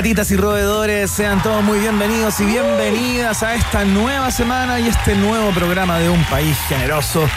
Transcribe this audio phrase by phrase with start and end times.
[0.00, 5.14] Ratitas y roedores, sean todos muy bienvenidos y bienvenidas a esta nueva semana y este
[5.14, 7.28] nuevo programa de Un País Generoso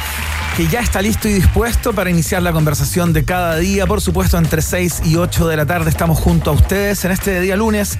[0.55, 3.85] que ya está listo y dispuesto para iniciar la conversación de cada día.
[3.85, 7.41] Por supuesto, entre 6 y 8 de la tarde estamos junto a ustedes en este
[7.41, 7.97] día lunes.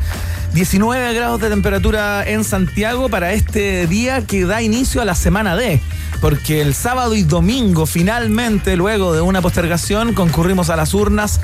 [0.54, 5.56] 19 grados de temperatura en Santiago para este día que da inicio a la semana
[5.56, 5.82] D
[6.24, 11.42] porque el sábado y domingo finalmente, luego de una postergación, concurrimos a las urnas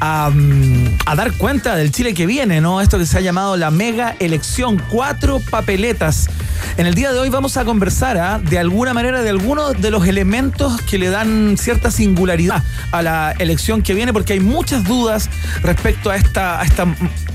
[0.00, 2.80] a, mm, a, dar cuenta del Chile que viene, ¿no?
[2.80, 6.28] Esto que se ha llamado la mega elección, cuatro papeletas.
[6.76, 8.40] En el día de hoy vamos a conversar ¿ah?
[8.42, 13.30] de alguna manera de algunos de los elementos que le dan cierta singularidad a la
[13.38, 15.30] elección que viene, porque hay muchas dudas
[15.62, 16.86] respecto a esta, esta,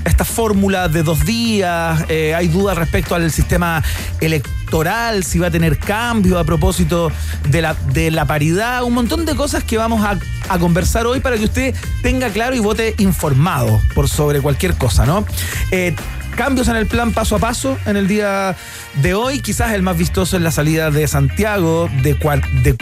[0.04, 3.82] esta fórmula de dos días, eh, hay dudas respecto al sistema
[4.20, 7.10] electoral, si va a tener cambio a propósito
[7.48, 10.18] de la, de la paridad, un montón de cosas que vamos a,
[10.48, 15.06] a conversar hoy para que usted tenga claro y vote informado por sobre cualquier cosa,
[15.06, 15.24] ¿no?
[15.70, 15.94] Eh,
[16.36, 18.56] cambios en el plan paso a paso en el día
[19.02, 19.40] de hoy.
[19.40, 22.14] Quizás el más vistoso es la salida de Santiago de,
[22.62, 22.76] de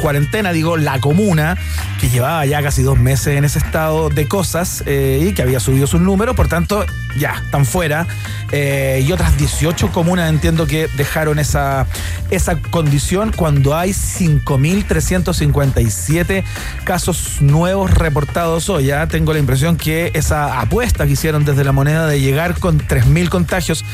[0.00, 1.56] cuarentena, digo, la comuna,
[2.00, 5.60] que llevaba ya casi dos meses en ese estado de cosas eh, y que había
[5.60, 6.86] subido sus números, por tanto,
[7.16, 8.06] ya están fuera.
[8.52, 11.86] Eh, y otras 18 comunas entiendo que dejaron esa,
[12.30, 16.42] esa condición cuando hay 5.357
[16.84, 18.86] casos nuevos reportados hoy.
[18.86, 22.80] Ya tengo la impresión que esa apuesta que hicieron desde la moneda de llegar con
[22.80, 23.84] 3.000 contagios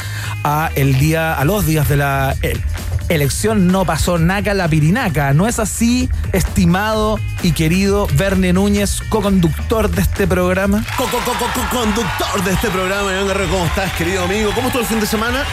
[0.45, 2.35] a el día, a los días de la
[3.09, 5.33] elección no pasó naca la pirinaca.
[5.33, 5.96] ¿No es así,
[6.33, 10.85] estimado y querido Verne Núñez, co-conductor de este programa?
[10.97, 13.11] Co-conductor de este programa,
[13.51, 14.51] ¿cómo estás, querido amigo?
[14.55, 15.45] ¿Cómo estuvo el fin de semana?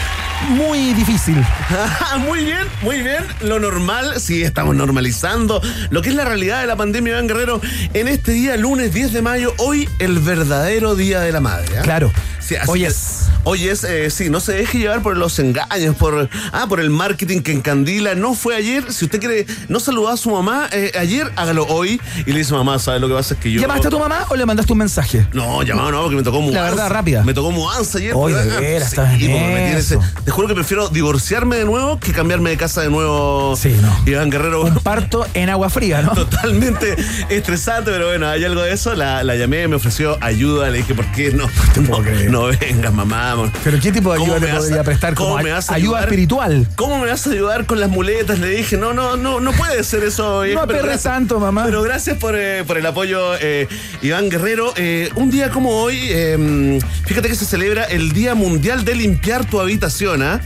[0.50, 1.38] Muy difícil.
[2.28, 3.26] muy bien, muy bien.
[3.42, 7.62] Lo normal, sí, estamos normalizando lo que es la realidad de la pandemia, Iván Guerrero,
[7.94, 11.78] en este día, lunes 10 de mayo, hoy el verdadero Día de la Madre.
[11.78, 11.82] ¿eh?
[11.84, 12.12] Claro.
[12.40, 13.30] Sí, hoy es.
[13.46, 16.90] Hoy es, eh, sí, no se deje llevar por los engaños, por, ah, por el
[16.90, 18.16] marketing que encandila.
[18.16, 18.92] No fue ayer.
[18.92, 22.02] Si usted quiere no saludar a su mamá eh, ayer, hágalo hoy.
[22.26, 23.34] Y le dice, mamá, ¿sabes lo que pasa?
[23.34, 23.62] Es que yo.
[23.62, 25.28] ¿Llamaste a tu mamá o le mandaste un mensaje?
[25.34, 26.64] No, llamado no, porque me tocó mudanza.
[26.64, 27.24] La verdad, rápida.
[27.24, 28.14] Me tocó mudanza ayer.
[28.16, 32.50] Hoy de veras, sí, me ese, Te juro que prefiero divorciarme de nuevo que cambiarme
[32.50, 33.56] de casa de nuevo.
[33.56, 33.96] Sí, no.
[34.06, 34.64] Iván Guerrero.
[34.64, 36.12] Un parto en agua fría, ¿no?
[36.14, 36.96] Totalmente
[37.30, 38.96] estresante, pero bueno, hay algo de eso.
[38.96, 40.72] La, la llamé, me ofreció ayuda.
[40.72, 41.48] Le dije, ¿por qué no?
[41.88, 43.52] No, no vengas, mamá.
[43.64, 45.14] ¿Pero qué tipo de ayuda te podría prestar?
[45.14, 46.68] ¿Cómo me vas a ayuda espiritual?
[46.76, 48.40] ¿Cómo me vas a ayudar con las muletas?
[48.40, 50.44] Le dije, no, no, no, no puede ser eso.
[50.46, 51.66] No perres tanto, mamá.
[51.66, 53.68] Pero gracias por, eh, por el apoyo, eh,
[54.02, 54.74] Iván Guerrero.
[54.78, 59.46] Eh, un día como hoy, em, fíjate que se celebra el Día Mundial de Limpiar
[59.46, 60.40] tu Habitación, ¿ah?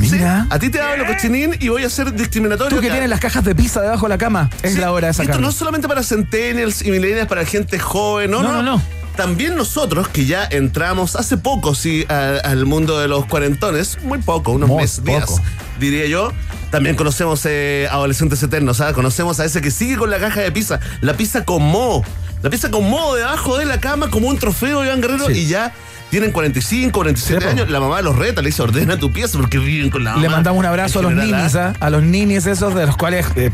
[0.00, 0.46] Mira.
[0.50, 2.76] A ti te hablo cochinín y voy a ser discriminatorio.
[2.76, 4.50] Tú que tienes las cajas de pizza debajo de la cama.
[4.62, 5.32] Es Sí, la hora de sacarlo.
[5.34, 8.82] Esto no es solamente para centennials y millennials, para gente joven, no, No, no, no.
[9.16, 14.50] También nosotros, que ya entramos hace poco, sí, al mundo de los cuarentones, muy poco,
[14.50, 15.42] unos Muy meses, días, poco.
[15.78, 16.32] diría yo.
[16.72, 18.94] También conocemos eh, adolescentes eternos, ¿sabes?
[18.94, 22.02] Conocemos a ese que sigue con la caja de pizza, la pizza con mo,
[22.42, 25.32] la pizza con mo debajo de la cama como un trofeo, Iván Guerrero, Sí.
[25.42, 25.72] y ya
[26.10, 27.50] tienen 45, 47 Sí, po.
[27.50, 27.70] años.
[27.70, 30.22] La mamá los reta, le dice, ordena tu pieza porque viven con la mamá.
[30.22, 31.72] Le mandamos un abrazo a los general, ninis, ¿ah?
[31.74, 31.86] ¿ah?
[31.86, 33.50] a los ninis esos de los cuales eh,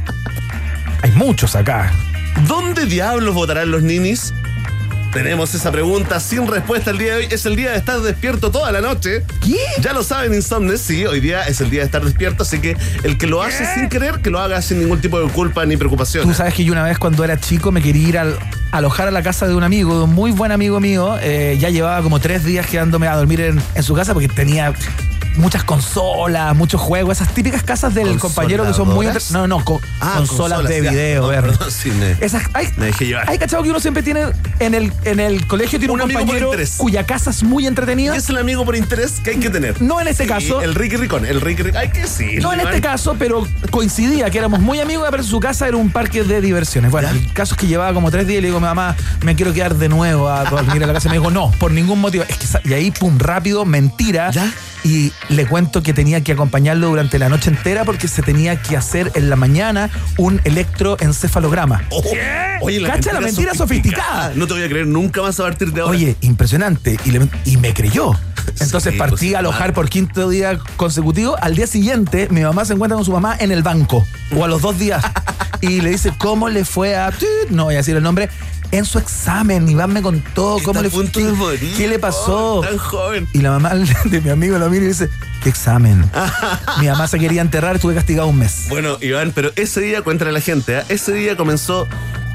[1.03, 1.91] hay muchos acá.
[2.47, 4.33] ¿Dónde diablos votarán los ninis?
[5.13, 7.29] Tenemos esa pregunta sin respuesta el día de hoy.
[7.33, 9.25] Es el día de estar despierto toda la noche.
[9.45, 9.57] ¿Qué?
[9.81, 12.77] Ya lo saben, Insomnes, sí, hoy día es el día de estar despierto, así que
[13.03, 15.77] el que lo hace sin querer, que lo haga sin ningún tipo de culpa ni
[15.77, 16.29] preocupación.
[16.29, 18.39] Tú sabes que yo una vez cuando era chico me quería ir al-
[18.71, 21.17] a alojar a la casa de un amigo, de un muy buen amigo mío.
[21.21, 24.73] eh, ya llevaba como tres días quedándome a dormir en, en su casa porque tenía
[25.37, 29.07] muchas consolas, muchos juegos, esas típicas casas del compañero que son muy...
[29.31, 29.63] No, no,
[30.01, 33.29] Ah, consolas, de video, No, perdón, sí, me- Esas, hay, me dejé llevar.
[33.31, 34.25] hay cachado que uno siempre tiene
[34.59, 38.17] en el, en el colegio tiene un, compañero cuya casa es muy Y entretenida.
[38.17, 39.81] es el amigo por interés que hay que tener.
[39.81, 40.61] No en este Sí, caso.
[40.63, 41.25] El Ricky Ricón.
[41.27, 41.81] El Ricky Ricón.
[41.81, 42.37] Hay que sí.
[42.41, 45.91] No en este caso, pero coincidía que éramos muy amigos, pero su casa era un
[45.91, 46.91] parque de diversiones.
[46.91, 47.15] Bueno, ¿Ya?
[47.15, 49.75] el caso es que llevaba como tres días y le digo, mamá, me quiero quedar
[49.77, 51.09] de nuevo a dormir a la casa.
[51.09, 52.25] Y me dijo, no, por ningún motivo.
[52.29, 54.31] Es que, y ahí, pum, rápido, mentira.
[54.31, 54.53] ¿Ya?
[54.85, 58.77] Y le cuento que tenía que acompañarlo durante la noche entera porque se tenía que
[58.77, 61.83] hacer en la mañana un electroencefalograma.
[61.91, 62.03] Oh,
[62.63, 64.33] Oye, Cacha la mentira sofisticada.
[64.35, 65.93] No te voy a creer nunca más a partir de ahora.
[65.97, 66.97] Oye, impresionante.
[67.05, 68.13] Y, le- y me creyó.
[68.59, 71.37] Entonces Sí, partí pues, a alojar por quinto día consecutivo.
[71.41, 74.05] Al día siguiente, mi mamá se encuentra con su mamá en el banco.
[74.37, 75.03] O a los dos días.
[75.61, 77.13] y le dice, ¿cómo le fue a...
[77.51, 78.29] No voy a decir el nombre.
[78.73, 79.69] En su examen.
[79.69, 81.11] Iván me contó cómo le fue.
[81.77, 82.57] ¿Qué, le pasó?
[82.57, 83.29] oh, tan joven.
[83.33, 83.75] Y la mamá
[84.05, 85.09] de mi amigo lo mira y dice,
[85.43, 86.11] ¿qué examen?
[86.81, 88.67] mi mamá se quería enterrar, estuve castigado un mes.
[88.69, 90.85] Bueno, Iván, pero ese día, cuéntale a la gente, ¿eh?
[90.89, 91.89] ese día comenzó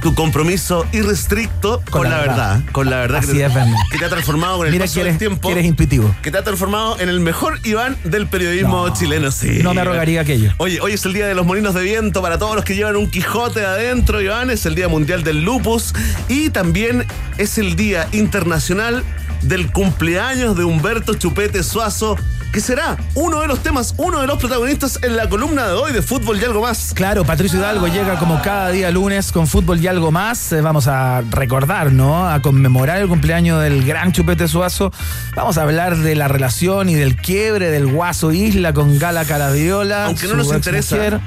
[0.05, 2.61] tu compromiso irrestricto con, la, verdad.
[2.71, 3.53] Con la verdad Así que, te, es,
[3.89, 5.47] que te ha transformado con el Mira paso que eres, del tiempo.
[5.47, 6.15] que eres intuitivo.
[6.21, 9.61] que te ha transformado en el mejor Iván del periodismo No, chileno, sí.
[9.63, 10.53] no me arrogaría aquello.
[10.57, 12.97] Oye, hoy es el día de los molinos de viento para todos los que llevan
[12.97, 14.51] un Quijote adentro, Iván.
[14.51, 15.91] Es el Día Mundial del Lupus
[16.29, 17.07] y también
[17.39, 19.03] es el Día Internacional
[19.41, 22.15] del cumpleaños de Humberto Chupete Suazo,
[22.51, 25.91] que será uno de los temas, uno de los protagonistas en la columna de hoy
[25.91, 26.93] de Fútbol y algo más.
[26.93, 30.51] Claro, Patricio Hidalgo llega como cada día lunes con fútbol y algo más.
[30.53, 32.29] Eh, Vamos a recordar, ¿no?
[32.29, 34.91] A conmemorar el cumpleaños del gran Chupete Suazo.
[35.35, 40.05] Vamos a hablar de la relación y del quiebre del Guaso Isla con Gala Caradiola.
[40.05, 40.95] Aunque no nos interesa.
[40.95, 41.19] mujer.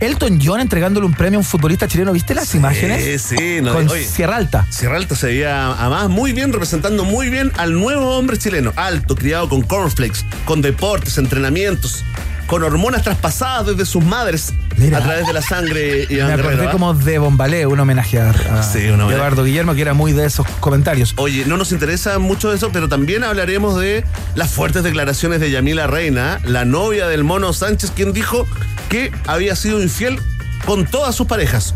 [0.00, 2.12] Elton John entregándole un premio a un futbolista chileno.
[2.12, 3.22] ¿Viste las imágenes?
[3.22, 4.04] Sí, sí, no, con oye.
[4.04, 4.66] Sierra Alta.
[4.70, 9.14] Sierra Alta se veía además muy bien, representando muy bien al nuevo hombre chileno, alto,
[9.14, 12.04] criado con cornflakes, con deportes, entrenamientos,
[12.46, 14.98] con hormonas traspasadas desde sus madres Mira.
[14.98, 16.06] a través de la sangre.
[16.08, 19.14] Iván Me acordé como de Bombalé, un homenaje a, a Sí, un homenaje.
[19.16, 21.14] Eduardo Guillermo, que era muy de esos comentarios.
[21.16, 24.04] Oye, no nos interesa mucho eso, pero también hablaremos de
[24.34, 28.46] las fuertes declaraciones de Yamila Reina, la novia del Mono Sánchez, quien dijo
[28.88, 30.20] que había sido infiel
[30.64, 31.74] con todas sus parejas.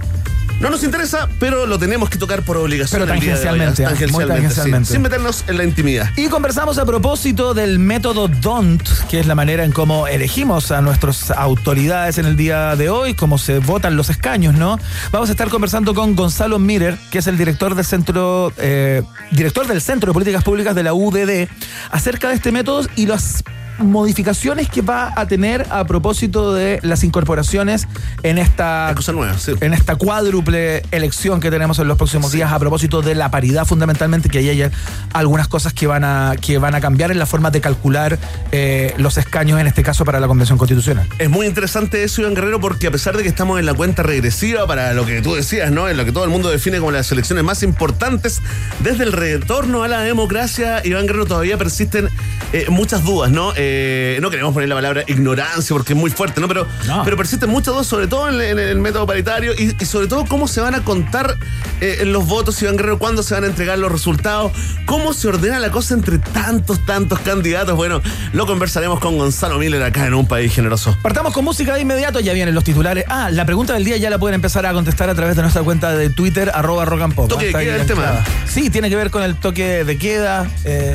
[0.61, 3.01] No nos interesa, pero lo tenemos que tocar por obligación.
[3.01, 3.89] Pero día de hoy, tangencialmente, ¿ah?
[3.89, 3.91] ¿ah?
[3.93, 4.93] Muy Tangencialmente, sí, tangencialmente.
[4.93, 6.11] sin meternos en la intimidad.
[6.17, 10.83] Y conversamos a propósito del método DONT, que es la manera en cómo elegimos a
[10.83, 14.79] nuestras autoridades en el día de hoy, cómo se votan los escaños, ¿no?
[15.13, 19.67] Vamos a estar conversando con Gonzalo Mirer, que es el director del centro, eh, director
[19.67, 21.49] del Centro de Políticas Públicas de la UDD,
[21.91, 23.43] acerca de este método y las
[23.81, 27.89] modificaciones que va a tener a propósito de las incorporaciones
[28.23, 29.53] en esta Hay cosas nuevas, sí.
[29.61, 33.65] en esta cuádruple elección que tenemos en los próximos días a propósito de la paridad
[33.65, 34.71] fundamentalmente que ahí hay
[35.13, 38.19] algunas cosas que van a que van a cambiar en la forma de calcular
[38.53, 42.35] eh, los escaños en este caso para la convención constitucional Es muy interesante eso, Iván
[42.35, 45.35] Guerrero, porque a pesar de que estamos en la cuenta regresiva para lo que tú
[45.35, 45.89] decías, ¿no?
[45.89, 48.41] En lo que todo el mundo define como las elecciones más importantes,
[48.81, 52.09] desde el retorno a la democracia, Iván Guerrero, todavía persisten
[52.53, 53.53] eh, muchas dudas, ¿no?
[53.57, 56.49] Eh, no queremos poner la palabra ignorancia porque es muy fuerte, ¿no?
[56.49, 57.03] Pero, No.
[57.05, 60.25] pero persisten muchas dudas, sobre todo en, en el método paritario y, y sobre todo
[60.27, 61.37] cómo se van a contar
[61.81, 64.53] eh, los votos, Iván Guerrero, cuándo se van a entregar los resultados,
[64.87, 67.77] cómo se ordena la cosa entre tantos, tantos candidatos.
[67.77, 68.03] Bueno,
[68.33, 70.97] lo conversaremos con Gonzalo Miller acá en Un País Generoso.
[71.03, 73.05] Partamos con música de inmediato, ya vienen los titulares.
[73.09, 75.63] Ah, la pregunta del día ya la pueden empezar a contestar a través de nuestra
[75.63, 77.29] cuenta de Twitter, arroba rock and pop.
[77.29, 78.25] Toque de queda el tema.
[78.47, 80.49] Sí, tiene que ver con el toque de queda,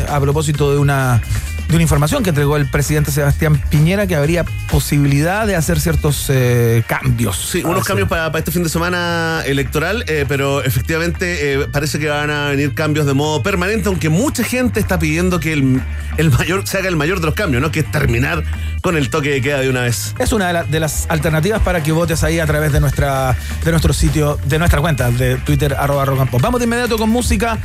[0.09, 1.21] a propósito de una,
[1.67, 6.25] de una información que entregó el presidente Sebastián Piñera, que habría posibilidad de hacer ciertos
[6.29, 7.35] eh, cambios.
[7.51, 11.97] Sí, unos cambios para, para este fin de semana electoral, eh, pero efectivamente eh, parece
[11.97, 15.81] que van a venir cambios de modo permanente, aunque mucha gente está pidiendo que el,
[16.17, 17.71] el mayor se haga el mayor de los cambios, ¿no?
[17.71, 18.43] Que es terminar
[18.81, 20.13] con el toque de queda de una vez.
[20.19, 23.35] Es una de, la- de las alternativas para que votes ahí a través de nuestra
[23.63, 26.05] de nuestro sitio, de nuestra cuenta de Twitter, arroba.
[26.05, 27.57] Vamos de inmediato con música,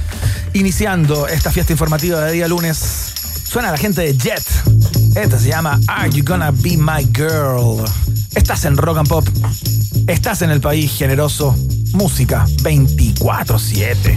[0.55, 3.15] iniciando esta fiesta informativa de día lunes.
[3.51, 4.45] Suena la gente de Jet.
[5.17, 7.85] Esta se llama Are You Gonna Be My Girl?
[8.37, 9.27] Estás en Rock and Pop.
[10.07, 11.57] Estás en el país generoso.
[11.93, 14.17] Música 24-7.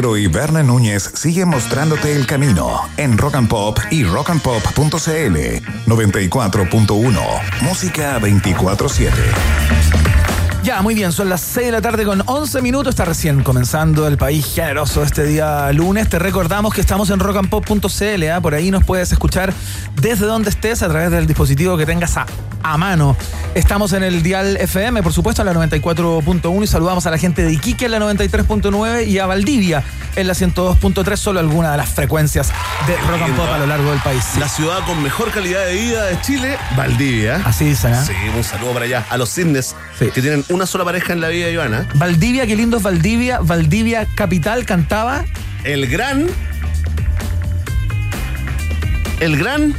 [0.00, 5.36] Y Berna Núñez siguen mostrándote el camino en Rock and Pop y rockandpop.cl
[5.86, 7.20] 94.1.
[7.60, 9.10] Música 24-7.
[10.62, 12.92] Ya, muy bien, son las 6 de la tarde con 11 minutos.
[12.92, 16.08] Está recién comenzando el país generoso este día lunes.
[16.08, 18.28] Te recordamos que estamos en rockandpop.cl.
[18.32, 18.40] ¿ah?
[18.40, 19.52] Por ahí nos puedes escuchar
[20.00, 22.24] desde donde estés a través del dispositivo que tengas a,
[22.62, 23.16] a mano.
[23.54, 27.42] Estamos en el Dial FM, por supuesto, en la 94.1 y saludamos a la gente
[27.42, 29.82] de Iquique en la 93.9 y a Valdivia
[30.16, 32.52] en la 102.3, solo alguna de las frecuencias
[32.86, 34.24] de rock and pop a lo largo del país.
[34.38, 37.40] La ciudad con mejor calidad de vida de Chile, Valdivia.
[37.44, 38.04] Así dicen, ¿ah?
[38.04, 39.04] Sí, un saludo para allá.
[39.08, 40.06] A los Cisnes, Sí.
[40.12, 41.86] que tienen una sola pareja en la vida, Ivana.
[41.94, 43.38] Valdivia, qué lindo es Valdivia.
[43.40, 45.24] Valdivia Capital cantaba
[45.64, 46.26] El gran.
[49.20, 49.74] El gran.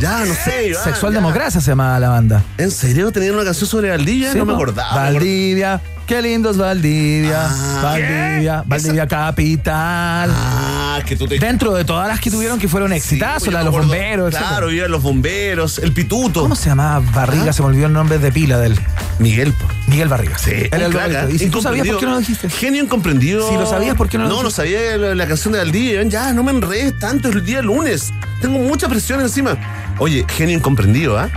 [0.00, 0.84] Ya, no sé, Iván.
[0.84, 1.18] Sexual ya.
[1.20, 2.42] Democracia se llamaba la banda.
[2.58, 4.32] ¿En serio tenían una canción sobre Valdivia?
[4.32, 4.94] Sí, no me acordaba.
[4.94, 7.46] Valdivia, qué lindo es Valdivia.
[7.48, 8.68] Ah, Valdivia, ¿qué?
[8.68, 10.30] Valdivia Capital.
[10.32, 11.38] Ah, que tú te.
[11.38, 14.34] Dentro de todas las que tuvieron que fueron Sí, exitazos, yo la de los bomberos.
[14.34, 16.42] Claro, vivían los bomberos, el pituto.
[16.42, 17.52] ¿Cómo se llamaba Barriga?
[17.52, 18.78] Se me olvidó el nombre de pila del
[19.18, 19.66] Miguel, po.
[19.88, 20.38] Miguel Barriga.
[20.38, 21.34] Sí, Era un el.
[21.34, 22.48] ¿Y si tú sabías por qué no lo dijiste?
[22.50, 23.48] Genio incomprendido.
[23.48, 24.56] Si lo sabías, ¿por qué no lo No, no dijiste?
[24.62, 26.02] sabía la, la canción de Valdivia.
[26.04, 28.12] Ya, no me enredes tanto, es el día lunes.
[28.40, 29.56] Tengo mucha presión encima.
[29.98, 31.30] Oye, genio incomprendido, ¿ah?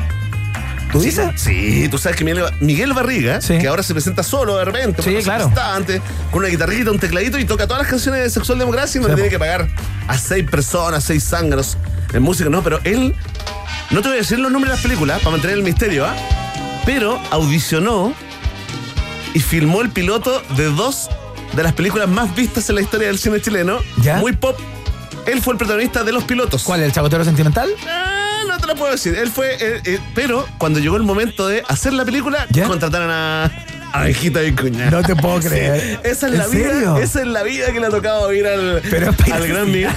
[0.91, 1.29] ¿Tú dices?
[1.35, 3.57] Sí, tú sabes que Miguel, Miguel Barriga, Sí.
[3.57, 5.51] que ahora se presenta solo de repente, Sí, porque se claro.
[5.75, 6.01] antes,
[6.31, 9.07] con una guitarrita, un tecladito y toca todas las canciones de Sexual Democracia y no
[9.07, 9.31] Sí, le tiene po.
[9.33, 9.67] que pagar
[10.07, 11.77] a seis personas, seis zánganos
[12.13, 13.13] en música, no, pero él,
[13.91, 16.15] no te voy a decir los nombres de las películas para mantener el misterio, ¿ah?
[16.85, 18.13] Pero audicionó
[19.33, 21.09] y filmó el piloto de dos
[21.53, 24.17] de las películas más vistas en la historia del cine chileno, ¿Ya?
[24.17, 24.57] muy pop.
[25.25, 26.63] Él fue el protagonista de los pilotos.
[26.63, 26.81] ¿Cuál?
[26.83, 27.69] ¿El chacotero sentimental?
[28.67, 29.15] No te lo puedo decir.
[29.15, 29.55] Él fue.
[29.59, 32.65] eh, eh, pero cuando llegó el momento de hacer la película, ¿Ya?
[32.67, 33.49] contrataron a.
[33.93, 34.91] A Hijita Vicuña.
[34.91, 36.01] No te puedo creer.
[36.03, 36.69] Esa es ¿En la vida.
[36.73, 36.97] serio?
[36.97, 39.91] Esa es la vida que le ha tocado vivir al, Pero al ir gran Miguel.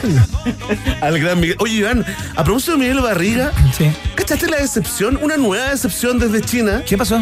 [1.00, 1.56] al gran Miguel.
[1.58, 3.90] Oye, Iván, a propósito de Miguel Barriga, Sí.
[4.14, 5.18] ¿cachaste la decepción?
[5.20, 6.82] Una nueva decepción desde China.
[6.86, 7.20] ¿Qué pasó?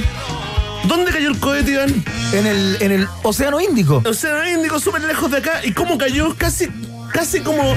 [0.85, 2.05] ¿Dónde cayó el cohete, Iván?
[2.35, 4.03] En el, en el Océano Índico.
[4.05, 5.61] O sea, Índico, súper lejos de acá.
[5.65, 6.35] ¿Y cómo cayó?
[6.37, 6.69] Casi,
[7.13, 7.75] casi como.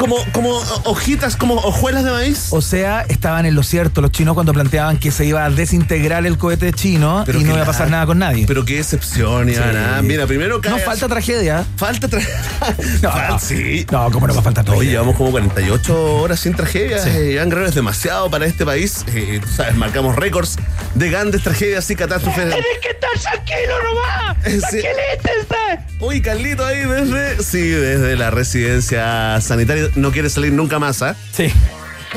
[0.00, 0.48] Como, como
[0.84, 2.46] hojitas, como hojuelas de maíz.
[2.52, 6.24] O sea, estaban en lo cierto los chinos cuando planteaban que se iba a desintegrar
[6.24, 8.46] el cohete chino y no iba a pasar nada con nadie.
[8.46, 9.72] Pero qué decepción, Iván.
[9.72, 9.76] Sí.
[9.78, 10.00] ah.
[10.02, 11.66] Mira, primero cae no falta tragedia.
[11.76, 12.26] Falta tra-
[13.02, 13.38] No, Fal- no.
[13.38, 13.86] Sí.
[13.92, 14.90] No, ¿cómo no va a faltar tragedia?
[14.90, 16.98] llevamos como 48 horas sin tragedia.
[16.98, 17.10] Sí.
[17.10, 19.04] Eh, Iván Guerrero es demasiado para este país.
[19.14, 20.56] Eh, tú sabes, marcamos récords
[20.94, 22.54] de grandes tragedias y catástrofes.
[22.80, 24.36] que estar tranquilo nomás.
[24.46, 24.78] Eh, sí.
[24.80, 25.90] Tranquilítense.
[26.00, 27.42] Uy, Carlito ahí desde.
[27.42, 29.89] Sí, desde la residencia sanitaria.
[29.94, 31.16] No quiere salir nunca más, ¿ah?
[31.32, 31.52] Sí.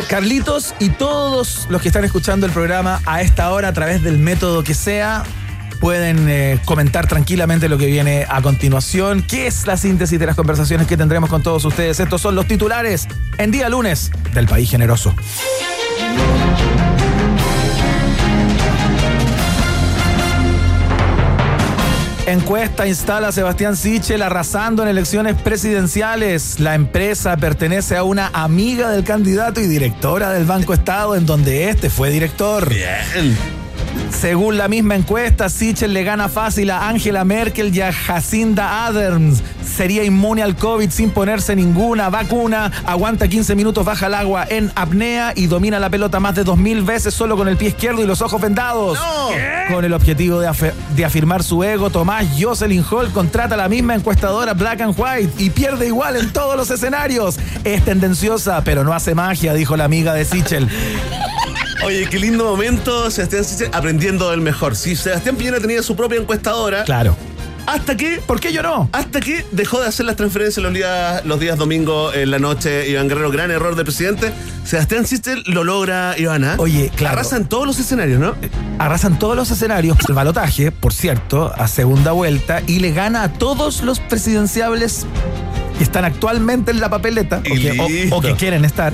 [0.09, 4.17] Carlitos y todos los que están escuchando el programa a esta hora a través del
[4.17, 5.23] método que sea
[5.79, 10.35] pueden eh, comentar tranquilamente lo que viene a continuación, que es la síntesis de las
[10.35, 11.99] conversaciones que tendremos con todos ustedes.
[11.99, 15.13] Estos son los titulares en día lunes del País Generoso.
[22.25, 26.61] Encuesta instala a Sebastián Sichel arrasando en elecciones presidenciales.
[26.61, 31.69] La empresa pertenece a una amiga del candidato y directora del Banco Estado, en donde
[31.69, 32.69] este fue director.
[32.69, 33.37] Bien.
[34.09, 39.43] Según la misma encuesta, Sichel le gana fácil a Angela Merkel y a Jacinda Adams.
[39.63, 42.71] Sería inmune al COVID sin ponerse ninguna vacuna.
[42.85, 46.85] Aguanta 15 minutos, baja el agua en apnea y domina la pelota más de 2.000
[46.85, 48.97] veces solo con el pie izquierdo y los ojos vendados.
[49.71, 53.95] Con el objetivo de, de afirmar su ego, Tomás Jocelyn Hall contrata a la misma
[53.95, 57.37] encuestadora Black and White y pierde igual en todos los escenarios.
[57.63, 60.69] Es tendenciosa, pero no hace magia, dijo la amiga de Sichel.
[61.85, 64.75] Oye, qué lindo momento, Sebastián Sichel aprendiendo del mejor.
[64.75, 66.83] Sí, Sebastián Piñera tenía su propia encuestadora.
[66.83, 67.15] Claro.
[67.65, 68.89] Hasta que ¿Por qué lloró?
[68.91, 72.89] Hasta que dejó de hacer las transferencias los días, los días domingo en la noche,
[72.89, 74.33] Iván Guerrero, gran error del presidente.
[74.65, 76.55] Sebastián Sichel lo logra, Ivana.
[76.57, 77.13] Oye, claro.
[77.19, 78.35] Arrasa en todos los escenarios, ¿no?
[78.79, 83.31] arrasan todos los escenarios, el balotaje, por cierto, a segunda vuelta y le gana a
[83.31, 85.05] todos los presidenciables
[85.77, 88.15] que están actualmente en la papeleta o Y que, o- listo.
[88.17, 88.91] o que quieren estar.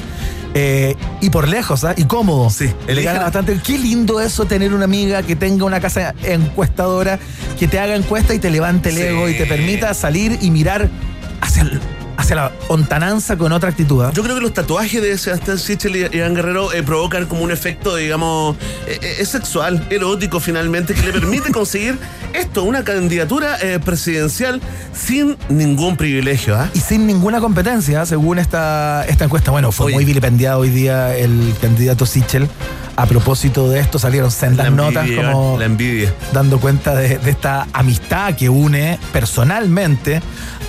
[0.54, 1.94] Eh, y por lejos, ¿ah?
[1.96, 2.50] Y cómodo.
[2.50, 3.60] Sí, Le gana bastante.
[3.64, 7.20] Qué lindo eso tener una amiga que tenga una casa encuestadora,
[7.60, 9.02] que te haga encuesta y te levante el Sí.
[9.02, 10.90] ego y te permita salir y mirar
[11.42, 11.80] hacia, el-
[12.20, 14.04] hacia la ontananza con otra actitud.
[14.04, 14.12] ¿ah?
[14.14, 17.52] Yo creo que los tatuajes de Sebastián Sichel y Iván Guerrero eh, provocan como un
[17.52, 18.58] efecto, digamos,
[18.88, 21.98] eh, eh, es sexual, erótico finalmente, que le permite conseguir
[22.34, 24.62] esto, una candidatura presidencial
[24.94, 26.70] sin ningún privilegio, ¿ah?
[26.74, 29.52] y sin ninguna competencia, según esta, esta encuesta.
[29.52, 29.96] Bueno, fue Oye.
[29.96, 32.50] muy vilipendiado hoy día el candidato Sichel.
[32.98, 36.14] A propósito de esto, salieron sendas notas envidia, como la envidia.
[36.34, 40.22] dando cuenta de, de esta amistad que une personalmente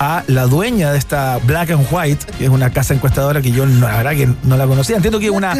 [0.02, 3.66] a la dueña de esta Black and White, que es una casa encuestadora que yo
[3.66, 4.96] no- la verdad que no la conocía.
[4.96, 5.52] Entiendo que es una,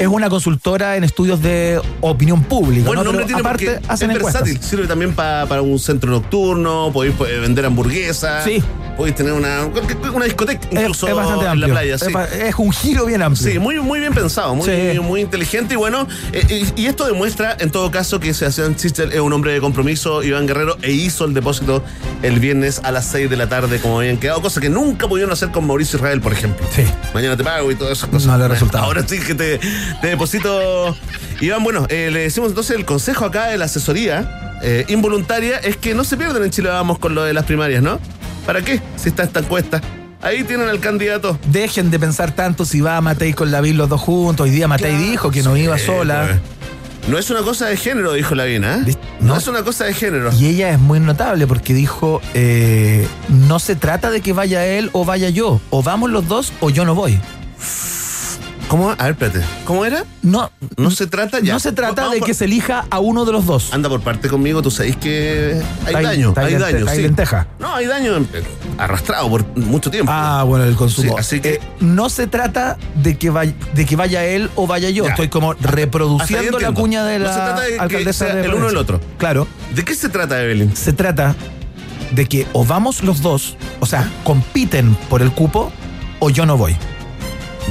[0.00, 2.86] es una consultora en estudios de opinión pública.
[2.86, 3.04] Buen ¿no?
[3.04, 4.42] nombre Pero tiene aparte hacen es encuestas.
[4.44, 4.62] versátil.
[4.68, 8.44] Sirve también pa- para un centro nocturno, podéis eh, vender hamburguesas.
[8.44, 8.62] Sí.
[8.96, 9.66] Podéis tener una,
[10.14, 11.68] una discoteca incluso es bastante en amplio.
[11.68, 11.94] la playa.
[11.94, 12.12] Es Sí.
[12.40, 13.52] es un giro bien amplio.
[13.52, 15.00] Sí, muy, muy bien pensado, muy, Sí.
[15.00, 16.06] muy inteligente y bueno.
[16.32, 19.60] eh, y, y esto demuestra en todo caso que Sebastián Sichel es un hombre de
[19.60, 21.82] compromiso, Iván Guerrero, e hizo el depósito
[22.22, 25.32] el viernes a las 6 de la tarde como habían quedado, cosa que nunca pudieron
[25.32, 26.64] hacer con Mauricio Israel, por ejemplo.
[26.74, 26.84] Sí.
[27.14, 28.26] Mañana te pago y todas esas cosas.
[28.28, 28.84] No le resultado.
[28.84, 29.58] Ahora sí que te,
[30.00, 30.96] te deposito.
[31.40, 35.76] Iván, bueno, eh, le decimos entonces el consejo acá de la asesoría eh, involuntaria es
[35.76, 37.98] que no se pierdan en Chile Vamos con lo de las primarias, ¿no?
[38.46, 38.80] ¿Para qué?
[38.96, 39.80] Si está esta encuesta.
[40.20, 41.38] Ahí tienen al candidato.
[41.48, 44.44] Dejen de pensar tanto si va Matei con Lavín los dos juntos.
[44.44, 46.26] Hoy día Matei dijo que no iba sola.
[46.28, 46.62] pues.
[47.08, 48.84] No es una cosa de género, dijo Lavina.
[48.86, 48.96] ¿eh?
[49.20, 49.36] No.
[49.36, 50.30] es una cosa de género.
[50.38, 54.88] Y ella es muy notable porque dijo, eh, no se trata de que vaya él
[54.92, 55.60] o vaya yo.
[55.70, 57.18] O vamos los dos o yo no voy.
[58.72, 58.90] ¿Cómo?
[58.90, 59.42] A ver, espérate.
[59.66, 60.02] ¿Cómo era?
[60.22, 61.52] No, No se trata ya.
[61.52, 63.70] no se trata Vamos de por- que se elija a uno de los dos.
[63.74, 66.88] Anda por parte conmigo, tú sabéis que hay, daño, hay hay, lente- daño.
[66.88, 67.02] hay sí.
[67.02, 67.46] lenteja.
[67.58, 68.24] No, hay daño
[68.78, 70.10] arrastrado por mucho tiempo.
[70.10, 71.12] Ah, bueno, el consumo.
[71.12, 74.66] Sí, así que- Eh, no se trata de que, vaya, de que vaya él o
[74.66, 75.04] vaya yo.
[75.04, 75.10] Ya.
[75.10, 78.44] Estoy como reproduciendo la cuña de No la se trata de que alcaldesa sea de
[78.46, 79.00] el uno o el otro.
[79.18, 79.46] Claro.
[79.74, 80.74] ¿De qué se trata, Evelyn?
[80.74, 81.36] se trata
[82.12, 85.70] de que o vamos los dos, o sea, compiten por el cupo,
[86.20, 86.74] o yo no voy.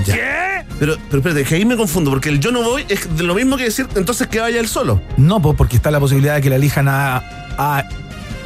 [0.05, 0.65] Ya.
[0.79, 3.55] Pero, pero espérate, que ahí me confundo, porque el yo no voy es lo mismo
[3.57, 5.01] que decir entonces que vaya él solo.
[5.17, 7.17] No, pues porque está la posibilidad de que la elijan a,
[7.57, 7.87] a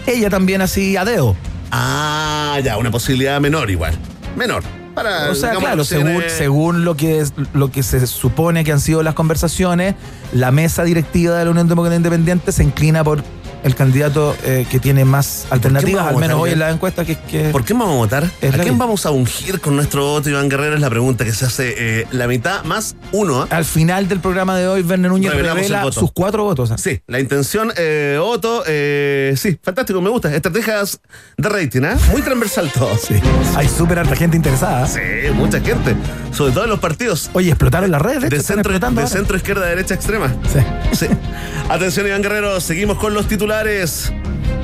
[0.06, 1.36] ella también así a dedo.
[1.72, 3.94] Ah, ya, una posibilidad menor igual.
[4.36, 4.64] Menor.
[4.94, 5.84] Para, O sea, digamos, claro,
[6.30, 9.96] según, lo, que es- lo que se supone que han sido las conversaciones,
[10.32, 13.22] la mesa directiva de la Unión Demócrata Independiente se inclina por
[13.66, 17.50] el candidato eh, que tiene más alternativas, al menos hoy en la encuesta, que, que
[17.50, 18.24] ¿Por qué vamos a votar?
[18.24, 18.72] ¿A quién ley.
[18.78, 20.76] vamos a ungir con nuestro voto, Iván Guerrero?
[20.76, 23.42] Es la pregunta que se hace eh, la mitad más uno.
[23.42, 23.48] ¿ah?
[23.50, 26.70] al final del programa de hoy, Werner Núñez Revelamos el revela sus cuatro votos.
[26.70, 26.78] ¿ah?
[26.78, 30.34] Sí, la intención, eh, voto, eh, sí, fantástico, me gusta.
[30.34, 31.00] Estrategias
[31.36, 31.98] de rating, ¿ah?
[32.12, 32.92] Muy transversal todo.
[33.06, 33.16] Sí.
[33.56, 34.88] Hay súper harta gente interesada.
[34.88, 35.00] Sí,
[35.34, 35.96] mucha gente.
[36.32, 37.30] Sobre todo en los partidos.
[37.34, 38.30] Oye, explotaron las redes.
[38.30, 39.06] De centro, de ahora.
[39.06, 40.34] centro, izquierda, derecha, extrema.
[40.52, 40.60] Sí.
[40.94, 41.08] Sí.
[41.70, 43.55] Atención, Iván Guerrero, seguimos con los titulares.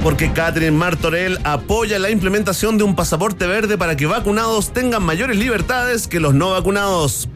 [0.04, 5.38] Porque Catherine Martorell apoya la implementación de un pasaporte verde para que vacunados tengan mayores
[5.38, 7.30] libertades que los no vacunados.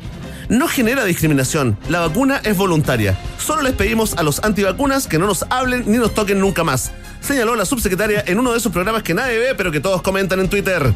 [0.49, 3.17] No genera discriminación, la vacuna es voluntaria.
[3.37, 6.91] Solo les pedimos a los antivacunas que no nos hablen ni nos toquen nunca más,
[7.25, 10.39] señaló la subsecretaria en uno de esos programas que nadie ve pero que todos comentan
[10.39, 10.93] en Twitter.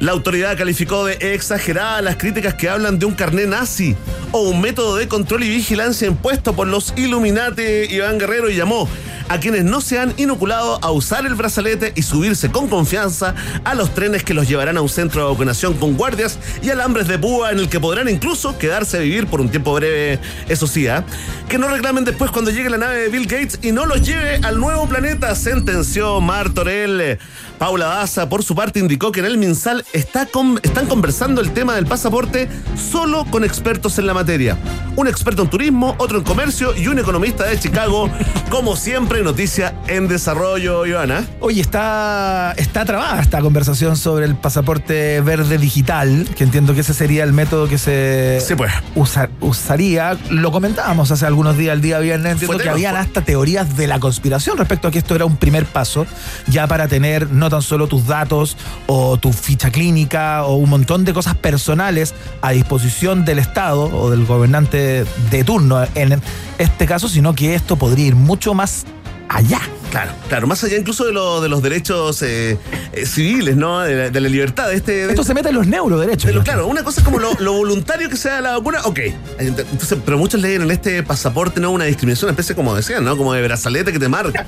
[0.00, 3.94] La autoridad calificó de exageradas las críticas que hablan de un carné nazi
[4.32, 8.88] o un método de control y vigilancia impuesto por los Illuminati Iván Guerrero y llamó
[9.28, 13.74] a quienes no se han inoculado a usar el brazalete y subirse con confianza a
[13.74, 17.18] los trenes que los llevarán a un centro de vacunación con guardias y alambres de
[17.18, 20.86] púa en el que podrán incluso quedarse a vivir por un tiempo breve, eso sí,
[20.86, 21.04] ¿ah?
[21.48, 24.40] que no reclamen después cuando llegue la nave de Bill Gates y no los lleve
[24.42, 27.18] al nuevo planeta, sentenció Mar Torell.
[27.58, 31.50] Paula Daza, por su parte, indicó que en el MinSal está con- están conversando el
[31.52, 32.48] tema del pasaporte
[32.90, 34.56] solo con expertos en la materia.
[34.96, 38.08] Un experto en turismo, otro en comercio y un economista de Chicago.
[38.50, 41.24] Como siempre, noticia en desarrollo, Ivana.
[41.40, 46.94] Oye, está, está trabada esta conversación sobre el pasaporte verde digital, que entiendo que ese
[46.94, 48.72] sería el método que se Sí, pues.
[48.94, 50.16] usa- usaría.
[50.30, 53.86] Lo comentábamos hace algunos días, el día viernes, entiendo Fue que habían hasta teorías de
[53.88, 56.06] la conspiración respecto a que esto era un primer paso,
[56.46, 58.56] ya para tener no tan solo tus datos
[58.86, 64.10] o tu ficha clínica o un montón de cosas personales a disposición del Estado o
[64.10, 66.20] del gobernante de turno en
[66.58, 68.84] este caso, sino que esto podría ir mucho más
[69.28, 69.60] allá.
[69.90, 72.58] Claro, claro, más allá incluso de, lo- de los derechos eh,
[72.92, 73.80] eh, civiles, ¿no?
[73.80, 74.68] De la, de la libertad.
[74.68, 76.30] de Este, de Esto se mete en los neuroderechos.
[76.44, 78.98] Claro, una cosa es como lo, lo voluntario que sea la vacuna, ok.
[79.38, 83.16] Entonces, pero muchos leen en este pasaporte no una discriminación, una especie como decían, ¿no?
[83.16, 84.44] Como de brazalete que te marca.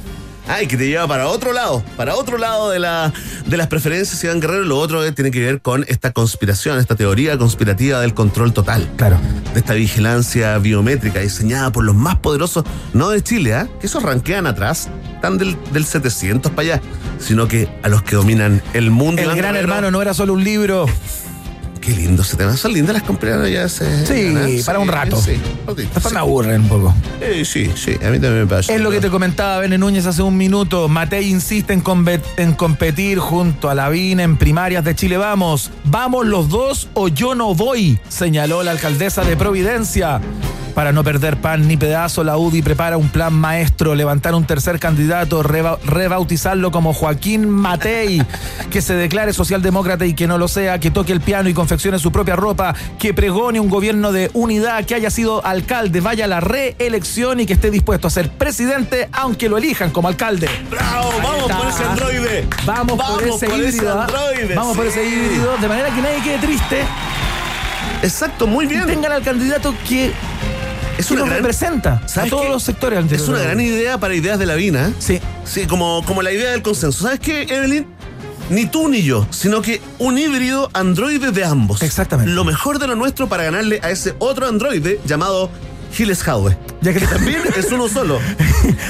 [0.51, 3.13] Ay, que te lleva para otro lado, para otro lado de, la,
[3.47, 4.65] de las preferencias, Iván Guerrero.
[4.65, 8.91] Lo otro eh, tiene que ver con esta conspiración, esta teoría conspirativa del control total.
[8.97, 9.17] Claro.
[9.55, 13.69] De esta vigilancia biométrica diseñada por los más poderosos, no de Chile, ¿ah?
[13.81, 16.83] Que esos ranquean atrás, están del, del 700 para allá,
[17.21, 19.23] sino que a los que dominan el mundo.
[19.23, 19.59] El gran Guerrero.
[19.61, 20.87] hermano no era solo un libro.
[21.81, 22.57] Qué lindo ese tema.
[22.57, 24.07] Son lindas las compraron ya se.
[24.07, 25.17] Sí, para un rato.
[25.17, 25.41] Sí,
[25.77, 26.95] Después me aburren un poco.
[27.21, 28.75] sí, sí, sí, a mí también me pasa.
[28.75, 30.89] Es lo que te comentaba Bene Núñez hace un minuto.
[30.89, 31.83] Matei insiste en,
[32.37, 35.71] en competir junto a Lavín en primarias de Chile Vamos.
[35.85, 40.21] Vamos los dos o yo no voy, señaló la alcaldesa de Providencia.
[40.75, 44.79] Para no perder pan ni pedazo, la UDI prepara un plan maestro, levantar un tercer
[44.79, 48.23] candidato, reba- rebautizarlo como Joaquín Matei,
[48.71, 51.99] que se declare socialdemócrata y que no lo sea, que toque el piano y confeccione
[51.99, 56.29] su propia ropa, que pregone un gobierno de unidad, que haya sido alcalde, vaya a
[56.29, 60.49] la reelección y que esté dispuesto a ser presidente aunque lo elijan como alcalde.
[60.71, 61.11] ¡Bravo!
[61.23, 62.47] ¡Vamos por ese androide!
[62.65, 64.01] Vamos, por ese híbrido.
[64.01, 64.07] ¿ah?
[64.55, 66.85] Vamos por ese híbrido, de manera que nadie quede triste
[68.03, 68.87] Exacto, muy y bien.
[68.87, 70.13] tengan al candidato que,
[71.01, 71.39] Es que una nos gran.
[71.43, 72.49] representa a ¿sabes todos qué?
[72.51, 73.13] los sectores.
[73.13, 74.93] Es una gran idea para ideas de la Vina.
[74.99, 75.21] Sí.
[75.45, 77.03] Sí, como, como la idea del consenso.
[77.05, 77.87] ¿Sabes qué, Evelyn?
[78.51, 81.83] Ni tú ni yo, sino que un híbrido androide de ambos.
[81.83, 82.33] Exactamente.
[82.33, 85.51] Lo mejor de lo nuestro para ganarle a ese otro androide llamado
[85.93, 86.57] Giles Howe.
[86.83, 88.19] Ya que También es uno solo.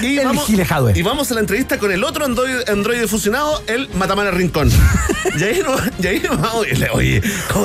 [0.02, 0.92] Y El Howe.
[0.94, 4.70] y vamos a la entrevista con el otro androide, androide fusionado, el Matamana Rincón.
[5.38, 6.66] y ahí nos y ahí vamos.
[6.70, 7.16] y le- Oye,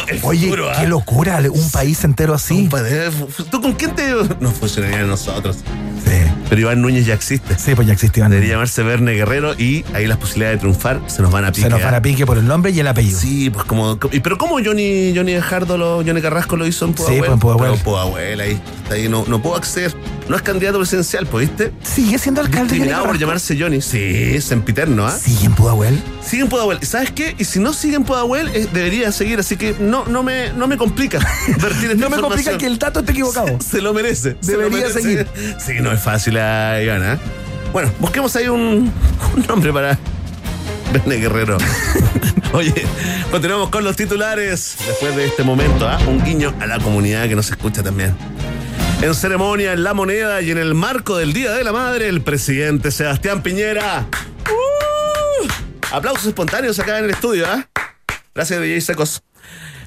[0.08, 0.76] el Oye, futuro, ¿ah?
[0.80, 2.56] qué locura, un país entero así.
[2.56, 3.10] Compadre,
[3.50, 4.14] ¿Tú con quién te.?
[4.40, 5.58] No funcionaría nosotros.
[5.58, 6.12] Sí,
[6.50, 7.58] Pero Iván Núñez ya existe.
[7.58, 8.30] sí, pues ya existían.
[8.30, 11.64] Debería llamarse Verne Guerrero y ahí las posibilidades de triunfar se nos van a pique.
[11.64, 13.20] Se nos van a pique por el nombre y el apellido.
[13.20, 13.98] Sí, pues como.
[14.00, 17.20] Pero ¿cómo Johnny, Johnny Ejardo, lo, Johnny Carrasco lo hizo en Pudahuel?
[17.20, 17.80] pues en Pudahuel.
[17.80, 18.62] Pudahuel, ahí,
[18.92, 19.96] ahí no, no puedo acceder.
[20.28, 21.72] No es candidato presidencial, pues, ¿viste?
[21.84, 22.74] Sigue siendo alcalde.
[22.74, 23.80] Discriminado por llamarse Johnny.
[23.82, 24.00] Sí,
[24.36, 25.12] es sempiterno, ¿ah?
[25.12, 26.02] Sigue en Pudahuel.
[26.26, 26.80] Sigue en Pudahuel.
[26.82, 27.36] ¿Y sabes qué?
[27.38, 30.68] Y si no sigue en Pudahuel, eh, debería seguir, así que no, no, me, no
[30.68, 31.20] me complica.
[31.98, 33.60] No me complica que el dato esté equivocado.
[33.70, 34.36] Se lo merece.
[34.42, 35.02] se lo Debería merece.
[35.02, 35.28] seguir.
[35.64, 37.20] Sí, no es fácil a Ivana.
[37.72, 38.92] Bueno, busquemos ahí un,
[39.36, 39.98] un nombre para
[40.94, 41.58] Verne Guerrero.
[42.54, 42.74] Oye,
[43.32, 44.76] continuamos con los titulares.
[44.88, 46.00] Después de este momento, ¿ah?
[46.08, 48.16] un guiño a la comunidad que nos escucha también.
[49.02, 52.22] En ceremonia, en la moneda y en el marco del Día de la Madre, el
[52.22, 54.08] presidente Sebastián Piñera.
[54.50, 55.48] ¡Uh!
[55.92, 57.68] Aplausos espontáneos acá en el estudio, ¿ah?
[58.34, 59.22] Gracias, DJ Secos.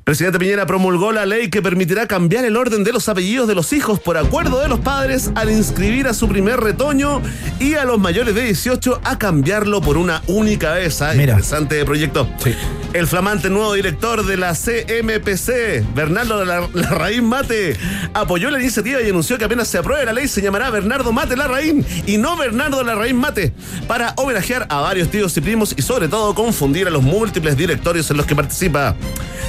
[0.04, 3.72] Presidente Piñera promulgó la ley que permitirá cambiar el orden de los apellidos de los
[3.74, 7.20] hijos por acuerdo de los padres al inscribir a su primer retoño
[7.60, 11.02] y a los mayores de 18 a cambiarlo por una única vez.
[11.02, 11.12] ¿ah?
[11.14, 11.32] Mira.
[11.32, 12.26] Interesante proyecto.
[12.42, 12.54] Sí.
[12.94, 17.76] El flamante nuevo director de la CMPC, Bernardo Lar- Larraín Mate,
[18.14, 21.36] apoyó la iniciativa y anunció que apenas se apruebe la ley se llamará Bernardo Mate
[21.36, 23.52] Larraín y no Bernardo Larraín Mate,
[23.86, 28.10] para homenajear a varios tíos y primos y sobre todo confundir a los múltiples directorios
[28.10, 28.96] en los que participa.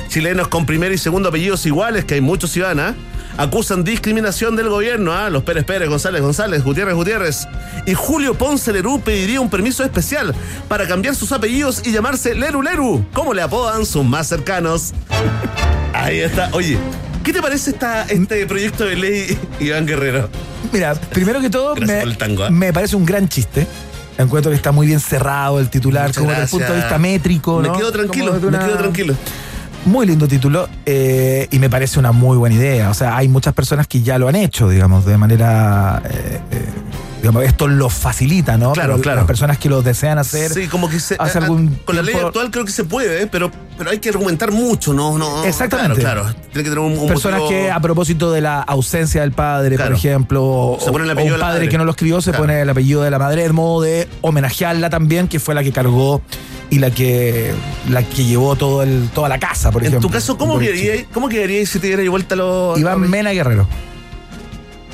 [0.10, 2.94] Chilenos con primer y segundo apellidos iguales, que hay muchos Ivana,
[3.40, 7.48] acusan discriminación del gobierno a los Pérez Pérez, González González, Gutiérrez Gutiérrez.
[7.86, 10.36] Y Julio Ponce Lerú pediría un permiso especial
[10.68, 14.94] para cambiar sus apellidos y llamarse Leru Leru, como le apodan sus más cercanos.
[15.94, 16.50] Ahí está.
[16.52, 16.78] Oye,
[17.24, 20.30] ¿qué te parece esta, este proyecto de ley, Iván Guerrero?
[20.74, 22.74] Mira, primero que todo, Gracias me, tango, ¿eh?
[22.74, 23.66] parece un gran chiste.
[24.18, 26.98] Encuentro que está muy bien cerrado el titular, Muchas como desde el punto de vista
[26.98, 27.62] métrico.
[27.62, 27.78] Me ¿no?
[27.78, 29.16] quedo tranquilo, me quedo tranquilo.
[29.86, 32.90] Muy lindo título eh, y me parece una muy buena idea.
[32.90, 36.02] O sea, hay muchas personas que ya lo han hecho, digamos, de manera...
[36.06, 36.66] eh, eh,
[37.44, 38.72] esto lo facilita, ¿no?
[38.74, 39.18] Claro, Pero claro.
[39.20, 40.52] Las personas que lo desean hacer...
[40.52, 42.84] Sí, como que se, hace a- a- algún con la ley actual creo que se
[42.86, 43.28] puede, ¿eh?
[43.28, 45.18] pero, pero hay que argumentar mucho, ¿no?
[45.18, 46.00] no Exactamente.
[46.00, 46.36] Claro, claro.
[46.52, 49.76] Tiene que tener un, un Personas motivo- que a propósito de la ausencia del padre,
[49.76, 49.92] Claro.
[49.92, 51.92] por ejemplo, o, Se pone el o apellido un de la padre que no lo
[51.92, 55.54] escribió, se pone el apellido de la madre de modo de homenajearla también, que fue
[55.56, 56.22] la que cargó
[56.70, 57.54] y la que
[57.90, 60.08] la que llevó todo el, toda la casa, por En ejemplo.
[60.08, 62.78] tu caso, ¿cómo quedaría, cómo quedaría si te diera vuelta los.
[62.80, 63.68] Iván los- Mena Guerrero.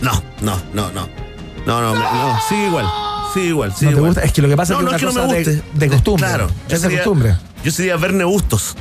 [0.01, 1.24] No, no, no, no.
[1.65, 2.39] No, no, no.
[2.47, 2.85] Sigue igual.
[3.33, 3.73] Sigue igual.
[3.73, 4.09] Sigue ¿No te igual.
[4.13, 4.23] gusta?
[4.23, 5.33] Es que lo que pasa no, es que no es es que no me cosa
[5.51, 5.79] de- guste.
[5.79, 6.27] de costumbre.
[6.27, 6.47] Claro.
[6.69, 7.35] Es de costumbre.
[7.63, 8.75] Yo sería Verne Bustos.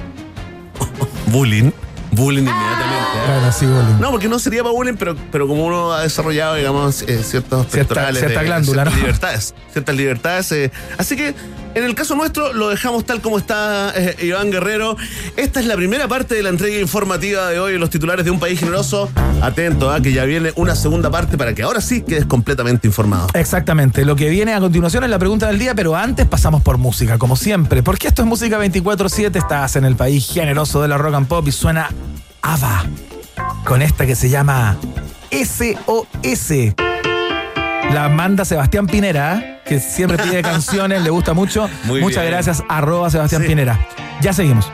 [1.29, 1.70] bullying.
[2.14, 2.94] Bullying inmediatamente.
[3.16, 3.33] ¿eh?
[3.35, 4.00] Bueno, sí, Bolín.
[4.00, 7.66] No, porque no sería para bullying, pero, pero como uno ha desarrollado, digamos, eh, ciertos
[7.66, 9.00] pectorales cierta de- glándula, ciertas ¿no?
[9.00, 9.55] libertades.
[9.72, 10.53] Ciertas libertades.
[10.53, 10.70] eh.
[10.98, 11.35] Así que,
[11.74, 14.96] en el caso nuestro, lo dejamos tal como está eh, Iván Guerrero.
[15.37, 18.38] Esta es la primera parte de la entrega informativa de hoy los titulares de Un
[18.38, 19.09] País Generoso.
[19.42, 23.27] Atento a que ya viene una segunda parte para que ahora sí quedes completamente informado.
[23.35, 24.05] Exactamente.
[24.05, 27.18] Lo que viene a continuación es la pregunta del día, pero antes pasamos por música,
[27.18, 27.83] como siempre.
[27.83, 31.46] Porque esto es música 24-7, estás en el país generoso de la rock and pop
[31.48, 31.90] y suena
[32.45, 32.85] ABBA.
[33.65, 34.77] Con esta que se llama
[35.33, 36.75] SOS.
[37.93, 41.69] La manda Sebastián Pinera, que siempre pide canciones, le gusta mucho.
[41.85, 42.33] Muy Muchas bien.
[42.33, 43.49] gracias, arroba Sebastián Sí.
[43.49, 43.79] Pinera.
[44.21, 44.71] Ya seguimos.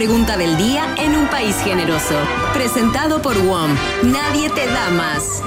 [0.00, 2.14] Pregunta del día en un país generoso.
[2.54, 3.70] Presentado por WOM.
[4.04, 5.42] Nadie te da más.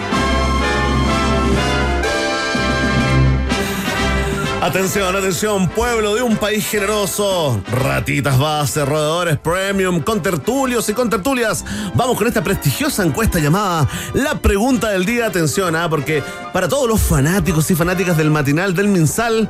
[4.63, 7.61] Atención, atención, pueblo de un país generoso.
[7.69, 11.65] Ratitas base, roedores premium, con tertulios y con tertulias.
[11.95, 15.25] Vamos con esta prestigiosa encuesta llamada La Pregunta del Día.
[15.25, 15.89] Atención, ¿ah?
[15.89, 19.49] porque para todos los fanáticos y fanáticas del matinal del Minsal,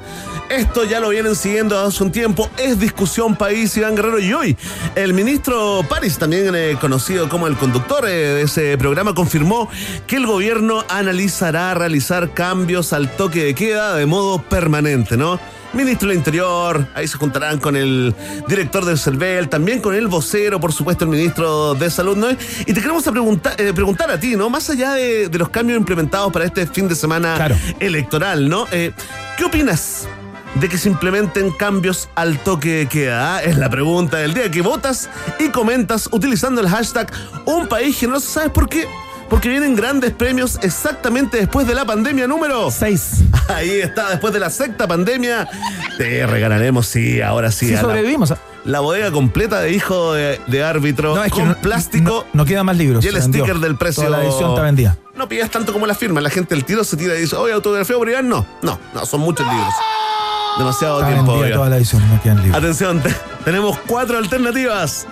[0.49, 2.49] esto ya lo vienen siguiendo hace un tiempo.
[2.57, 4.19] Es discusión país, Iván Guerrero.
[4.19, 4.57] Y hoy,
[4.95, 9.69] el ministro París, también eh, conocido como el conductor eh, de ese programa, confirmó
[10.07, 15.17] que el gobierno analizará realizar cambios al toque de queda de modo permanente.
[15.17, 15.39] ¿no?
[15.73, 18.13] Ministro del Interior, ahí se juntarán con el
[18.47, 22.29] director del CERVEL, también con el vocero, por supuesto, el ministro de Salud, ¿no?
[22.29, 24.51] Y te queremos a preguntar, eh, preguntar a ti, ¿no?
[24.51, 27.55] Más allá de, de los cambios implementados para este fin de semana Claro.
[27.79, 28.67] electoral, ¿no?
[28.71, 28.91] Eh,
[29.35, 30.07] ¿Qué opinas?
[30.55, 33.37] De que se implementen cambios al toque de queda.
[33.37, 33.43] ah?
[33.43, 37.11] Es la pregunta del día que votas y comentas utilizando el hashtag
[37.45, 38.27] Un País Generoso.
[38.29, 38.87] ¿Sabes por qué?
[39.29, 43.23] Porque vienen grandes premios exactamente después de la pandemia número Seis.
[43.47, 45.49] Ahí está, después de la sexta pandemia,
[45.97, 48.31] te regalaremos, sí, ahora sí, Sí, a sobrevivimos.
[48.63, 52.41] la bodega completa de hijo de, de árbitro No, es que con no- plástico No,
[52.41, 53.03] no quedan más libros.
[53.03, 53.43] y el vendió.
[53.43, 54.03] sticker del precio.
[54.03, 54.97] Toda la edición está vendida.
[55.15, 57.53] No pidas tanto como la firma, la gente el tiro se tira y dice, oye,
[57.53, 59.73] autografía Iván, no, no, no, son muchos libros.
[60.57, 61.33] Demasiado Está tiempo.
[61.53, 62.55] toda la edición, no.
[62.55, 65.07] Atención, te- tenemos cuatro alternativas.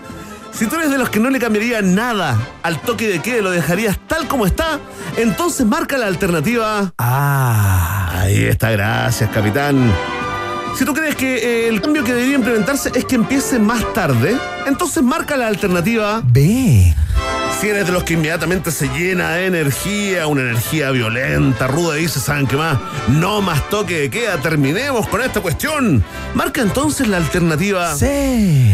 [0.54, 3.52] Si tú eres de los que no le cambiaría nada al toque de queda, lo
[3.52, 4.80] dejarías tal como está,
[5.18, 8.12] entonces marca la alternativa Ah.
[8.14, 9.92] Ahí está, gracias, capitán.
[10.78, 14.38] Si tú crees que eh, el cambio que debería implementarse es que empiece más tarde,
[14.68, 16.22] entonces marca la alternativa.
[16.26, 16.96] Ve.
[17.62, 22.02] Si eres de los que inmediatamente se llena de energía, una energía violenta, ruda, y
[22.02, 22.80] dice, ¿saben qué más?
[23.08, 26.04] No más toque de queda, terminemos con esta cuestión.
[26.34, 27.96] Marca entonces la alternativa.
[27.96, 28.74] Sí.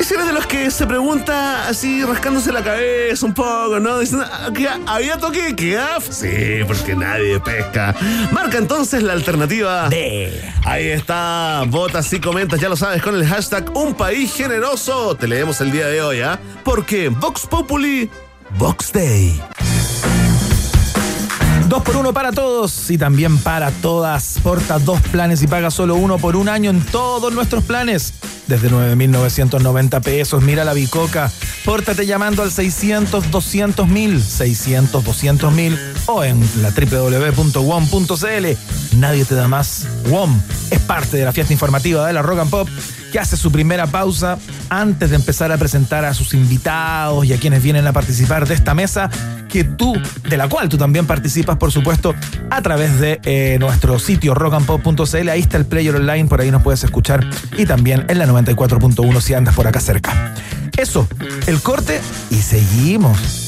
[0.00, 3.98] Si eres de los que se pregunta así, rascándose la cabeza un poco, ¿no?
[3.98, 5.98] Diciendo, "Ah, ¿qué- ¿había toque de queda?
[6.00, 7.94] Sí, porque nadie pesca.
[8.32, 9.88] Marca entonces la alternativa.
[10.64, 15.14] Ahí está, votas y comentas, ya lo sabes, con el hashtag Un País Generoso.
[15.14, 16.38] Te leemos el día de hoy, ¿ah?
[16.64, 18.08] Porque Vox Populi,
[18.56, 19.38] Vox Day.
[21.68, 24.38] Dos por uno para todos y también para todas.
[24.42, 28.14] Porta dos planes y paga solo uno por un año en todos nuestros planes.
[28.46, 30.42] Desde 9.990 pesos.
[30.42, 31.30] Mira la bicoca.
[31.66, 38.46] Pórtate llamando al 600 200 mil, 600 200 mil o en la www.wom.cl.
[38.96, 39.86] Nadie te da más.
[40.08, 42.68] WOM es parte de la fiesta informativa de la Rock and Pop
[43.12, 47.38] que hace su primera pausa antes de empezar a presentar a sus invitados y a
[47.38, 49.10] quienes vienen a participar de esta mesa
[49.48, 49.96] que tú,
[50.28, 52.14] de la cual tú también participas, por supuesto,
[52.50, 55.28] a través de eh, nuestro sitio rockandpop.cl.
[55.28, 59.20] Ahí está el player online, por ahí nos puedes escuchar y también en la 94.1
[59.20, 60.34] si andas por acá cerca.
[60.76, 61.08] Eso,
[61.46, 63.47] el corte y seguimos.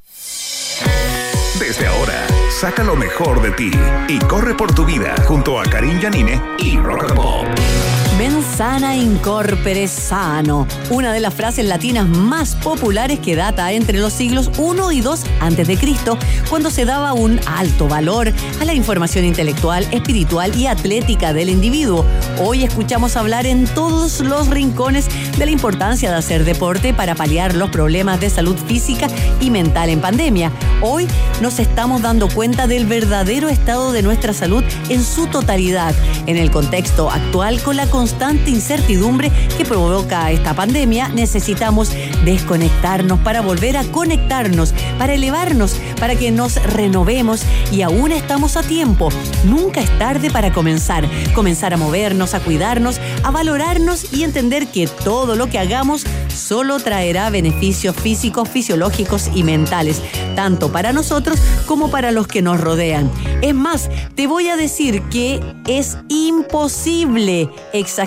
[1.59, 3.71] Desde ahora, saca lo mejor de ti
[4.07, 8.00] y corre por tu vida junto a Karim Yanine y Rock and Pop.
[8.21, 13.97] Men sana in corpore sano, una de las frases latinas más populares que data entre
[13.97, 18.65] los siglos 1 y 2 antes de Cristo, cuando se daba un alto valor a
[18.65, 22.05] la información intelectual, espiritual y atlética del individuo.
[22.37, 25.07] Hoy escuchamos hablar en todos los rincones
[25.39, 29.07] de la importancia de hacer deporte para paliar los problemas de salud física
[29.39, 30.51] y mental en pandemia.
[30.83, 31.07] Hoy
[31.41, 35.95] nos estamos dando cuenta del verdadero estado de nuestra salud en su totalidad,
[36.27, 41.93] en el contexto actual con la constante incertidumbre que provoca esta pandemia, necesitamos
[42.25, 48.63] desconectarnos para volver a conectarnos, para elevarnos, para que nos renovemos y aún estamos a
[48.63, 49.07] tiempo.
[49.45, 54.87] Nunca es tarde para comenzar, comenzar a movernos, a cuidarnos, a valorarnos y entender que
[54.87, 60.01] todo lo que hagamos solo traerá beneficios físicos, fisiológicos y mentales,
[60.35, 63.09] tanto para nosotros como para los que nos rodean.
[63.41, 68.00] Es más, te voy a decir que es imposible exagerar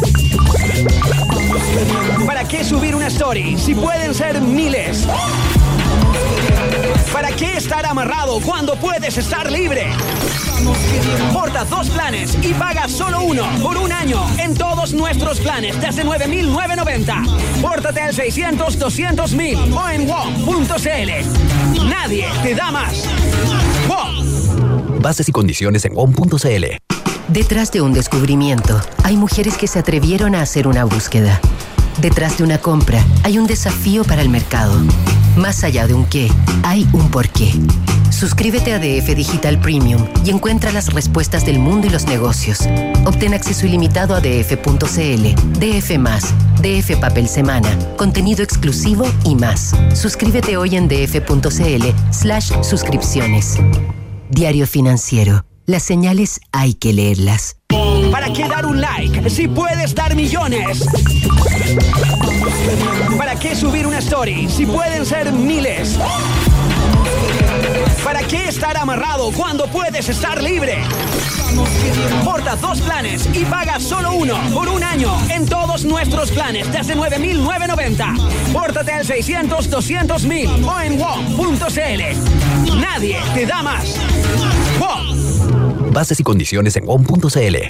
[2.70, 5.08] ¿Para qué subir una story si pueden ser miles?
[7.12, 9.88] ¿Para qué estar amarrado cuando puedes estar libre?
[11.34, 16.06] Porta dos planes y paga solo uno por un año en todos nuestros planes desde
[16.06, 17.62] 9.990.
[17.62, 21.90] Pórtate al 600-200.000 o en WOM.cl.
[21.90, 23.04] Nadie te da más.
[23.88, 25.02] WOM.
[25.02, 26.66] Bases y condiciones en WOM.cl.
[27.30, 31.42] Detrás de un descubrimiento, hay mujeres que se atrevieron a hacer una búsqueda.
[32.02, 34.80] Detrás de una compra, hay un desafío para el mercado.
[35.36, 36.32] Más allá de un qué,
[36.64, 37.54] hay un por qué.
[38.10, 42.68] Suscríbete a DF Digital Premium y encuentra las respuestas del mundo y los negocios.
[43.06, 45.26] Obtén acceso ilimitado a df.cl,
[45.60, 45.98] DF
[46.62, 49.74] DF Papel Semana, contenido exclusivo y más.
[49.94, 53.58] Suscríbete hoy en df.cl slash suscripciones.
[54.30, 55.46] Diario Financiero.
[55.66, 57.58] Las señales hay que leerlas.
[58.12, 60.86] ¿Para qué dar un like si puedes dar millones?
[63.18, 65.98] ¿Para qué subir una story si pueden ser miles?
[68.04, 70.78] ¿Para qué estar amarrado cuando puedes estar libre?
[72.24, 76.96] Porta dos planes y paga solo uno por un año en todos nuestros planes desde
[76.96, 78.54] 9.990.
[78.54, 82.80] Pórtate al 600-200.000 o en WOM.cl.
[82.80, 83.96] Nadie te da más.
[84.80, 85.92] WOM.
[85.92, 87.70] Bases y condiciones en WOM.cl.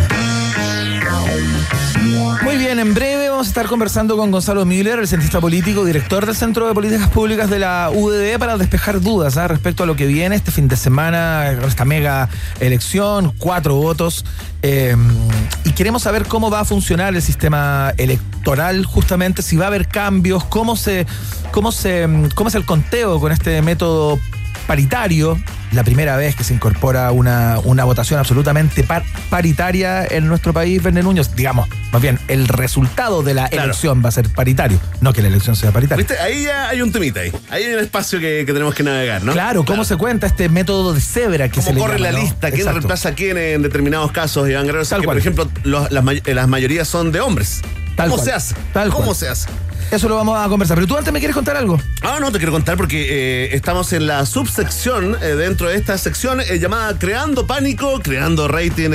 [2.43, 6.25] Muy bien, en breve vamos a estar conversando con Gonzalo Miller, el cientista político, director
[6.25, 9.47] del Centro de Políticas Públicas de la UDD, para despejar dudas ¿ah?
[9.47, 12.29] respecto a lo que viene este fin de semana, esta mega
[12.59, 14.25] elección, cuatro votos.
[14.63, 14.95] eh,
[15.63, 19.87] y queremos saber cómo va a funcionar el sistema electoral, justamente, si va a haber
[19.87, 21.05] cambios, cómo se,
[21.51, 24.19] cómo se, cómo es el conteo con este método
[24.71, 25.37] paritario,
[25.73, 30.81] la primera vez que se incorpora una, una votación absolutamente par- paritaria en nuestro país,
[30.81, 31.35] Verne Núñez.
[31.35, 33.65] Digamos, más bien, el resultado de la Claro.
[33.65, 36.05] elección va a ser paritario, no que la elección sea paritaria.
[36.07, 36.17] ¿Viste?
[36.23, 37.33] Ahí ya hay un temita ahí.
[37.49, 39.33] Ahí hay un espacio que, que tenemos que navegar, ¿no?
[39.33, 42.17] Claro, ¿cómo se cuenta este método de cebra que se ¿Cómo le corre llama, la
[42.17, 42.23] no?
[42.23, 42.47] lista?
[42.47, 42.79] ¿Quién Exacto.
[42.79, 44.83] reemplaza a quién en determinados casos, Iván Guerrero?
[44.83, 45.15] O sea, Tal que, cual.
[45.17, 47.59] por ejemplo, los- las, may- las mayorías son de hombres.
[47.97, 48.25] Tal ¿Cómo cual.
[48.29, 48.55] se hace?
[48.71, 49.17] Tal ¿Cómo cual.
[49.17, 49.49] se hace?
[49.91, 50.75] Eso lo vamos a conversar.
[50.75, 51.77] Pero tú antes me quieres contar algo.
[52.01, 55.97] Ah, no, te quiero contar porque eh, estamos en la subsección eh, dentro de esta
[55.97, 58.91] sección eh, llamada Creando Pánico, Creando Rating.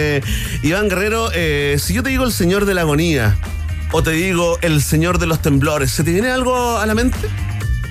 [0.62, 1.30] Iván Guerrero,
[1.78, 3.36] si yo te digo el señor de la agonía
[3.92, 7.18] o te digo el señor de los temblores, ¿se te viene algo a la mente?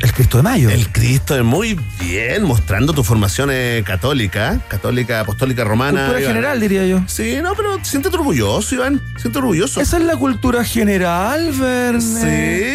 [0.01, 0.69] El Cristo de Mayo.
[0.69, 6.01] El Cristo, muy bien, mostrando tu formación eh, católica, católica, apostólica romana.
[6.01, 6.33] Cultura Iván.
[6.35, 7.01] general, diría yo.
[7.07, 9.01] Sí, no, pero siéntete orgulloso, Iván.
[9.17, 9.81] Siéntete orgulloso.
[9.81, 12.01] Esa es la cultura general, Verne.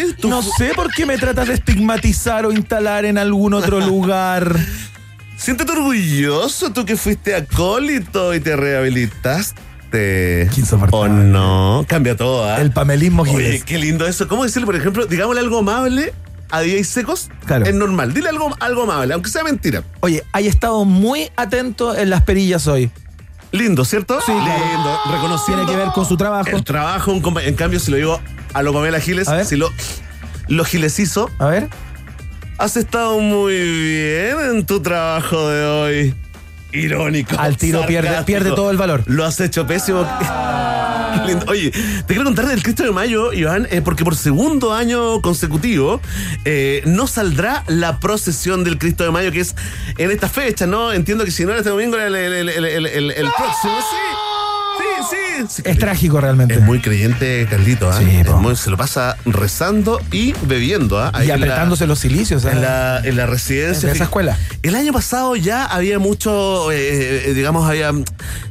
[0.07, 3.79] Sí, tú- No sé por qué me tratas de estigmatizar o instalar en algún otro
[3.85, 4.55] lugar.
[5.37, 9.59] Siéntete orgulloso, tú que fuiste acólito y te rehabilitaste.
[10.91, 11.83] ¿O no?
[11.87, 12.61] Cambia todo, ¿ah?
[12.61, 14.25] El pamelismo Oye, qué lindo eso.
[14.27, 16.13] ¿Cómo decirle, por ejemplo, digámosle algo amable
[16.51, 17.29] a días secos?
[17.45, 17.65] Claro.
[17.65, 18.13] Es normal.
[18.13, 19.83] Dile algo, algo amable, aunque sea mentira.
[20.01, 22.91] Oye, hay estado muy atento en las perillas hoy.
[23.51, 24.19] Lindo, ¿cierto?
[24.25, 24.31] Sí.
[24.31, 24.99] Lindo.
[25.11, 25.65] Reconociendo.
[25.65, 26.49] Tiene que ver con su trabajo.
[26.49, 28.19] El trabajo, en cambio, si lo digo
[28.53, 29.45] a lo Pamela Giles, A ver.
[29.45, 29.69] si lo,
[30.47, 31.67] lo gilesizo, A ver.
[32.57, 36.15] has estado muy bien en tu trabajo de hoy.
[36.71, 37.35] Irónico.
[37.39, 38.25] Al tiro pierde- sarcástico.
[38.25, 39.03] pierde todo el valor.
[39.07, 40.07] Lo has hecho pésimo.
[40.19, 40.25] Qué
[41.27, 41.45] lindo.
[41.49, 45.99] Oye, te quiero contar del Cristo de Mayo, Iván, eh, porque por segundo año consecutivo
[46.45, 49.55] eh, no saldrá la procesión del Cristo de Mayo, que es
[49.97, 50.93] en esta fecha, ¿no?
[50.93, 53.73] Entiendo que si no era este domingo, era el, el- el- el- el- el próximo.
[53.81, 53.97] Sí,
[55.11, 55.45] sí, sí.
[55.49, 55.61] sí.
[55.65, 56.55] Es trágico realmente.
[56.55, 57.97] Es muy creyente, Carlito, ¿ah?
[57.99, 58.37] Sí, Es po.
[58.37, 61.11] muy- se lo pasa rezando y bebiendo, ¿ah?
[61.13, 62.45] Ahí y en la- apretándose los silicios.
[62.45, 62.49] ¿eh?
[62.51, 63.87] en la, en la residencia.
[63.89, 64.37] De esa escuela.
[64.63, 67.91] El año pasado ya había mucho, eh, eh, digamos, había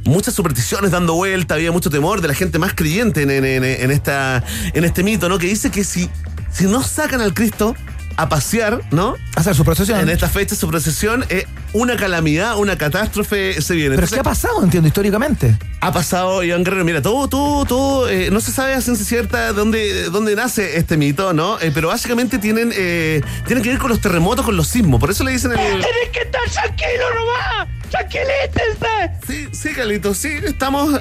[0.04, 3.64] muchas supersticiones dando vuelta, había mucho temor de la gente más creyente en, en- en-
[3.64, 4.42] en esta,
[4.74, 5.38] en este mito, ¿no?
[5.38, 6.08] Que dice que si,
[6.52, 7.74] si no sacan al Cristo
[8.16, 9.16] a pasear, ¿no?
[9.36, 10.00] Hacer su procesión.
[10.00, 13.90] En esta fecha, su procesión, eh, una calamidad, una catástrofe se viene.
[13.96, 14.62] Pero Entonces, ¿qué ha pasado?
[14.62, 15.56] Entiendo, históricamente.
[15.80, 19.52] ha pasado, Iván Guerrero, mira, todo, todo, todo, eh, no se sabe a ciencia cierta
[19.52, 21.58] dónde, dónde nace este mito, ¿no?
[21.61, 25.11] Eh, pero básicamente tienen, eh, tienen que ver con los terremotos, con los sismos, por
[25.11, 25.58] eso le dicen el...
[25.58, 27.68] Tienes que estar tranquilo nomás.
[27.90, 29.11] Tranquilítense.
[29.26, 31.00] Sí, sí, Carlitos, sí, estamos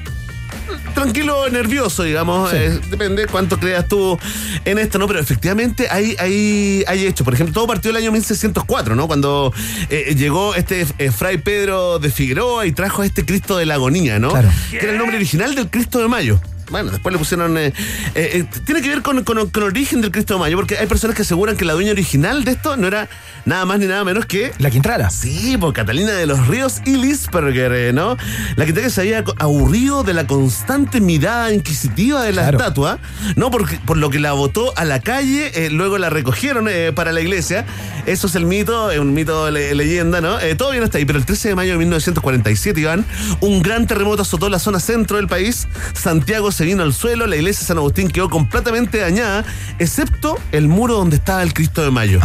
[0.93, 2.57] tranquilo, nervioso, digamos, Sí.
[2.57, 4.17] eh, depende cuánto creas tú
[4.65, 5.07] en esto, ¿no?
[5.07, 9.07] Pero efectivamente hay, hay, hay hechos, por ejemplo, todo partió el año 1604, ¿no?
[9.07, 9.53] Cuando
[9.89, 13.75] eh, llegó este eh, fray Pedro de Figueroa y trajo a este Cristo de la
[13.75, 14.29] agonía, ¿no?
[14.29, 14.49] Claro.
[14.71, 16.39] Que era el nombre original del Cristo de Mayo.
[16.69, 17.57] Bueno, después le pusieron.
[17.57, 17.73] eh, eh,
[18.15, 21.15] eh, tiene que ver con, con- con el origen del Cristo Mayo, porque hay personas
[21.15, 23.07] que aseguran que la dueña original de esto no era
[23.45, 24.51] nada más ni nada menos que.
[24.59, 25.09] La Quintrala.
[25.09, 28.17] Sí, por Catalina de los Ríos y Lisperger, ¿no?
[28.55, 32.57] La Quintrala que se había aburrido de la constante mirada inquisitiva de la Claro.
[32.59, 32.99] estatua,
[33.35, 33.51] ¿no?
[33.51, 37.21] Porque, por lo que la botó a la calle, eh, luego la recogieron para la
[37.21, 37.65] iglesia.
[38.05, 40.37] Eso es el mito, es un mito le- leyenda, ¿no?
[40.57, 43.05] Todo bien hasta ahí, pero el 13 de mayo de 1947, Iván,
[43.41, 45.67] un gran terremoto azotó la zona centro del país.
[45.93, 49.45] Santiago se vino al suelo, la iglesia de San Agustín quedó completamente dañada,
[49.79, 52.19] excepto el muro donde estaba el Cristo de Mayo.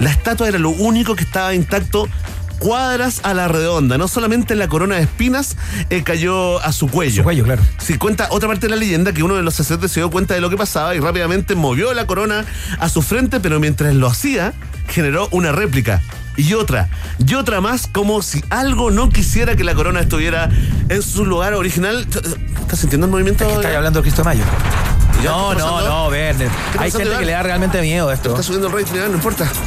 [0.00, 2.08] La estatua era lo único que estaba intacto
[2.58, 3.98] cuadras a la redonda.
[3.98, 5.56] No solamente la corona de espinas
[5.90, 7.22] eh, cayó a su cuello.
[7.22, 7.62] Su cuello, claro.
[7.78, 10.34] Si cuenta otra parte de la leyenda que uno de los sacerdotes se dio cuenta
[10.34, 12.44] de lo que pasaba y rápidamente movió la corona
[12.78, 14.54] a su frente, pero mientras lo hacía,
[14.88, 16.02] generó una réplica.
[16.38, 20.48] Y otra, y otra más, como si algo no quisiera que la corona estuviera
[20.88, 22.06] en su lugar original.
[22.60, 23.44] ¿Estás sintiendo el movimiento?
[23.44, 24.44] Estás hablando de Cristo Mayo.
[25.20, 26.48] ¿Ya No, no, no, Werner.
[26.72, 28.30] ¿Qué Hay gente que le da realmente miedo a esto.
[28.30, 29.50] Está subiendo el rating, no importa.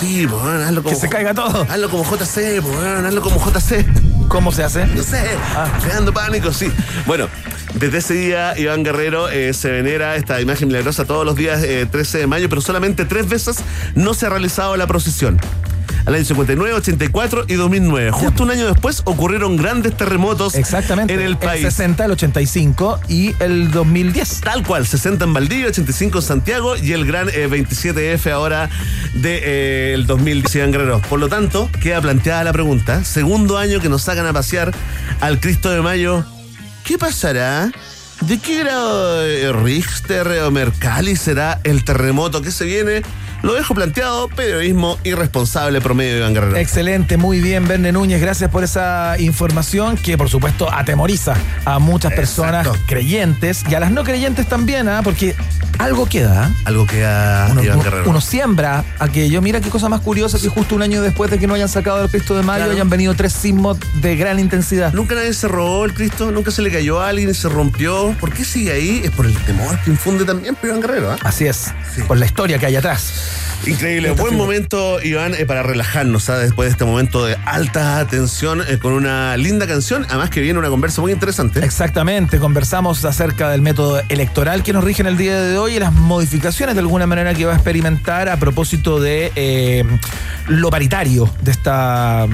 [0.00, 0.94] Sí, pues, bueno, hazlo como.
[0.96, 1.64] Que se caiga todo.
[1.70, 3.86] Hazlo como JC, pues, hazlo como JC.
[4.32, 4.86] ¿Cómo se hace?
[4.86, 5.22] No sé,
[5.82, 6.72] creando pánico, sí.
[7.04, 7.28] Bueno,
[7.74, 11.84] desde ese día, Iván Guerrero eh, se venera esta imagen milagrosa todos los días eh,
[11.84, 13.58] 13 de mayo, pero solamente tres veces
[13.94, 15.38] no se ha realizado la procesión.
[16.04, 18.10] Al año 59, 84 y 2009.
[18.10, 21.14] Justo un año después ocurrieron grandes terremotos Exactamente.
[21.14, 21.62] en el país.
[21.62, 24.40] 60, el 85 y el 2010.
[24.40, 28.68] Tal cual, 60 en Valdivia, 85 en Santiago y el gran eh, 27F ahora
[29.14, 31.00] del de, eh, el 2010 Iván Guerrero.
[31.08, 34.72] Por lo tanto, queda planteada la pregunta, segundo año que nos sacan a pasear
[35.20, 36.24] al Cristo de Mayo,
[36.84, 37.70] ¿qué pasará?
[38.22, 43.02] ¿De qué grado de Richter o Mercalli será el terremoto que se viene?
[43.42, 46.56] Lo dejo planteado, periodismo irresponsable promedio de Iván Guerrero.
[46.56, 48.20] Excelente, muy bien, Verne Núñez.
[48.20, 51.34] Gracias por esa información que, por supuesto, atemoriza
[51.64, 52.84] a muchas personas Exacto.
[52.86, 55.00] creyentes y a las no creyentes también, ¿ah?
[55.02, 55.34] porque
[55.78, 56.44] algo queda.
[56.44, 56.50] ¿ah?
[56.66, 58.10] Algo queda Uno, Iván Guerrero.
[58.10, 59.42] uno siembra aquello.
[59.42, 62.00] Mira qué cosa más curiosa que justo un año después de que no hayan sacado
[62.04, 62.72] el Cristo de Mayo Claro.
[62.74, 64.92] hayan venido tres sismos de gran intensidad.
[64.92, 68.14] Nunca nadie se robó el Cristo, nunca se le cayó a alguien se rompió.
[68.20, 69.00] ¿Por qué sigue ahí?
[69.02, 71.10] Es por el temor que infunde también Iván Guerrero.
[71.10, 71.16] ¿ah?
[71.24, 72.02] Así es, Sí.
[72.06, 73.12] por la historia que hay atrás.
[73.66, 74.46] Increíble, Esta buen figura.
[74.48, 76.46] momento, Iván, eh, para relajarnos, ¿sabes?
[76.46, 80.58] Después de este momento de alta tensión, eh, con una linda canción, además que viene
[80.58, 81.64] una conversa muy interesante.
[81.64, 85.78] Exactamente, conversamos acerca del método electoral que nos rige en el día de hoy y
[85.78, 89.84] las modificaciones de alguna manera que va a experimentar a propósito de eh,
[90.48, 92.26] lo paritario de esta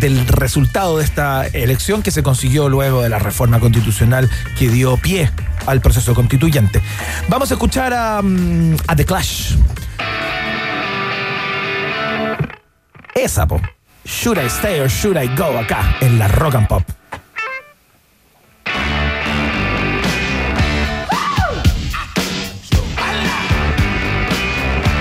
[0.00, 4.96] del resultado de esta elección que se consiguió luego de la reforma constitucional que dio
[4.96, 5.30] pie
[5.66, 6.80] al proceso constituyente.
[7.28, 9.56] Vamos a escuchar a, mm, a The Clash.
[13.20, 13.60] Esa, po.
[14.06, 16.82] Should I stay or should I go acá en la Rock and Pop.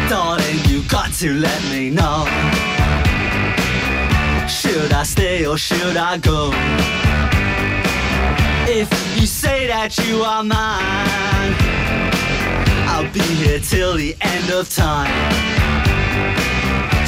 [0.10, 2.28] Darling, you got to let me know.
[4.50, 6.52] Should I stay or should I go?
[8.68, 11.56] If you say that you are mine,
[12.92, 15.89] I'll be here till the end of time.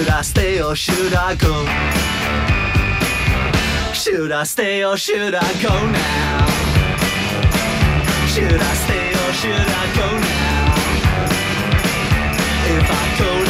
[0.00, 1.52] Should I stay or should I go?
[3.92, 6.46] Should I stay or should I go now?
[8.32, 10.74] Should I stay or should I go now?
[12.76, 13.49] If I go,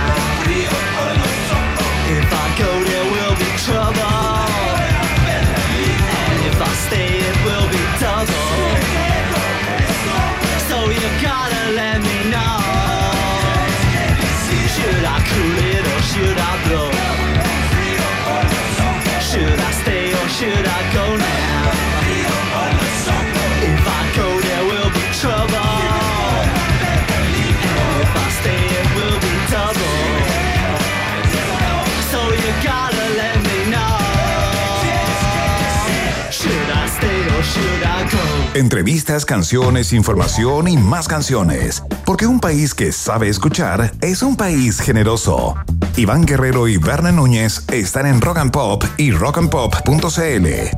[38.53, 41.81] Entrevistas, canciones, información y más canciones.
[42.05, 45.55] Porque un país que sabe escuchar es un país generoso.
[45.95, 49.91] Iván Guerrero y Berna Núñez están en Rock and Pop y rockandpop.cl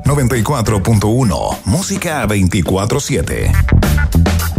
[0.06, 3.52] 94.1 Música 24-7.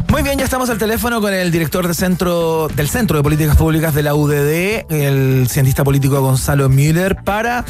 [0.08, 3.56] Muy bien, ya estamos al teléfono con el director de centro, del Centro de Políticas
[3.56, 7.64] Públicas de la UDD, el cientista político Gonzalo Müller, para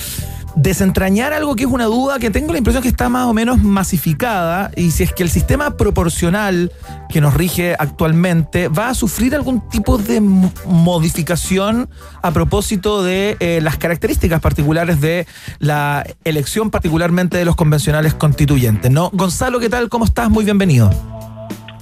[0.57, 3.63] desentrañar algo que es una duda que tengo la impresión que está más o menos
[3.63, 6.71] masificada y si es que el sistema proporcional
[7.09, 11.89] que nos rige actualmente va a sufrir algún tipo de mo- modificación
[12.23, 15.27] a propósito de eh, las características particulares de
[15.59, 18.91] la elección, particularmente de los convencionales constituyentes.
[18.91, 19.11] ¿no?
[19.13, 19.89] Gonzalo, ¿qué tal?
[19.89, 20.31] ¿Cómo estás?
[20.31, 20.91] Muy bienvenido.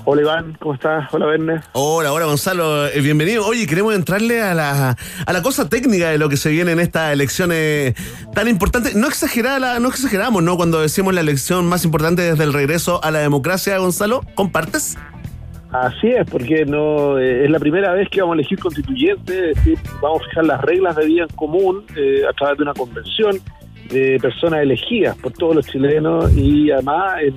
[0.05, 1.09] Hola Iván, ¿cómo estás?
[1.15, 1.61] Hola Verne.
[1.73, 3.47] Hola, hola Gonzalo, eh, bienvenido.
[3.47, 4.97] Oye, queremos entrarle a la,
[5.27, 7.95] a la cosa técnica de lo que se viene en estas elecciones
[8.35, 8.97] tan importantes.
[8.97, 10.57] No exagerada, no exageramos, ¿no?
[10.57, 14.99] Cuando decimos la elección más importante desde el regreso a la democracia, Gonzalo, ¿compartes?
[15.71, 19.57] Así es, porque no eh, es la primera vez que vamos a elegir constituyente, es
[19.57, 22.75] decir, vamos a fijar las reglas de vida en común eh, a través de una
[22.75, 23.39] convención
[23.89, 27.35] de personas elegidas por todos los chilenos y además en-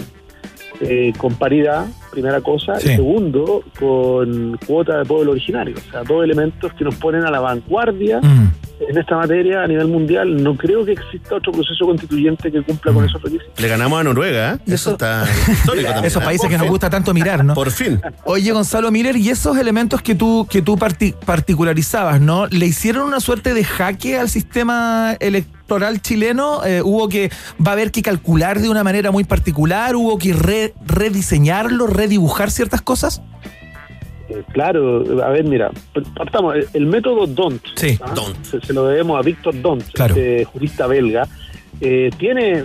[0.81, 2.89] eh, con paridad, primera cosa, Sí.
[2.91, 7.31] y segundo, con cuota de pueblo originario, o sea, dos elementos que nos ponen a
[7.31, 8.51] la vanguardia Mm.
[8.79, 10.43] En esta materia a nivel mundial.
[10.43, 13.59] No creo que exista otro proceso constituyente que cumpla con esos requisitos.
[13.59, 14.57] Le ganamos a Noruega, ¿eh?
[14.73, 16.05] Eso, está histórico también.
[16.05, 16.25] Esos ¿eh?
[16.25, 17.53] países Por que nos gusta tanto mirar, ¿no?
[17.53, 18.01] Por fin.
[18.25, 22.47] Oye, Gonzalo Miller, y esos elementos que tú, que tú parti- particularizabas, ¿no?
[22.47, 26.63] ¿Le hicieron una suerte de jaque al sistema electoral chileno?
[26.65, 27.31] Eh, ¿Hubo que,
[27.65, 29.95] va a haber que calcular de una manera muy particular?
[29.95, 33.21] ¿Hubo que re- rediseñarlo, redibujar ciertas cosas?
[34.27, 35.69] Eh, claro, a ver, mira,
[36.15, 38.11] partamos, el, método DONT, Sí, ¿ah?
[38.41, 40.15] Se, se lo debemos a Víctor Dont, Claro.
[40.15, 41.27] este jurista belga,
[41.79, 42.63] eh, tiene,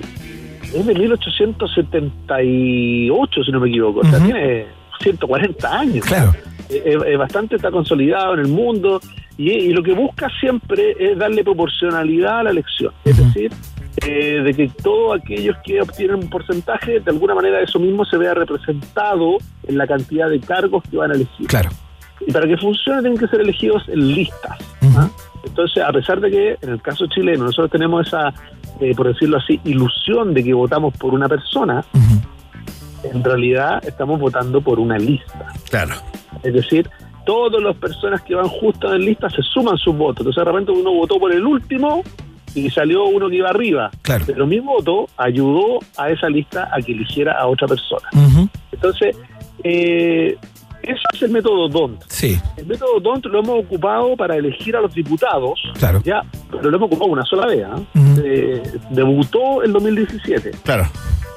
[0.74, 4.66] es de 1878, si no me equivoco, o sea, tiene
[5.00, 6.04] 140 años.
[6.06, 6.32] Claro.
[6.68, 9.00] Eh, eh, bastante está consolidado en el mundo
[9.36, 13.50] y, y lo que busca siempre es darle proporcionalidad a la elección, es decir,
[14.06, 18.16] eh, de que todos aquellos que obtienen un porcentaje, de alguna manera eso mismo se
[18.16, 19.36] vea representado
[19.66, 21.46] en la cantidad de cargos que van a elegir.
[21.46, 21.70] Claro.
[22.26, 24.58] Y para que funcione tienen que ser elegidos en listas.
[24.96, 25.08] ¿ah?
[25.44, 28.32] Entonces, a pesar de que en el caso chileno nosotros tenemos esa,
[28.80, 31.84] eh, por decirlo así, ilusión de que votamos por una persona,
[33.02, 35.46] en realidad estamos votando por una lista.
[35.68, 35.94] Claro.
[36.42, 36.88] Es decir,
[37.26, 40.20] todas las personas que van justo en lista se suman sus votos.
[40.20, 42.02] Entonces, de repente uno votó por el último
[42.54, 43.90] y salió uno que iba arriba.
[44.02, 44.24] Claro.
[44.26, 48.08] Pero mi voto ayudó a esa lista a que eligiera a otra persona.
[48.72, 49.16] Entonces,
[49.64, 50.36] eh,
[50.82, 52.02] eso es el método DONT.
[52.08, 52.38] Sí.
[52.56, 56.00] El método DONT lo hemos ocupado para elegir a los diputados, Claro.
[56.04, 57.64] ya, pero lo hemos ocupado una sola vez.
[57.70, 57.78] ¿ah?
[58.24, 60.52] Eh, debutó en 2017.
[60.64, 60.88] Claro.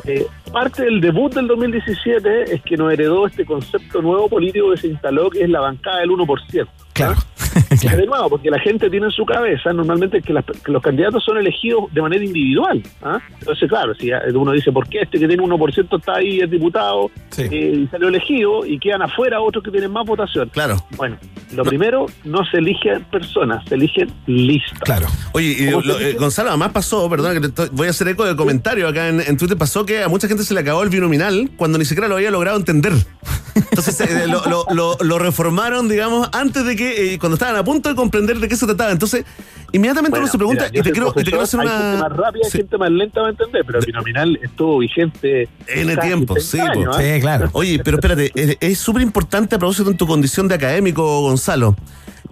[0.05, 4.78] Eh, parte del debut del 2017 es que nos heredó este concepto nuevo político que
[4.78, 6.68] se instaló, que es la bancada del 1%.
[6.93, 7.15] Claro.
[7.81, 11.23] De nuevo, porque la gente tiene en su cabeza normalmente que, las- que los candidatos
[11.23, 12.81] son elegidos de manera individual.
[13.03, 13.19] ¿ah?
[13.39, 17.11] Entonces, claro, si uno dice, ¿por qué este que tiene 1% está ahí, es diputado,
[17.37, 20.49] eh, y salió elegido, y quedan afuera otros que tienen más votación?
[20.49, 20.77] Claro.
[20.97, 21.17] Bueno,
[21.53, 24.79] lo primero, no se eligen personas, se eligen listas.
[24.79, 25.07] Claro.
[25.33, 26.17] Oye, y ¿Cómo lo- eh, dice?
[26.17, 29.19] Gonzalo, además pasó, perdón, que te estoy- voy a hacer eco de comentario acá en,
[29.21, 32.07] en Twitter, pasó que a mucha gente se le acabó el binominal cuando ni siquiera
[32.07, 32.93] lo había logrado entender.
[33.55, 37.63] Entonces eh, lo, lo- lo- lo reformaron, digamos, antes de que, eh, cuando estaban a
[37.63, 38.91] punto de comprender de qué se trataba.
[38.91, 39.25] Entonces,
[39.71, 41.81] inmediatamente Bueno, uno se pregunta, mira, y te quiero, soy y te quiero hacer profesor,
[41.81, 42.09] Hay gente una...
[42.09, 45.49] más rápida, hay gente más lenta va a entender, pero el binominal estuvo vigente.
[45.67, 47.27] N casi tiempo, 30 sí, años, po.
[47.29, 47.49] ¿ah?
[47.53, 51.75] Oye, pero espérate, es- es súper importante a propósito en tu condición de académico, Gonzalo.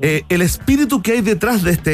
[0.03, 1.89] Eh, el espíritu que hay detrás de este,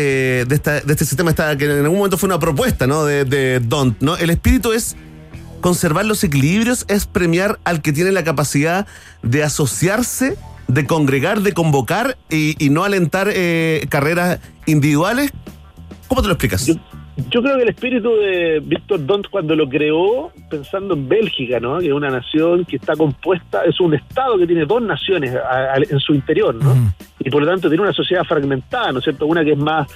[0.46, 3.04] de esta- de este sistema, está, que en algún momento fue una propuesta, ¿no?
[3.06, 4.16] De, de Don't, ¿no?
[4.16, 4.96] El espíritu es
[5.60, 8.86] conservar los equilibrios, es premiar al que tiene la capacidad
[9.24, 10.38] de asociarse,
[10.68, 15.32] de congregar, de convocar y, y no alentar eh, carreras individuales.
[16.08, 16.66] ¿Cómo te lo explicas?
[17.30, 21.80] Yo creo que el espíritu de Víctor Dont cuando lo creó, pensando en Bélgica, ¿no?
[21.80, 25.74] que es una nación que está compuesta, es un Estado que tiene dos naciones a-
[25.74, 26.94] a- en su interior, ¿no?
[27.20, 29.26] y por lo tanto tiene una sociedad fragmentada, ¿no es cierto?
[29.26, 29.88] Una que es más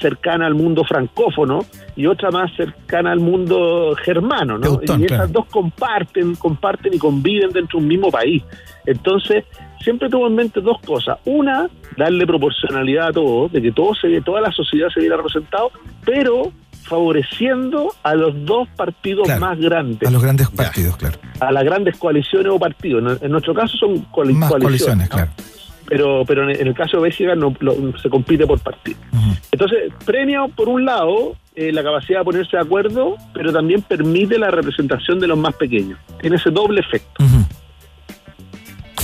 [0.00, 1.60] cercana al mundo francófono
[1.96, 4.80] y otra más cercana al mundo germano, ¿no?
[4.82, 5.28] Y esas claro.
[5.28, 8.42] dos comparten, comparten y conviven dentro de un mismo país.
[8.86, 9.44] Entonces,
[9.80, 11.18] siempre tuvo en mente dos cosas.
[11.24, 15.70] Una, darle proporcionalidad a todo, de que todo se, toda la sociedad se viera representado,
[16.04, 16.52] pero
[16.84, 21.18] favoreciendo a los dos partidos Claro, más grandes, A los grandes partidos, claro.
[21.40, 23.18] a las grandes coaliciones o partidos.
[23.20, 25.16] En, en nuestro caso son coali- Más coaliciones, coaliciones, ¿no?
[25.16, 25.30] claro.
[25.92, 28.96] Pero pero en, el caso de Bélgica no, lo- se compite por partido.
[29.50, 34.38] Entonces, premia por un lado eh, la capacidad de ponerse de acuerdo, pero también permite
[34.38, 35.98] la representación de los más pequeños.
[36.20, 37.22] Tiene ese doble efecto.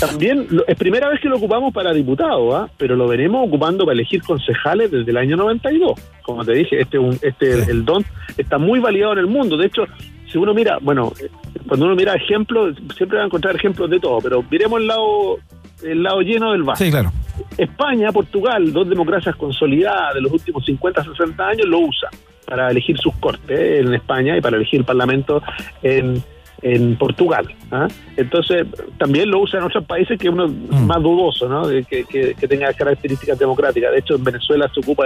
[0.01, 2.69] También lo- es primera vez que lo ocupamos para diputados, ¿ah?
[2.79, 5.93] pero lo venimos ocupando para elegir concejales desde el año 92.
[6.23, 8.05] Como te dije, este, un- este el DON
[8.37, 9.57] está muy validado en el mundo.
[9.57, 9.87] De hecho,
[10.31, 11.29] si uno mira, bueno, eh,
[11.67, 15.39] cuando uno mira ejemplos, siempre va a encontrar ejemplos de todo, pero miremos el lado,
[15.83, 16.85] el lado lleno del vaso.
[16.85, 17.13] Sí, claro.
[17.57, 22.09] España, Portugal, dos democracias consolidadas de los últimos 50, 60 años, lo usa
[22.45, 25.43] para elegir sus cortes en España y para elegir el Parlamento
[25.83, 26.23] en,
[26.63, 27.47] en Portugal.
[27.71, 27.87] ¿ah?
[28.17, 28.67] Entonces,
[28.99, 30.87] también lo usa en otros países que uno Mm.
[30.87, 31.69] más dudoso, ¿no?
[31.69, 33.93] Que, que- que tenga características democráticas.
[33.93, 35.05] De hecho, en Venezuela se ocupa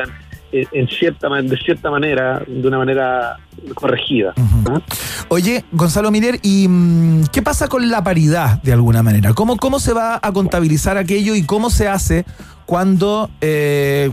[0.53, 3.37] en, en- cierta, de cierta manera, de una manera
[3.75, 4.33] corregida.
[4.71, 4.81] ¿ah?
[5.29, 9.33] Oye, Gonzalo Miller, ¿y mm, qué pasa con la paridad de alguna manera?
[9.35, 12.25] ¿Cómo, cómo se va a contabilizar aquello y cómo se hace
[12.67, 14.11] cuando, eh,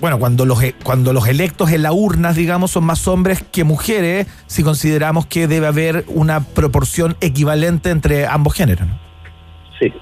[0.00, 3.64] bueno, cuando los, e- cuando los electos en la urna, digamos, son más hombres que
[3.64, 8.86] mujeres, si consideramos que debe haber una proporción equivalente entre ambos géneros?
[8.88, 8.98] ¿no?
[9.80, 9.92] Sí.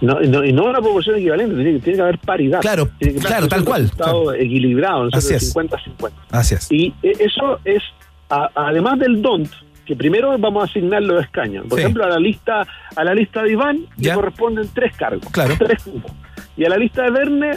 [0.00, 2.60] No, no, y no una proporción equivalente, tiene, que- tiene que haber paridad.
[2.60, 5.10] Claro, Tiene que claro, tal un cual, resultado equilibrado, ¿no?
[5.12, 5.54] Así es.
[5.54, 6.10] 50-50.
[6.30, 6.72] Así es.
[6.72, 7.82] Y eh, eso es,
[8.28, 9.48] a- además del DONT,
[9.86, 11.66] que primero vamos a asignar los escaños.
[11.68, 11.84] Por Sí.
[11.84, 12.66] ejemplo, a la lista
[12.96, 14.10] a la lista de Iván Ya.
[14.10, 15.54] le corresponden tres cargos, Claro.
[15.58, 16.10] tres cupos.
[16.56, 17.50] Y a la lista de Verne,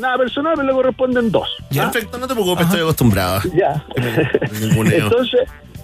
[0.00, 1.48] nada personal, pero le corresponden dos.
[1.60, 1.90] ¿ah?
[1.90, 3.40] Perfecto, no te preocupes, estoy acostumbrado.
[3.54, 3.84] Ya.
[3.96, 5.40] Entonces,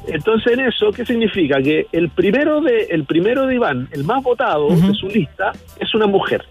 [0.09, 1.61] entonces en eso, ¿qué significa?
[1.61, 5.95] Que el primero de, el primero de Iván, el más votado de su lista, es
[5.95, 6.45] una mujer.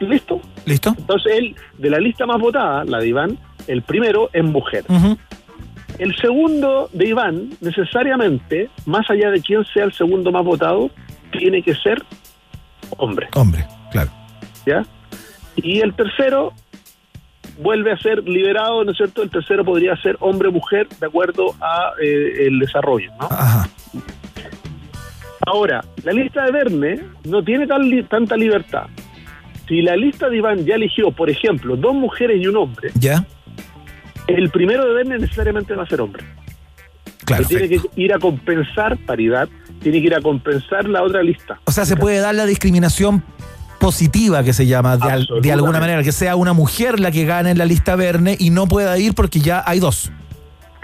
[0.00, 0.40] ¿Listo?
[0.64, 0.94] ¿Listo?
[0.96, 4.84] Entonces él, de la lista más votada, la de Iván, el primero es mujer.
[5.98, 10.90] El segundo de Iván, necesariamente, más allá de quién sea el segundo más votado,
[11.32, 12.04] tiene que ser
[12.96, 13.28] hombre.
[13.34, 14.10] Hombre, claro.
[14.64, 14.84] ¿Ya?
[15.56, 16.52] Y el tercero
[17.58, 19.22] vuelve a ser liberado, ¿no es cierto?
[19.22, 23.26] El tercero podría ser hombre o mujer de acuerdo a eh, el desarrollo, ¿no?
[23.30, 23.68] Ajá.
[25.46, 28.86] Ahora, la lista de Verne no tiene tan li- tanta libertad.
[29.66, 33.24] Si la lista de Iván ya eligió, por ejemplo, dos mujeres y un hombre, ¿Ya?
[34.26, 36.24] el primero de Verne necesariamente va a ser hombre.
[37.24, 37.44] Claro.
[37.46, 39.48] Tiene que ir a compensar paridad,
[39.82, 41.60] tiene que ir a compensar la otra lista.
[41.64, 43.22] O sea, se puede dar la discriminación
[43.78, 47.24] positiva que se llama de, al- de alguna manera, que sea una mujer la que
[47.24, 50.10] gane en la lista Verne y no pueda ir porque ya hay dos.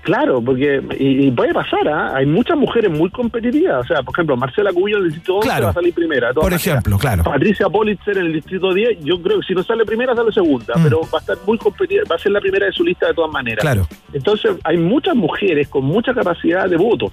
[0.03, 2.13] Claro, porque y, y puede pasar, ¿ah?
[2.15, 3.81] hay muchas mujeres muy competitivas.
[3.81, 5.65] O sea, por ejemplo, Marcela Cubillo en el distrito 11 Claro.
[5.65, 6.33] va a salir primera.
[6.35, 6.67] Por maneras.
[6.67, 7.23] ejemplo, claro.
[7.25, 10.75] Patricia Politzer en el distrito 10, yo creo que si no sale primera, sale segunda,
[10.77, 10.83] Mm.
[10.83, 13.15] pero va a estar muy competitiva, va a ser la primera de su lista de
[13.15, 13.63] todas maneras.
[13.63, 13.89] Claro.
[14.13, 17.11] Entonces, hay muchas mujeres con mucha capacidad de voto.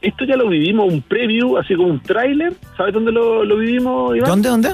[0.00, 2.54] Esto ya lo vivimos, un preview, así como un tráiler.
[2.76, 4.28] ¿Sabes dónde lo, lo vivimos, Iván?
[4.28, 4.68] ¿Dónde, dónde?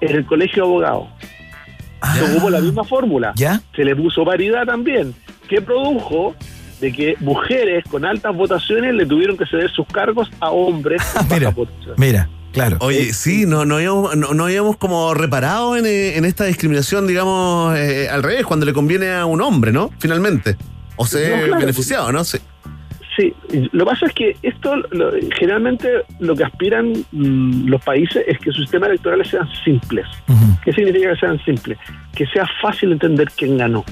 [0.00, 1.08] En el colegio de abogados.
[2.14, 3.30] Se ocupó la misma fórmula.
[3.30, 3.34] Ah.
[3.36, 3.62] ¿Ya?
[3.74, 5.14] Se le puso paridad también,
[5.48, 6.34] que produjo
[6.80, 11.28] de que mujeres con altas votaciones le tuvieron que ceder sus cargos a hombres con
[11.28, 11.98] bajas votaciones.
[11.98, 12.76] Mira, claro.
[12.80, 17.06] Oye, sí, no, no, habíamos, no, no habíamos como reparado en, eh, en esta discriminación,
[17.06, 19.90] digamos, eh, al revés, cuando le conviene a un hombre, ¿no?
[19.98, 20.56] Finalmente.
[20.96, 22.24] O se No, claro, beneficiado, ¿no?
[22.24, 22.38] Sí.
[23.18, 23.34] Sí,
[23.72, 25.88] lo que pasa es que esto, lo- generalmente
[26.20, 30.06] lo que aspiran mm, los países es que sus sistemas electorales sean simples.
[30.64, 31.78] ¿Qué significa que sean simples?
[32.14, 33.84] Que sea fácil entender quién ganó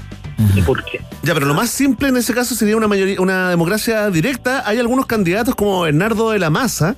[0.55, 1.01] y por qué.
[1.23, 4.63] Ya, pero lo más simple en ese caso sería una mayoría, una democracia directa.
[4.65, 6.95] Hay algunos candidatos como Bernardo de la Maza,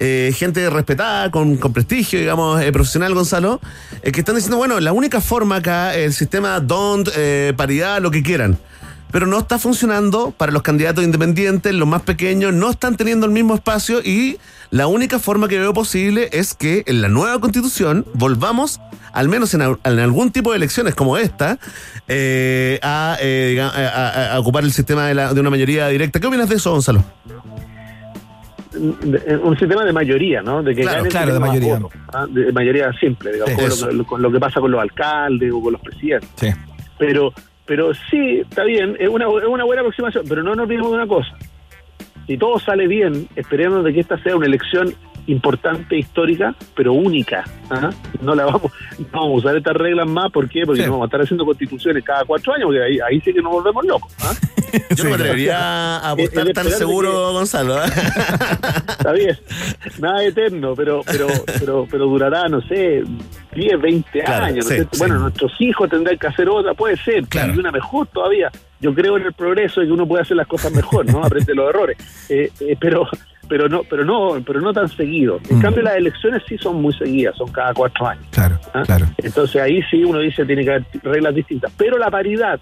[0.00, 3.60] eh, gente respetada, con, con prestigio, digamos, eh, profesional, Gonzalo,
[4.02, 8.10] eh, que están diciendo, bueno, la única forma acá, el sistema DONT, eh, paridad, lo
[8.10, 8.56] que quieran.
[9.10, 13.32] Pero no está funcionando para los candidatos independientes, los más pequeños, no están teniendo el
[13.32, 14.38] mismo espacio y
[14.70, 18.80] la única forma que veo posible es que en la nueva constitución volvamos,
[19.12, 21.58] al menos en, al- en algún tipo de elecciones como esta,
[22.06, 26.20] eh, a, eh, a- ocupar el sistema de, la- de una mayoría directa.
[26.20, 27.02] ¿Qué opinas de eso, Gonzalo?
[28.72, 30.62] De- Un sistema de mayoría, ¿no?
[30.62, 31.78] De que Claro, claro, de mayoría.
[31.78, 32.26] votos, ¿ah?
[32.28, 33.90] de mayoría simple, digamos, Sí, eso.
[33.90, 36.28] lo, con lo que pasa con los alcaldes o con los presidentes.
[36.36, 36.48] Sí.
[36.98, 37.32] Pero
[37.68, 40.96] pero sí, está bien, es una, es una buena aproximación, pero no nos olvidemos de
[40.96, 41.36] una cosa.
[42.26, 44.94] Si todo sale bien, esperemos de que esta sea una elección
[45.28, 47.44] importante, histórica, pero única.
[47.70, 47.90] ¿ah?
[48.20, 50.62] No la vamos, no vamos a usar estas reglas más, ¿por qué?
[50.66, 50.86] Porque Sí.
[50.86, 53.52] no vamos a estar haciendo constituciones cada cuatro años, porque ahí, ahí sí que nos
[53.52, 54.12] volvemos locos.
[54.22, 54.32] ¿ah?
[54.96, 55.58] Yo no me atrevería
[55.98, 57.78] a apostar tan seguro, que- Gonzalo.
[57.84, 57.88] ¿eh?
[58.88, 59.38] Está bien,
[60.00, 61.26] nada eterno, pero, pero,
[61.58, 63.02] pero, pero durará, no sé,
[63.54, 64.64] 10, 20 Claro, años.
[64.68, 64.82] no sí.
[64.98, 67.54] Bueno, nuestros hijos tendrán que hacer otra, puede ser, Claro.
[67.54, 68.50] y una mejor todavía.
[68.80, 71.24] Yo creo en el progreso y que uno puede hacer las cosas mejor, ¿no?
[71.24, 71.96] Aprende los errores.
[72.28, 73.08] Eh, eh, pero
[73.48, 75.40] pero no pero no pero no tan seguido.
[75.50, 75.62] En Mm.
[75.62, 78.24] cambio las elecciones sí son muy seguidas, son cada cuatro años.
[78.30, 78.82] Claro, ¿ah?
[78.84, 79.06] claro.
[79.18, 81.72] Entonces ahí sí uno dice tiene que haber reglas distintas.
[81.76, 82.60] Pero la paridad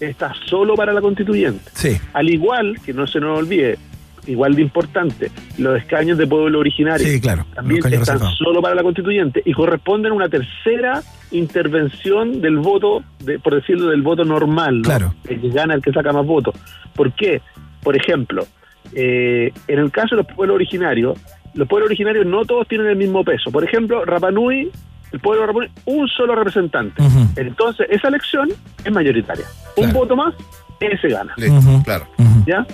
[0.00, 1.70] está solo para la constituyente.
[1.72, 1.96] Sí.
[2.12, 3.78] Al igual, que no se nos olvide,
[4.26, 7.46] igual de importante, los escaños de pueblo originario Sí, claro.
[7.54, 8.36] también están reservados.
[8.36, 13.88] solo para la constituyente y corresponden a una tercera intervención del voto, de, por decirlo,
[13.90, 14.82] del voto normal, ¿no?
[14.82, 15.14] Claro.
[15.28, 16.54] El que gana el que saca más votos.
[16.94, 17.40] ¿Por qué?
[17.82, 18.46] Por ejemplo,
[18.94, 21.18] eh, en el caso de los pueblos originarios,
[21.54, 23.50] los pueblos originarios no todos tienen el mismo peso.
[23.50, 24.70] Por ejemplo, Rapanui,
[25.12, 27.02] el pueblo de Rapanui, un solo representante.
[27.36, 28.50] Entonces, esa elección
[28.84, 29.46] es mayoritaria.
[29.76, 30.34] Un voto más,
[30.80, 31.32] ese gana.
[31.36, 32.06] Listo, claro.
[32.46, 32.66] ¿ya?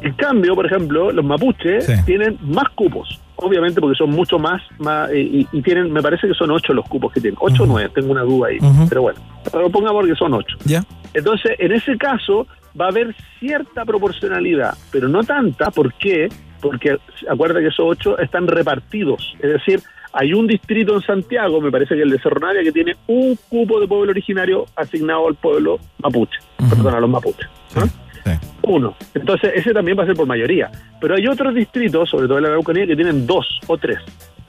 [0.00, 1.92] En cambio, por ejemplo, los mapuches Sí.
[2.06, 6.28] tienen más cupos, obviamente porque son mucho más, más eh, y, y tienen, me parece
[6.28, 8.58] que son ocho los cupos que tienen, ocho o nueve, tengo una duda ahí,
[8.88, 9.18] pero bueno,
[9.52, 10.56] lo pongamos porque son ocho.
[10.64, 10.84] ¿Ya?
[11.14, 12.46] Entonces, en ese caso
[12.80, 16.28] va a haber cierta proporcionalidad, pero no tanta, ¿por qué?
[16.60, 16.96] Porque
[17.28, 19.80] acuérdate que esos ocho están repartidos, es decir,
[20.12, 23.38] hay un distrito en Santiago, me parece que el de Cerro Navia, que tiene un
[23.48, 26.70] cupo de pueblo originario asignado al pueblo mapuche, Ujú.
[26.70, 27.48] perdón, a los mapuches.
[27.76, 27.86] ¿no?
[27.86, 28.32] Sí.
[28.62, 28.96] Uno.
[29.14, 30.70] Entonces, ese también va a ser por mayoría.
[31.00, 33.98] Pero hay otros distritos, sobre todo en la Araucanía, que tienen dos o tres.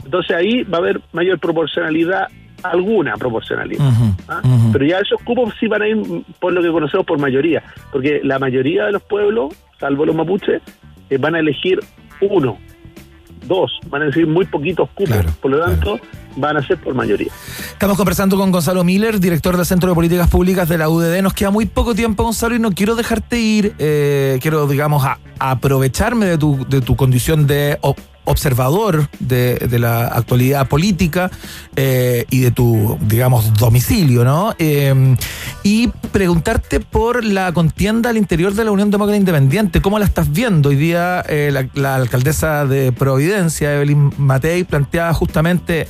[0.03, 2.27] Entonces, ahí va a haber mayor proporcionalidad,
[2.63, 3.83] alguna proporcionalidad.
[4.27, 4.41] ¿ah?
[4.71, 5.97] Pero ya esos cupos sí van a ir,
[6.39, 7.63] por lo que conocemos, por mayoría.
[7.91, 10.61] Porque la mayoría de los pueblos, salvo los mapuches,
[11.09, 11.79] eh, van a elegir
[12.21, 12.57] uno,
[13.47, 15.13] dos, van a elegir muy poquitos cupos.
[15.13, 15.99] Claro, por lo tanto,
[16.35, 17.31] van a ser por mayoría.
[17.71, 21.21] Estamos conversando con Gonzalo Miller, director del Centro de Políticas Públicas de la UDD.
[21.21, 23.73] Nos queda muy poco tiempo, Gonzalo, y no quiero dejarte ir.
[23.79, 27.77] eh, quiero, digamos, a- aprovecharme de tu, de tu condición de
[28.29, 31.29] observador de, de la actualidad política
[31.75, 34.53] eh, y de tu, digamos, domicilio, ¿no?
[34.59, 35.15] Eh,
[35.63, 39.81] y preguntarte por la contienda al interior de la Unión Demócrata Independiente.
[39.81, 40.69] ¿Cómo la estás viendo?
[40.69, 45.87] Hoy día eh, la, la alcaldesa de Providencia, Evelyn Matei, planteaba justamente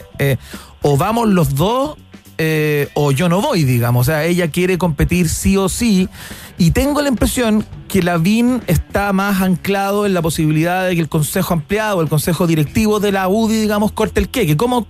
[0.82, 1.98] o vamos los dos
[2.40, 4.08] eh, o yo no voy, digamos.
[4.08, 6.10] O sea, ella quiere competir sí o sí.
[6.58, 11.10] Y tengo la impresión que Lavín está más anclado en la posibilidad de que el
[11.10, 14.58] consejo ampliado, el consejo directivo de la UDI, digamos, corte el queque.
[14.58, 14.88] ¿Cómo,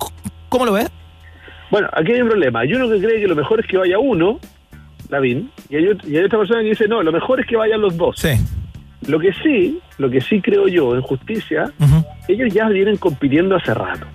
[0.47, 0.89] cómo lo ves?
[1.71, 2.61] Bueno, aquí hay un problema.
[2.61, 4.39] Hay uno que cree que lo mejor es que vaya uno,
[5.09, 7.55] Lavín, y hay, ot- y hay otra persona que dice, no, lo mejor es que
[7.57, 8.15] vayan los dos.
[8.19, 8.29] Sí.
[9.07, 11.71] Lo que sí, lo que sí creo yo en justicia,
[12.27, 14.05] ellos ya vienen compitiendo hace rato.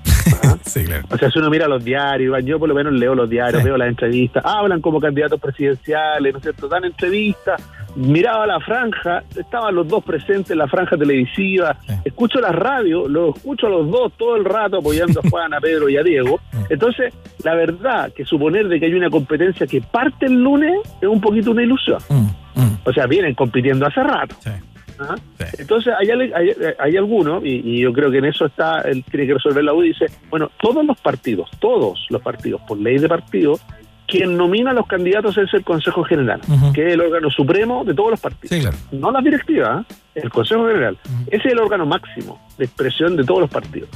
[0.47, 0.59] ¿Ah?
[0.65, 1.05] Sí, claro.
[1.11, 3.69] O sea, si uno mira los diarios, yo por lo menos leo los diarios, Sí.
[3.69, 6.69] veo las entrevistas, hablan como candidatos presidenciales, ¿no es cierto?
[6.69, 7.63] Dan entrevistas,
[7.97, 11.95] miraba la franja, estaban los dos presentes en la franja televisiva, Sí.
[12.05, 15.61] escucho la radio, los escucho a los dos todo el rato apoyando a Juan, a
[15.61, 16.41] Pedro y a Diego.
[16.71, 17.13] Entonces,
[17.45, 21.21] la verdad que suponer de que hay una competencia que parte el lunes es un
[21.21, 21.99] poquito una ilusión.
[22.09, 24.35] Mm, mm, O sea, vienen compitiendo hace rato.
[24.41, 24.51] sí.
[24.99, 25.17] Ajá.
[25.39, 25.45] Sí.
[25.59, 29.27] Entonces, hay, hay, hay algunos, y, y yo creo que en eso está, él tiene
[29.27, 33.09] que resolver la U, dice, bueno, todos los partidos, todos los partidos, por ley de
[33.09, 33.59] partido,
[34.07, 36.41] quien nomina a los candidatos es el Consejo General,
[36.75, 38.51] que es el órgano supremo de todos los partidos.
[38.51, 38.77] Sí, claro.
[38.93, 39.95] No la directiva, ¿eh?
[40.17, 40.99] el Consejo General.
[41.27, 43.89] Ese es el órgano máximo de expresión de todos los partidos.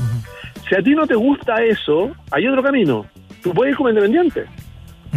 [0.68, 3.06] Si a ti no te gusta eso, hay otro camino.
[3.42, 4.46] Tú puedes ir como independiente.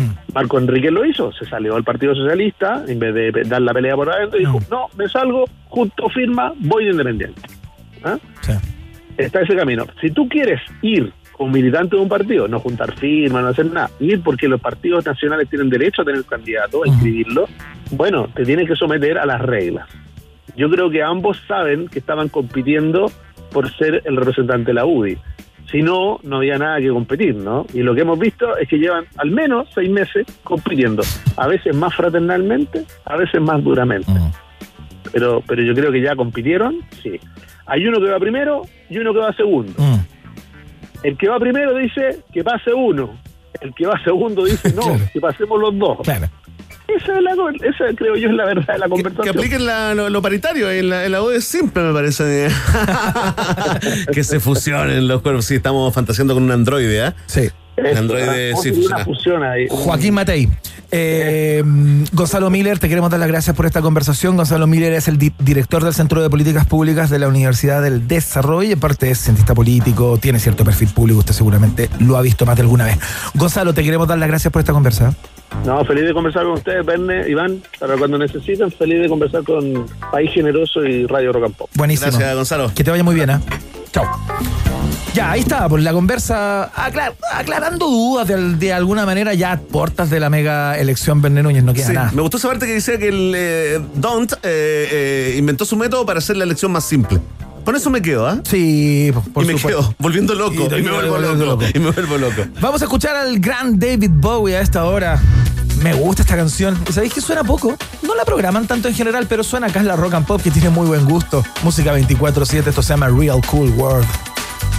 [0.02, 3.74] Mm, Marco Enrique lo hizo, se salió al Partido Socialista, en vez de dar la
[3.74, 4.64] pelea por adentro, dijo, Mm.
[4.70, 7.42] no, me salgo, junto firma, voy de independiente.
[8.04, 8.18] ¿Ah?
[8.42, 8.54] sí.
[9.18, 9.86] Está ese camino.
[10.00, 13.90] Si tú quieres ir como militante de un partido, no juntar firmas, no hacer nada,
[14.00, 17.48] ir porque los partidos nacionales tienen derecho a tener candidato, a inscribirlo,
[17.92, 19.88] bueno, te tienes que someter a las reglas.
[20.56, 23.12] Yo creo que ambos saben que estaban compitiendo
[23.52, 25.18] por ser el representante de la UDI.
[25.70, 27.66] Si no, no había nada que competir, ¿no?
[27.74, 31.02] Y lo que hemos visto es que llevan al menos seis meses compitiendo,
[31.38, 34.12] a veces más fraternalmente, a veces más duramente.
[34.12, 34.32] Mm.
[35.14, 37.20] Pero, pero yo creo que ya compitieron, sí.
[37.66, 39.74] Hay uno que va primero y uno que va segundo.
[39.78, 40.00] Mm.
[41.04, 43.18] El que va primero dice que pase uno.
[43.60, 45.04] El que va segundo dice no, Claro.
[45.14, 45.98] que pasemos los dos.
[46.04, 46.28] Claro.
[46.98, 47.32] Esa, es la,
[47.68, 49.38] esa creo yo es la verdad de la Que, que conversación.
[49.38, 52.48] apliquen la- lo, lo paritario en la, en la U es simple, me parece.
[54.14, 55.46] que se fusionen los cuerpos.
[55.46, 57.16] Sí, estamos fantaseando con un androide, ¿ah?
[57.28, 57.50] Sí.
[57.78, 59.66] Eso, Androide sí Una fusión ahí.
[59.70, 60.48] Joaquín Matei.
[60.92, 61.64] Eh,
[62.12, 64.36] Gonzalo Miller, te queremos dar las gracias por esta conversación.
[64.36, 68.08] Gonzalo Miller es el di- director del Centro de Políticas Públicas de la Universidad del
[68.08, 72.46] Desarrollo y aparte es cientista político, tiene cierto perfil público, usted seguramente lo ha visto
[72.46, 72.98] más de alguna vez.
[73.36, 75.14] Gonzalo, te queremos dar las gracias por esta conversa.
[75.66, 79.86] No, feliz de conversar con ustedes, Verne, Iván, para cuando necesiten, feliz de conversar con
[80.12, 81.70] País Generoso y Radio Pop.
[81.76, 82.12] Buenísimo.
[82.12, 82.72] Gracias, Gonzalo.
[82.74, 83.40] Que te vaya muy bien, ¿eh?
[83.92, 84.06] Chao.
[85.14, 89.60] Ya, ahí está, por la conversa, aclar- aclarando dudas de, de alguna manera, ya a
[89.60, 92.12] portas de la mega elección Verne Núñez, no queda Sí, nada.
[92.14, 96.06] me gustó esa parte que decía que el eh, Don't eh, eh, inventó su método
[96.06, 97.20] para hacer la elección más simple.
[97.66, 98.40] Con eso me quedo, ¿ah?
[98.44, 99.82] Sí, por, y me supuesto.
[99.82, 100.54] quedo volviendo loco.
[100.76, 101.64] Y me vuelvo loco, loco.
[101.74, 102.42] Y me vuelvo loco.
[102.60, 105.20] Vamos a escuchar al gran David Bowie a esta hora.
[105.84, 106.76] Me gusta esta canción.
[106.90, 107.76] ¿Y sabéis que suena poco?
[108.02, 110.50] No la programan tanto en general, pero suena acá en la rock and pop que
[110.50, 111.44] tiene muy buen gusto.
[111.64, 114.08] Música 24-7, esto se llama Real Cool World.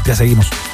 [0.04, 0.71] Ya seguimos.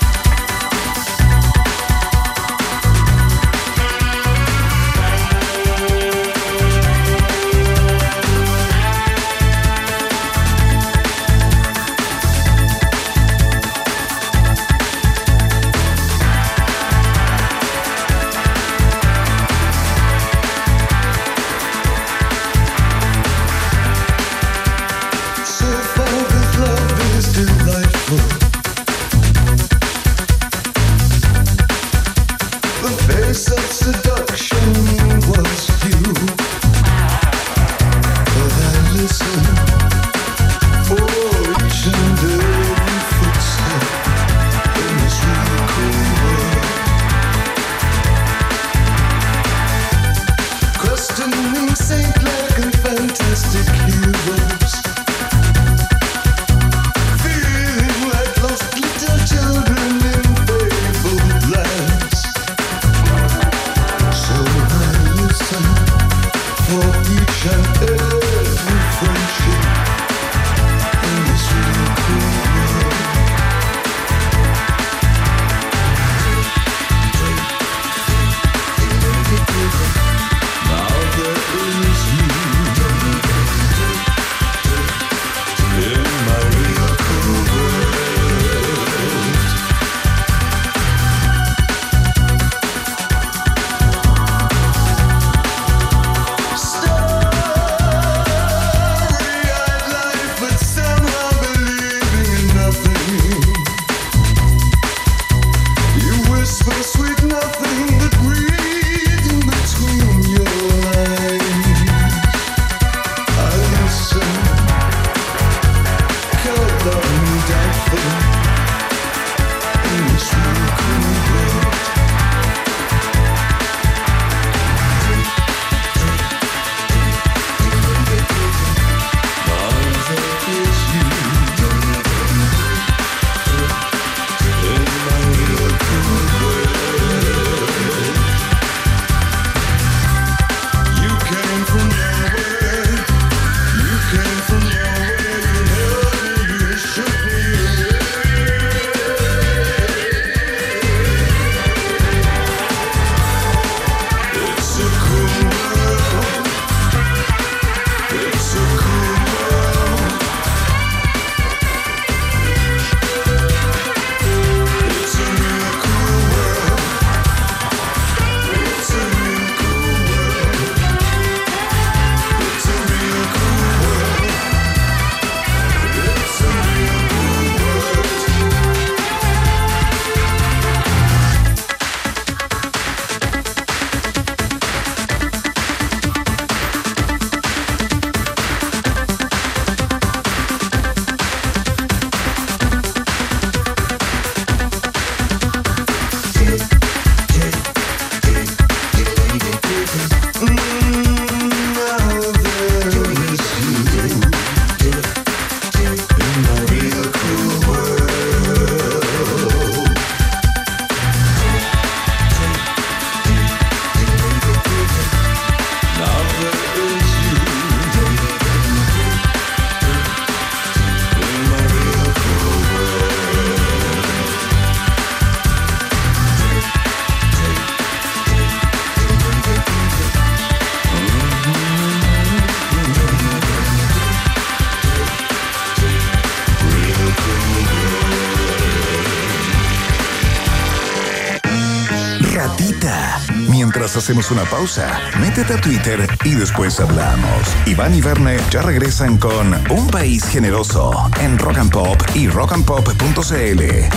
[244.09, 247.43] Hacemos una pausa, métete a Twitter y después hablamos.
[247.67, 252.95] Iván y Verne ya regresan con Un País Generoso en Rock and Pop y rockandpop.cl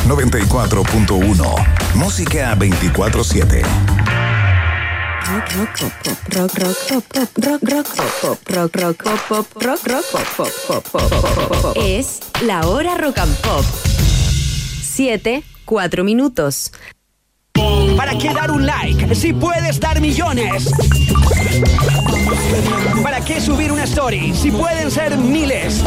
[0.10, 1.96] 94.1.
[1.96, 3.62] Música 24-7.
[5.32, 9.48] Rock, rock, pop, rock, rock, pop, pop, rock, rock, pop, pop, rock, rock, pop, pop,
[9.64, 11.78] rock, rock, pop, pop, pop, pop, pop, pop.
[11.82, 13.64] Es la hora rock and pop.
[14.84, 16.74] Siete, cuatro minutos.
[17.96, 20.72] ¿Para qué dar un like si puedes dar millones?
[23.04, 25.84] ¿Para qué subir una story si pueden ser miles?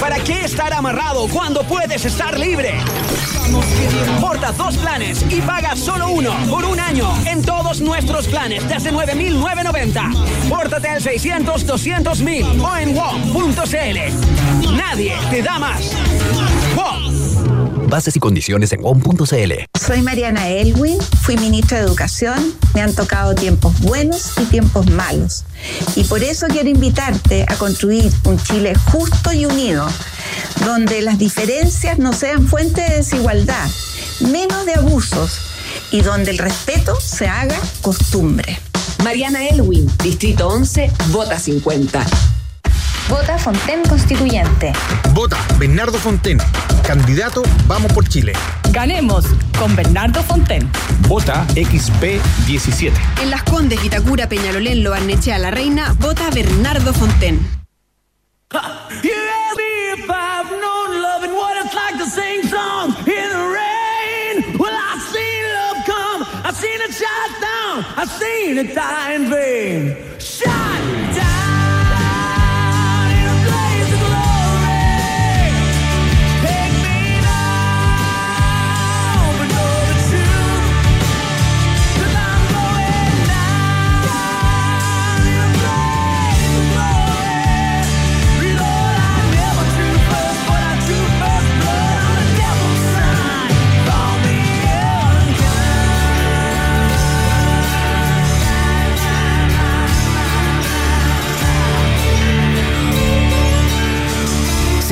[0.00, 2.74] ¿Para qué estar amarrado cuando puedes estar libre?
[4.20, 8.92] Porta dos planes y paga solo uno por un año en todos nuestros planes desde
[8.92, 10.48] 9.990.
[10.48, 14.74] Pórtate al 600-200.000 o en WOM.cl.
[14.76, 15.92] Nadie te da más.
[16.74, 17.88] WOM.
[17.88, 19.71] Bases y condiciones en WOM.cl.
[19.84, 25.44] Soy Mariana Elwin, fui ministra de Educación, me han tocado tiempos buenos y tiempos malos.
[25.96, 29.88] Y por eso quiero invitarte a construir un Chile justo y unido,
[30.64, 33.68] donde las diferencias no sean fuente de desigualdad,
[34.20, 35.40] menos de abusos
[35.90, 38.60] y donde el respeto se haga costumbre.
[39.02, 42.06] Mariana Elwin, Distrito 11, Vota 50.
[43.08, 44.72] Vota Fonten Constituyente.
[45.12, 46.38] Vota Bernardo Fonten.
[46.86, 48.32] Candidato Vamos por Chile.
[48.72, 49.26] Ganemos
[49.58, 50.66] con Bernardo Fonten.
[51.06, 52.92] Vota XP17.
[53.20, 57.46] En Las Condes, Vitacura, Peñalolén, Lobarnechea, La Reina, vota Bernardo Fonten.
[67.94, 69.96] I've seen it die in vain.
[70.18, 70.91] Shot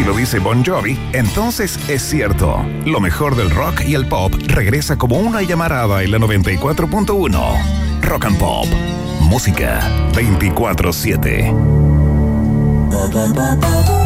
[0.01, 2.64] Si lo dice Bon Jovi, entonces es cierto.
[2.86, 8.01] Lo mejor del rock y el pop regresa como una llamarada en la 94.1.
[8.01, 8.64] Rock and Pop.
[9.20, 9.78] Música
[10.14, 11.55] 24-7.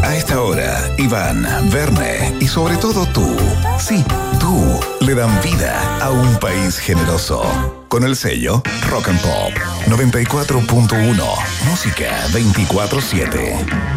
[0.03, 3.33] A esta hora, Iván, Verne y sobre todo tú,
[3.79, 4.03] sí,
[4.37, 7.41] tú, le dan vida a un país generoso.
[7.87, 9.53] Con el sello Rock and Pop
[9.87, 11.23] 94.1.
[11.69, 13.94] Música 24-7.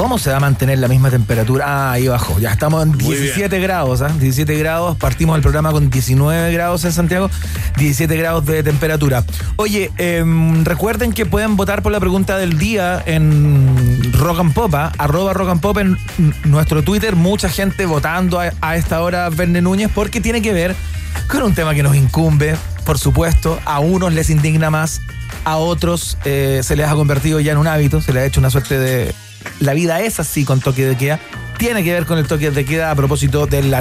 [0.00, 1.66] ¿Cómo se va a mantener la misma temperatura?
[1.68, 2.40] Ah, ahí bajó.
[2.40, 4.08] Ya estamos en Muy 17 grados, ¿ah?
[4.08, 4.96] 17 grados.
[4.96, 7.30] Partimos el programa con 19 grados en Santiago,
[7.76, 9.24] 17 grados de temperatura.
[9.56, 14.74] Oye, em, recuerden que pueden votar por la pregunta del día en Rock and Pop,
[14.74, 14.90] ¿ah?
[14.96, 15.98] arroba Rock and en
[16.44, 17.14] nuestro Twitter.
[17.14, 20.74] Mucha gente votando a, a esta hora Verne Núñez porque tiene que ver
[21.28, 22.56] con un tema que nos incumbe,
[22.90, 23.60] por supuesto.
[23.66, 25.00] A unos les indigna más,
[25.44, 28.40] a otros eh, se les ha convertido ya en un hábito, se les ha hecho
[28.40, 29.14] una suerte de...
[29.60, 31.20] La vida es así con toque de queda.
[31.56, 33.72] Tiene que ver con el toque de queda a propósito del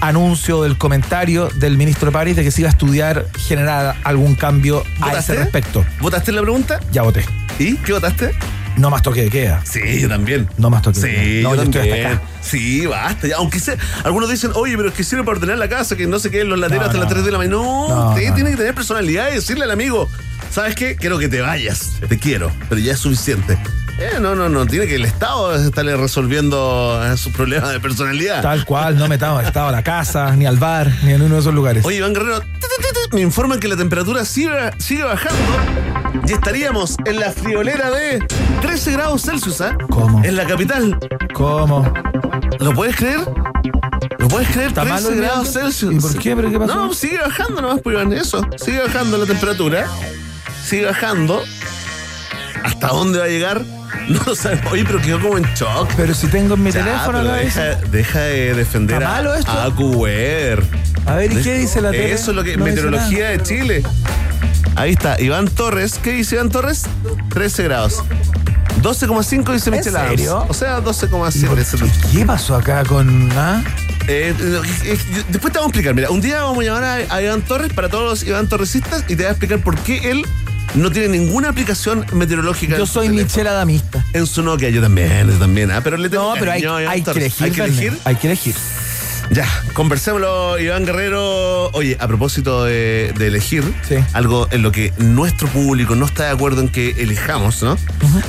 [0.00, 4.84] anuncio, del comentario del ministro París de que se iba a estudiar generar algún cambio
[5.00, 5.84] a ese respecto.
[6.00, 6.78] ¿Votaste la pregunta?
[6.92, 7.24] Ya voté.
[7.58, 8.30] ¿Y qué votaste?
[8.76, 9.62] No más toque de queda.
[9.64, 10.48] Sí, yo también.
[10.58, 11.42] No más toque Sí, de queda.
[11.42, 12.22] No, yo yo estoy hasta acá.
[12.42, 13.26] Sí, basta.
[13.28, 13.36] ya.
[13.36, 16.18] Aunque sea, algunos dicen, oye, pero es que sirve para ordenar la casa, que no
[16.18, 17.04] se queden los lateros No, hasta no.
[17.04, 17.56] las 3 de la mañana.
[17.56, 20.08] No, usted tiene que tener personalidad y decirle al amigo,
[20.50, 20.96] ¿sabes qué?
[20.96, 21.92] Quiero que te vayas.
[22.08, 23.58] Te quiero, pero ya es suficiente.
[23.98, 24.66] Eh, no, no, no.
[24.66, 28.42] Tiene que el Estado estarle resolviendo eh, sus problemas de personalidad.
[28.42, 31.36] Tal cual, no metamos al estado a la casa, ni al bar, ni en uno
[31.36, 31.84] de esos lugares.
[31.84, 32.42] Oye, Iván Guerrero,
[33.12, 35.40] me informan que la temperatura sigue, sigue bajando
[36.26, 38.18] y estaríamos en la friolera de
[38.60, 39.76] 13 grados Celsius, ¿ah?
[39.88, 40.22] ¿Cómo?
[40.24, 40.98] En la capital.
[41.32, 41.90] ¿Cómo?
[42.58, 43.20] ¿Lo puedes creer?
[44.18, 44.68] ¿Lo puedes creer?
[44.68, 45.52] ¿Está 13 malo el grados?
[45.52, 45.94] Celsius.
[45.94, 46.36] ¿Y por qué?
[46.36, 46.74] ¿Pero qué pasó?
[46.74, 48.46] No, sigue bajando nomás, pues Iván, eso.
[48.56, 49.86] Sigue bajando la temperatura.
[50.64, 51.42] Sigue bajando.
[52.64, 53.75] ¿Hasta dónde va a llegar?
[54.08, 54.72] No lo sabemos.
[54.72, 55.88] Oye, pero quedó como en shock.
[55.96, 59.66] Pero si tengo en mi Ya, teléfono pero deja, deja de defender ¿Está a, a
[59.66, 60.62] AcuWear.
[61.06, 62.12] A ver, ¿y qué dice la tele?
[62.12, 62.56] Eso es lo que.
[62.56, 63.82] No meteorología de Chile.
[64.76, 65.98] Ahí está, Iván Torres.
[66.02, 66.84] ¿Qué dice Iván Torres?
[67.30, 68.02] 13 grados.
[68.82, 70.10] 12,5 dice ¿En Michelle Adams.
[70.10, 70.44] serio?
[70.48, 71.90] O sea, 12,7.
[72.12, 73.30] ¿Qué pasó acá con.?
[73.36, 73.62] ah?
[74.08, 74.34] Eh,
[75.30, 75.94] después te vamos a explicar.
[75.94, 79.02] Mira, un día vamos a llamar a, a Iván Torres para todos los Iván Torresistas
[79.08, 80.24] y te voy a explicar por qué él
[80.74, 82.76] no tiene ninguna aplicación meteorológica.
[82.76, 83.08] Yo soy.
[83.08, 84.04] Michelle Adamista.
[84.12, 85.70] En su Nokia, yo también, yo también.
[85.70, 85.80] ¿ah?
[85.82, 87.44] Pero le tengo No, pero hay, cariño que elegir.
[87.44, 87.98] Hay que Verne, elegir.
[88.04, 88.54] Hay que elegir.
[89.30, 91.70] Ya, conversémoslo, Iván Guerrero.
[91.70, 93.64] Oye, a propósito de, de elegir,
[94.12, 97.76] algo en lo que nuestro público no está de acuerdo en que elijamos, ¿no?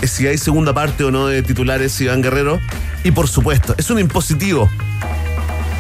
[0.02, 2.60] Es si hay segunda parte o no de titulares, Iván Guerrero.
[3.04, 4.70] Y por supuesto, es un impositivo.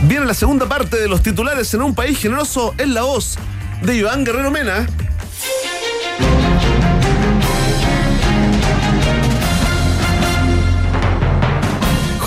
[0.04, 3.38] Viene la segunda parte de los titulares en un país generoso en la voz
[3.82, 4.86] de Iván Guerrero Mena.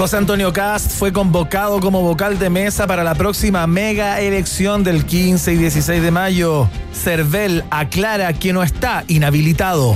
[0.00, 5.04] José Antonio Cast fue convocado como vocal de mesa para la próxima mega elección del
[5.04, 6.70] 15 y 16 de mayo.
[6.94, 9.94] Cervel aclara que no está inhabilitado.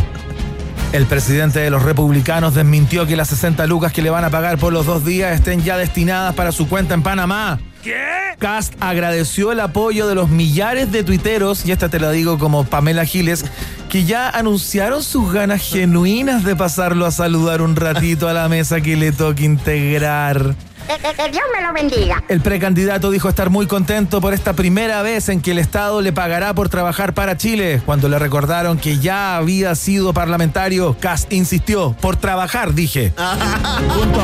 [0.93, 4.59] El presidente de los republicanos desmintió que las 60 lucas que le van a pagar
[4.59, 7.59] por los dos días estén ya destinadas para su cuenta en Panamá.
[7.85, 8.03] ¿Qué?
[8.39, 12.65] Cast agradeció el apoyo de los millares de tuiteros, y esta te la digo como
[12.65, 13.45] Pamela Giles,
[13.91, 18.81] que ya anunciaron sus ganas genuinas de pasarlo a saludar un ratito a la mesa
[18.81, 20.55] que le toque integrar.
[20.87, 22.23] Que, que- que Dios me lo bendiga.
[22.29, 26.13] El precandidato dijo estar muy contento por esta primera vez en que el Estado le
[26.13, 27.81] pagará por trabajar para Chile.
[27.87, 33.13] Cuando le recordaron que ya había sido parlamentario, Cast insistió, por trabajar, dije.
[33.95, 34.21] Punto.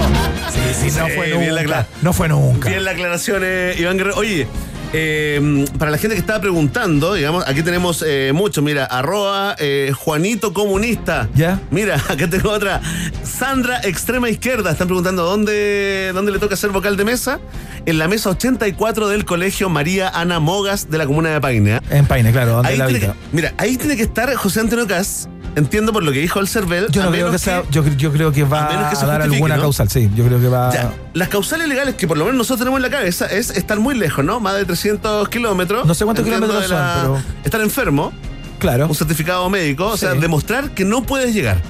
[0.52, 1.86] Sí, sí, no Sí, fue bien la nunca.
[2.02, 2.68] No fue nunca.
[2.68, 4.16] Bien la aclaración, eh, Iván Guerrero.
[4.16, 4.46] Oye,
[4.92, 8.62] eh, para la gente que estaba preguntando, digamos, aquí tenemos eh, mucho.
[8.62, 11.28] Mira, arroba eh, Juanito Comunista.
[11.34, 11.60] ¿Ya?
[11.70, 12.80] Mira, acá tengo otra.
[13.22, 14.70] Sandra Extrema Izquierda.
[14.72, 17.38] Están preguntando dónde, dónde le toca ser vocal de mesa.
[17.86, 21.76] En la mesa 84 del colegio María Ana Mogas de la comuna de Paine.
[21.76, 21.80] ¿eh?
[21.90, 23.12] En Paine, claro, donde Ahí la tiene habita.
[23.14, 25.28] que- mira, ahí tiene que estar José Antonio Cas.
[25.56, 26.86] Entiendo por lo que dijo el Cervel.
[26.90, 29.08] Yo no creo que sea, yo, yo creo que va a menos que se a
[29.08, 29.62] dar alguna ¿no?
[29.62, 30.08] causal, sí.
[30.14, 30.72] Yo creo que va.
[30.72, 33.78] Ya, las causales legales que por lo menos nosotros tenemos en la cabeza es estar
[33.80, 34.38] muy lejos, ¿no?
[34.40, 35.84] Más de 300 kilómetros.
[35.86, 38.12] No sé cuántos kilómetros de la- son, Estar enfermo,
[38.58, 38.86] Claro.
[38.88, 41.60] un certificado médico, o sea, demostrar que no puedes llegar.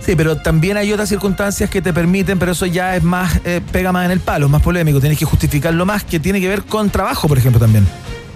[0.00, 3.62] Sí, pero también hay otras circunstancias que te permiten, pero eso ya es más, eh,
[3.72, 5.00] pega más en el palo, es más polémico.
[5.00, 7.86] Tienes que justificarlo más, que tiene que ver con trabajo, por ejemplo, también.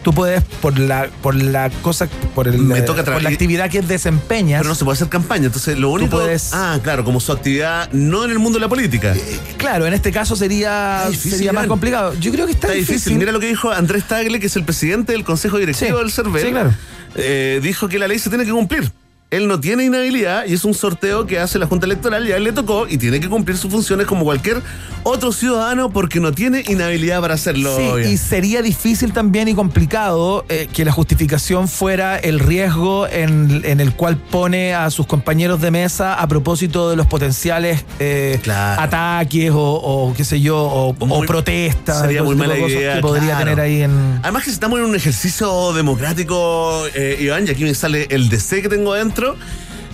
[0.03, 3.69] Tú puedes, por la, por la cosa, por, el, Me eh, toca por la actividad
[3.69, 4.61] que desempeñas.
[4.61, 6.19] Pero no se puede hacer campaña, entonces lo único...
[6.19, 9.15] puedes- Ah, claro, como su actividad no en el mundo de la política.
[9.59, 12.15] Claro, en este caso sería, difícil, sería más complicado.
[12.21, 13.17] Yo creo que está, Está difícil.
[13.19, 16.13] Mira lo que dijo Andrés Tagle, que es el presidente del Consejo Directivo Sí, del
[16.13, 16.43] CERVEL.
[16.45, 16.75] sí, claro.
[17.17, 18.91] Eh, dijo que la ley se tiene que cumplir.
[19.31, 22.39] Él no tiene inhabilidad y es un sorteo que hace la Junta Electoral y a
[22.39, 24.63] él le tocó y tiene que cumplir sus funciones como cualquier
[25.03, 27.77] otro ciudadano porque no tiene inhabilidad para hacerlo.
[27.77, 33.63] Sí, y sería difícil también y complicado eh, que la justificación fuera el riesgo en,
[33.65, 38.41] en el cual pone a sus compañeros de mesa a propósito de los potenciales eh,
[38.79, 42.01] ataques o, o qué sé yo, o, o protestas.
[42.01, 42.95] Sería muy mala idea.
[42.97, 43.45] que podría claro.
[43.45, 44.21] tener ahí en.
[44.23, 48.31] Además que si estamos en un ejercicio democrático, eh, Iván, y aquí me sale el
[48.31, 48.97] DC que tengo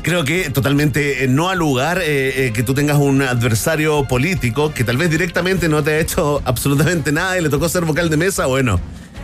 [0.02, 4.72] Creo que totalmente eh, no al lugar eh, eh, que tú tengas un adversario político
[4.74, 8.10] que tal vez directamente no te ha hecho absolutamente nada y le tocó ser vocal
[8.10, 8.44] de mesa.
[8.46, 8.78] Bueno,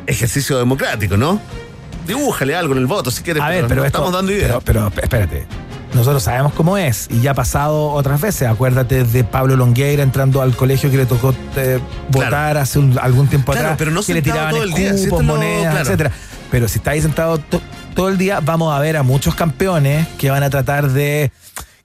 [0.06, 1.38] ejercicio democrático, ¿no?
[2.06, 3.42] Dibújale algo en el voto si quieres.
[3.42, 4.58] A ver, pero esto- estamos dando ideas.
[4.64, 5.46] Pero, pero espérate.
[5.92, 8.48] Nosotros sabemos cómo es y ya ha pasado otras veces.
[8.48, 11.78] Acuérdate de Pablo Longueira entrando al colegio que le tocó eh,
[12.10, 13.78] votar hace un- algún tiempo Claro, atrás.
[13.78, 15.80] pero no que le sentado tiraban todo el día, si escupos, lo- monedas, claro.
[15.86, 16.12] etcétera.
[16.50, 17.60] Pero si está ahí sentado to-
[17.94, 21.30] todo el día, vamos a ver a muchos campeones que van a tratar de,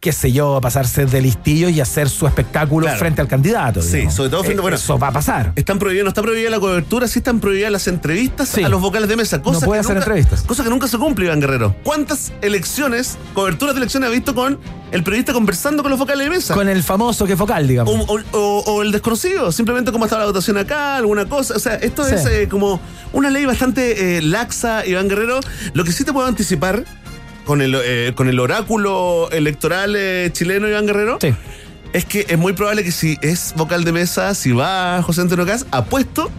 [0.05, 2.99] qué sé yo, pasarse de listillos y hacer su espectáculo Claro.
[2.99, 3.81] frente al candidato.
[3.81, 4.13] Sí, digamos.
[4.13, 5.51] sobre todo frente, Eh, bueno, Eso va a pasar.
[5.55, 9.09] Están prohibidas, no está prohibida la cobertura, sí están prohibidas las entrevistas a los vocales
[9.09, 9.41] de mesa.
[9.41, 10.43] Cosa No puede hacer nunca- entrevistas.
[10.43, 11.75] Cosa que nunca se cumple, Iván Guerrero.
[11.81, 14.59] ¿Cuántas elecciones, coberturas de elecciones ha visto con
[14.91, 16.53] el periodista conversando con los vocales de mesa?
[16.53, 17.91] Con el famoso que es focal, digamos.
[18.07, 21.55] O, o- o- o el desconocido, simplemente cómo está la votación acá, alguna cosa.
[21.55, 22.13] O sea, esto Sí.
[22.13, 22.79] es eh, como
[23.11, 25.39] una ley bastante eh, laxa, Iván Guerrero.
[25.73, 26.83] Lo que sí te puedo anticipar
[27.45, 31.19] con el, eh, con el oráculo electoral eh, chileno, Iván Guerrero,
[31.93, 35.45] es que es muy probable que si es vocal de mesa, si va José Antonio
[35.45, 36.29] Cas, apuesto,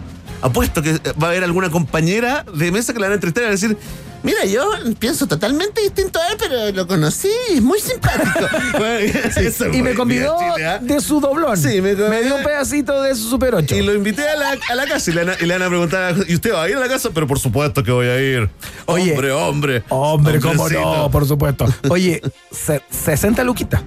[0.41, 3.45] apuesto que va a haber alguna compañera de mesa que le van a entrevistar y
[3.45, 3.77] va a decir.
[4.23, 4.69] Mira, yo
[4.99, 8.47] pienso totalmente distinto a él, pero lo conocí, es muy simpático.
[9.73, 10.79] Y me convidó bien, ¿ah?
[10.79, 11.57] de su doblón.
[11.57, 13.75] Sí, me, me dio un pedacito de su Super 8.
[13.75, 15.63] Y lo invité a la, a la casa y le, van a, y le van
[15.63, 17.09] a preguntar, ¿y usted va a ir a la casa?
[17.13, 18.49] Pero por supuesto que voy a ir.
[18.85, 19.11] Oye.
[19.13, 19.83] hombre, hombre.
[19.89, 21.65] Hombre, cómo no, por supuesto.
[21.89, 22.21] Oye,
[22.51, 23.81] se- 60 luquitas.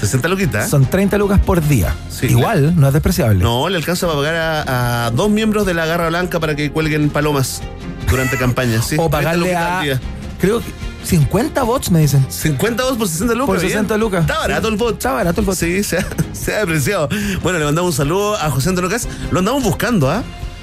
[0.00, 0.68] 60 luquitas.
[0.70, 1.94] Son 30 lucas por día.
[2.10, 3.42] Sí, Igual, no es despreciable.
[3.42, 6.70] No, le alcanza para pagar a, a dos miembros de la Garra Blanca para que
[6.70, 7.62] cuelguen palomas
[8.10, 8.82] durante campaña.
[8.82, 10.00] Sí, o 30 pagarle a.
[10.40, 10.66] Creo que
[11.04, 12.26] 50 bots me dicen.
[12.28, 13.46] 50 votos por 60 lucas.
[13.46, 13.70] Por bien.
[13.70, 14.20] 60 lucas.
[14.22, 14.94] Está barato el bot.
[14.94, 15.56] Está barato el bot.
[15.56, 17.08] Sí, se ha, se ha apreciado.
[17.42, 19.08] Bueno, le mandamos un saludo a José Antonio Cas.
[19.30, 20.22] Lo andamos buscando, ¿ah?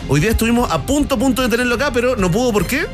[0.10, 2.52] Hoy día estuvimos a punto, punto de tenerlo acá, pero no pudo.
[2.52, 2.88] ¿Por qué?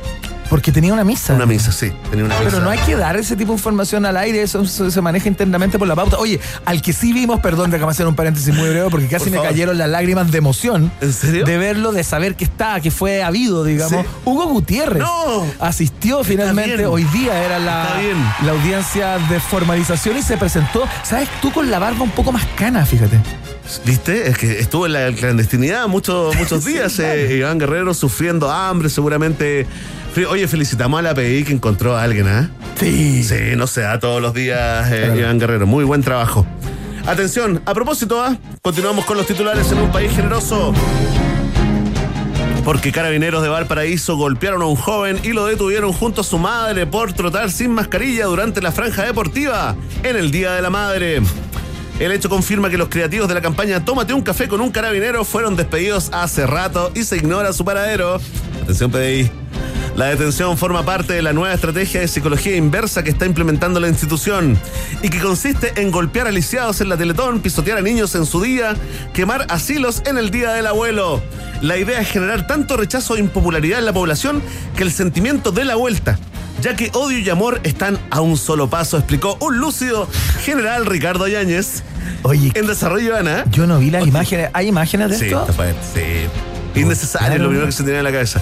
[0.49, 1.33] Porque tenía una misa.
[1.35, 1.91] Una misa, sí.
[2.09, 2.59] Tenía una Pero misa.
[2.63, 5.87] no hay que dar ese tipo de información al aire, eso, se maneja internamente por
[5.87, 6.17] la pauta.
[6.17, 9.31] Oye, al que sí vimos, perdón, déjame hacer un paréntesis muy breve, porque casi Por
[9.31, 9.51] me favor.
[9.51, 10.91] cayeron las lágrimas de emoción.
[11.01, 11.45] ¿En serio?
[11.45, 14.01] De verlo, de saber que está, que fue habido, digamos.
[14.03, 14.11] Sí.
[14.25, 15.45] Hugo Gutiérrez No.
[15.59, 17.87] asistió finalmente, hoy día era la,
[18.43, 21.29] la audiencia de formalización y se presentó, ¿sabes?
[21.41, 23.19] Tú con la barba un poco más cana, fíjate.
[23.85, 24.27] ¿Viste?
[24.29, 26.97] Es que estuvo en la clandestinidad muchos, muchos días.
[26.97, 29.67] eh, Iván Guerrero sufriendo hambre, seguramente.
[30.29, 32.49] Oye, felicitamos a la PI que encontró a alguien, ¿ah?
[32.77, 33.23] Sí.
[33.23, 35.65] Sí, no se da todos los días, eh, Iván Guerrero.
[35.65, 36.45] Muy buen trabajo.
[37.05, 38.37] Atención, a propósito, ¿ah?
[38.61, 40.73] continuamos con los titulares en un país generoso.
[42.65, 46.85] Porque carabineros de Valparaíso golpearon a un joven y lo detuvieron junto a su madre
[46.85, 51.21] por trotar sin mascarilla durante la franja deportiva en el Día de la Madre.
[51.99, 55.23] El hecho confirma que los creativos de la campaña Tómate un café con un carabinero
[55.23, 58.19] fueron despedidos hace rato y se ignora su paradero.
[58.61, 59.38] Atención PDI.
[59.95, 63.89] La detención forma parte de la nueva estrategia de psicología inversa que está implementando la
[63.89, 64.57] institución
[65.01, 68.41] y que consiste en golpear a lisiados en la Teletón, pisotear a niños en su
[68.41, 68.75] día,
[69.13, 71.21] quemar asilos en el Día del Abuelo.
[71.61, 74.41] La idea es generar tanto rechazo e impopularidad en la población
[74.77, 76.17] que el sentimiento dé la vuelta,
[76.61, 80.07] ya que odio y amor están a un solo paso, explicó un lúcido
[80.45, 81.83] general Ricardo Yáñez.
[82.23, 83.43] Oye, En desarrollo, Ana.
[83.51, 84.49] yo no vi las imágenes.
[84.53, 85.45] ¿Hay imágenes de Sí, esto?
[85.51, 86.79] fuerte, sí.
[86.79, 88.41] Innecesario, lo primero que se tenía en la cabeza.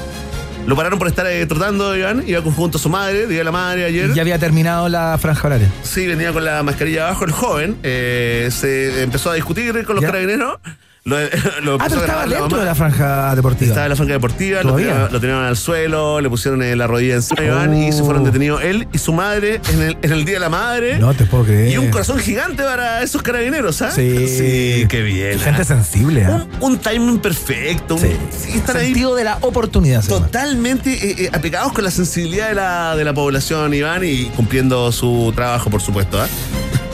[0.68, 2.24] Lo pararon por estar eh, trotando, Iván.
[2.28, 4.10] Iba con- junto a su madre, día de la madre ayer.
[4.10, 5.72] Y ya había terminado la franja horaria.
[5.82, 7.24] Sí, venía con la mascarilla abajo.
[7.24, 10.08] El joven eh, se empezó a discutir con los Ya.
[10.12, 10.60] carabineros.
[11.08, 11.18] Lo,
[11.64, 13.70] lo Ah, pero estaba dentro de la franja deportiva.
[13.70, 16.86] Estaba en la franja deportiva, lo tiraron, lo tiraron al suelo, le pusieron eh, la
[16.86, 20.26] rodilla encima, Iván, y se fueron detenidos él y su madre en el, en el
[20.26, 21.00] Día de la Madre.
[21.00, 21.72] No te puedo creer.
[21.72, 23.92] Y un corazón gigante para esos carabineros, ¿ah?
[23.92, 24.28] Sí.
[24.28, 25.40] Sí, qué bien.
[25.40, 25.66] Gente ¿ah?
[25.66, 26.26] sensible.
[26.26, 26.46] ¿ah?
[26.60, 27.96] Un, un timing perfecto.
[27.96, 28.58] un- Sí.
[28.58, 30.04] están ahí Sentido de la oportunidad.
[30.06, 34.92] totalmente eh, eh, apegados con la sensibilidad de la, de la población, Iván, y cumpliendo
[34.92, 36.22] su trabajo, por supuesto.
[36.22, 36.28] ¿ah?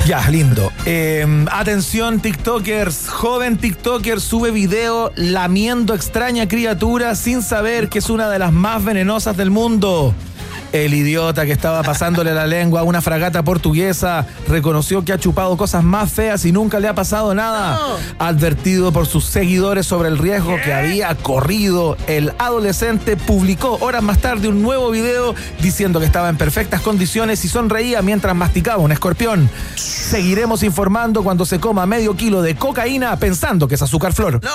[0.06, 0.70] Ya, lindo.
[0.86, 3.08] Eh, atención, TikTokers.
[3.08, 8.84] Joven TikToker sube video lamiendo extraña criatura sin saber que es una de las más
[8.84, 10.14] venenosas del mundo.
[10.74, 15.56] El idiota que estaba pasándole la lengua a una fragata portuguesa reconoció que ha chupado
[15.56, 17.80] cosas más feas y nunca le ha pasado nada.
[18.18, 24.18] Advertido por sus seguidores sobre el riesgo que había corrido, el adolescente publicó horas más
[24.18, 28.92] tarde un nuevo video diciendo que estaba en perfectas condiciones y sonreía mientras masticaba un
[28.92, 29.48] escorpión.
[29.76, 34.40] Seguiremos informando cuando se coma medio kilo de cocaína pensando que es azúcar flor.
[34.44, 34.52] ¡No!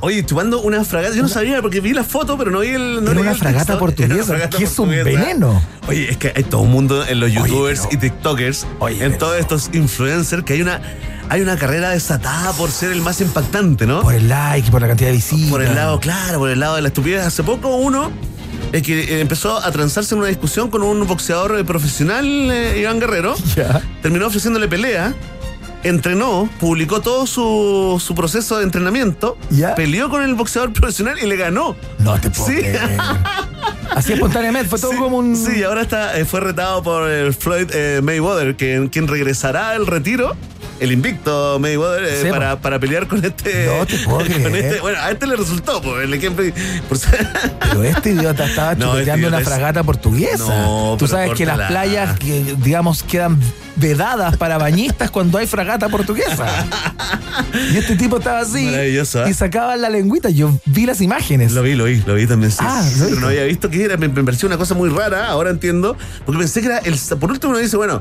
[0.00, 1.16] Oye, chupando una fragata.
[1.16, 3.04] Yo no sabía porque vi la foto, pero no vi el.
[3.04, 3.78] No Era una el fragata texto.
[3.80, 5.07] portuguesa, Era una fragata que es un portuguesa.
[5.16, 5.62] Veneno.
[5.88, 9.12] Oye, es que hay todo un mundo en los youtubers pero- y tiktokers, Oye, en
[9.12, 10.80] pero- todos estos influencers, que hay una.
[11.30, 14.00] Hay una carrera desatada por ser el más impactante, ¿no?
[14.00, 15.50] Por el like, por la cantidad de visitas.
[15.50, 17.22] Por el lado, claro, por el lado de la estupidez.
[17.26, 18.10] Hace poco uno
[18.72, 22.78] es que eh, empezó a transarse en una discusión con un boxeador eh, profesional, eh,
[22.80, 23.34] Iván Guerrero.
[23.56, 23.82] Ya.
[24.00, 25.12] Terminó ofreciéndole pelea.
[25.84, 29.74] Entrenó, publicó todo su, su proceso de entrenamiento, Ya.
[29.74, 31.76] peleó con el boxeador profesional y le ganó.
[31.98, 32.56] No te puedo Sí.
[32.56, 32.96] creer.
[33.94, 35.36] Así espontáneamente, fue todo como un.
[35.36, 39.86] Sí, ahora está, eh, fue retado por el Floyd eh, Mayweather, que, quien regresará al
[39.86, 40.36] retiro,
[40.80, 43.66] el invicto Mayweather, eh, Sí, para, para pelear con este.
[43.66, 44.54] No te puedo con creer.
[44.56, 46.44] este- bueno, a este le resultó, pues, el ejemplo.
[46.88, 46.98] por
[47.60, 50.44] Pero este idiota estaba No, chupeteando este idiota una es- fragata portuguesa.
[50.46, 53.38] No, Tú sabes que las playas, que, digamos, quedan
[53.76, 56.46] vedadas para bañistas cuando hay fragata portuguesa.
[57.72, 59.30] Y este tipo estaba así Maravilloso, ¿eh?
[59.30, 60.28] y sacaba la lengüita.
[60.28, 61.52] Yo vi las imágenes.
[61.52, 62.58] Lo vi, lo vi, lo vi también, sí.
[62.60, 65.28] Ah, ¿lo pero no había visto que era, me, me pareció una cosa muy rara,
[65.28, 65.96] ahora entiendo,
[66.26, 68.00] porque pensé que era el, por último uno dice, bueno,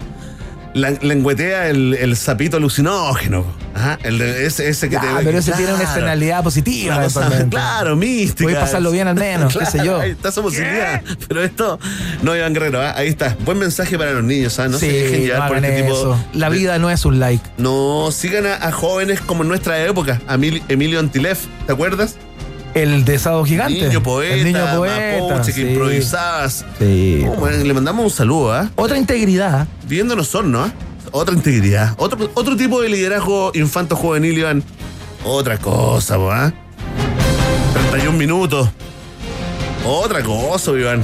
[0.77, 3.45] la, lengüetea el, el sapito alucinógeno,
[3.75, 5.07] ajá, el, de- ese, ese que Ya, te...
[5.25, 5.83] pero ese tiene una claro.
[5.91, 7.01] externalidad positiva.
[7.03, 8.43] Cosa, claro, mística.
[8.43, 9.99] Puedes pasarlo bien al menos, qué sé yo.
[10.01, 11.01] Ahí está esa posibilidad.
[11.27, 11.79] Pero esto,
[12.21, 12.93] no, Iván Guerrero, ¿ah?
[12.95, 13.35] ahí está.
[13.45, 14.67] Buen mensaje para los niños, ¿ah?
[14.67, 15.93] No se dejen sí, llevar no por este tipo.
[15.95, 16.25] eso.
[16.33, 17.43] La de- vida no es un like.
[17.57, 22.15] No, sigan a, a jóvenes como en nuestra época, a Mil- Emilio Antilef, ¿te acuerdas?
[22.81, 23.87] El de Sado Gigante.
[23.87, 25.41] Niño poeta, El niño poeta.
[25.45, 25.61] que sí.
[25.61, 26.65] improvisabas.
[26.79, 27.25] Sí.
[27.27, 28.69] Oh, bueno, le mandamos un saludo, ¿ah?
[28.75, 29.67] Otra integridad.
[29.87, 30.71] Viéndonos son, ¿no?
[31.11, 31.93] Otra integridad.
[31.97, 34.63] Otro, otro tipo de liderazgo infanto-juvenil, Iván.
[35.23, 36.53] Otra cosa, po, ¿ah?
[37.89, 38.69] 31 minutos.
[39.85, 41.03] Otra cosa, Iván.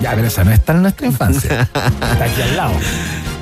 [0.00, 1.60] Ya, pero esa no está en nuestra infancia.
[1.74, 2.72] está aquí al lado.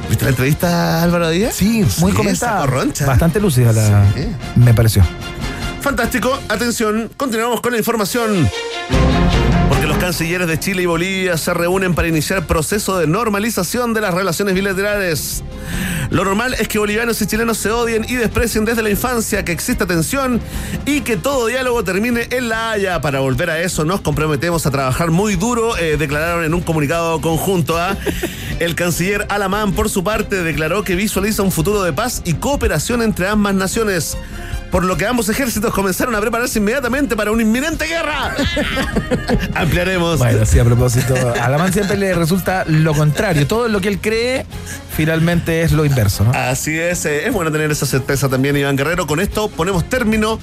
[0.08, 1.54] ¿Viste la entrevista a Álvaro Díaz?
[1.54, 2.66] Sí, muy Sí, comentada.
[3.06, 4.04] Bastante lúcida la.
[4.14, 4.26] Sí.
[4.56, 5.02] Me pareció.
[5.80, 6.38] Fantástico.
[6.48, 8.48] Atención, continuamos con la información.
[9.68, 14.00] Porque los cancilleres de Chile y Bolivia se reúnen para iniciar proceso de normalización de
[14.00, 15.42] las relaciones bilaterales.
[16.10, 19.52] Lo normal es que bolivianos y chilenos se odien y desprecien desde la infancia, que
[19.52, 20.40] exista tensión
[20.84, 23.00] y que todo diálogo termine en la Haya.
[23.00, 27.20] Para volver a eso nos comprometemos a trabajar muy duro, eh, declararon en un comunicado
[27.20, 27.96] conjunto a...
[28.58, 33.00] El canciller Alamán, por su parte, declaró que visualiza un futuro de paz y cooperación
[33.00, 34.18] entre ambas naciones.
[34.70, 38.36] Por lo que ambos ejércitos comenzaron a prepararse inmediatamente para una inminente guerra.
[39.54, 40.18] Ampliaremos.
[40.18, 43.46] Bueno, sí, a propósito, a Alamán siempre le resulta lo contrario.
[43.46, 44.46] Todo lo que él cree
[44.96, 46.32] finalmente es lo inverso, ¿no?
[46.32, 49.06] Así es, eh, es bueno tener esa certeza también, Iván Guerrero.
[49.06, 50.38] Con esto ponemos término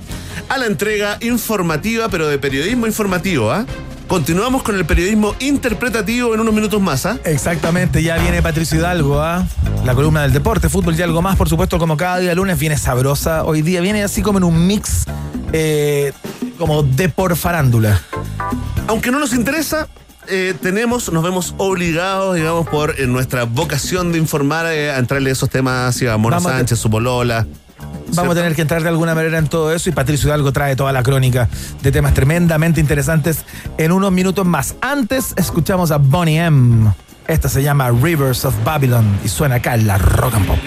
[0.49, 3.65] a la entrega informativa, pero de periodismo informativo, ¿ah?
[4.07, 7.19] Continuamos con el periodismo interpretativo en unos minutos más, ¿ah?
[7.25, 9.45] Exactamente, ya viene Patricio Hidalgo, ¿ah?
[9.83, 12.77] La columna del deporte, fútbol y algo más, por supuesto, como cada día lunes viene
[12.77, 13.43] sabrosa.
[13.43, 15.03] Hoy día viene así como en un mix
[15.51, 16.13] eh,
[16.57, 18.01] como de por farándula.
[18.87, 19.89] Aunque no nos interesa,
[20.29, 25.33] eh, tenemos, nos vemos obligados, digamos, por eh, nuestra vocación de informar, a entrarle a
[25.33, 27.45] esos temas, a Mona Sánchez, su bolola.
[28.13, 30.75] Vamos a tener que entrar de alguna manera en todo eso y Patricio Hidalgo trae
[30.75, 31.49] toda la crónica
[31.81, 33.43] de temas tremendamente interesantes
[33.77, 34.75] en unos minutos más.
[34.81, 36.91] Antes escuchamos a Bonnie M.
[37.27, 40.59] Esta se llama Rivers of Babylon y suena acá en la Rock and Pop.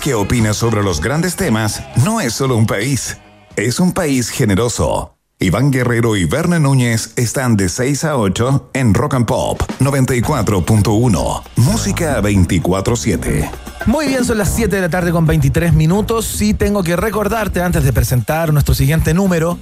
[0.00, 3.18] País que opina sobre los grandes temas no es solo un país,
[3.56, 5.14] es un país generoso.
[5.38, 11.42] Iván Guerrero y Verne Núñez están de 6 a 8 en Rock and Pop 94.1.
[11.56, 13.50] Música 24-7.
[13.86, 16.26] Muy bien, son las 7 de la tarde con 23 minutos.
[16.26, 19.58] Sí, tengo que recordarte antes de presentar nuestro siguiente número.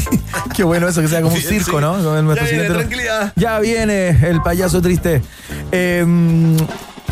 [0.54, 1.80] Qué bueno eso que sea como un circo, sí.
[1.80, 1.98] ¿no?
[1.98, 3.32] Ya viene, siguiente- tranquilidad.
[3.36, 5.22] Ya viene el payaso triste.
[5.72, 6.56] Eh,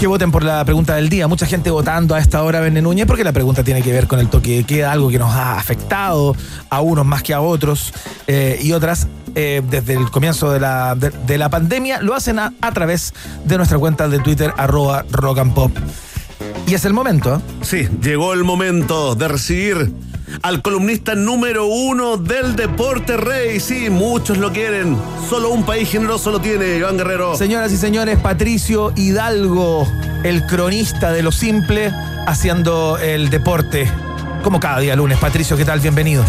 [0.06, 1.28] voten por la pregunta del día.
[1.28, 4.20] Mucha gente votando a esta hora, Verne Núñez, porque la pregunta tiene que ver con
[4.20, 6.34] el toque de queda, algo que nos ha afectado
[6.70, 7.92] a unos más que a otros
[8.26, 12.00] eh, y otras eh, desde el comienzo de la, de la pandemia.
[12.00, 13.14] Lo hacen a, a través
[13.44, 15.72] de nuestra cuenta de Twitter, arroba rock and pop.
[16.66, 17.36] Y es el momento.
[17.36, 17.38] ¿eh?
[17.62, 19.92] Sí, llegó el momento de recibir
[20.42, 23.60] al columnista número uno del deporte rey.
[23.60, 24.96] Sí, muchos lo quieren.
[25.28, 27.36] Solo un país generoso lo tiene, Iván Guerrero.
[27.36, 29.86] Señoras y señores, Patricio Hidalgo,
[30.24, 31.92] el cronista de lo simple,
[32.26, 33.90] haciendo el deporte.
[34.42, 35.18] Como cada día lunes.
[35.18, 35.80] Patricio, ¿qué tal?
[35.80, 36.24] Bienvenido.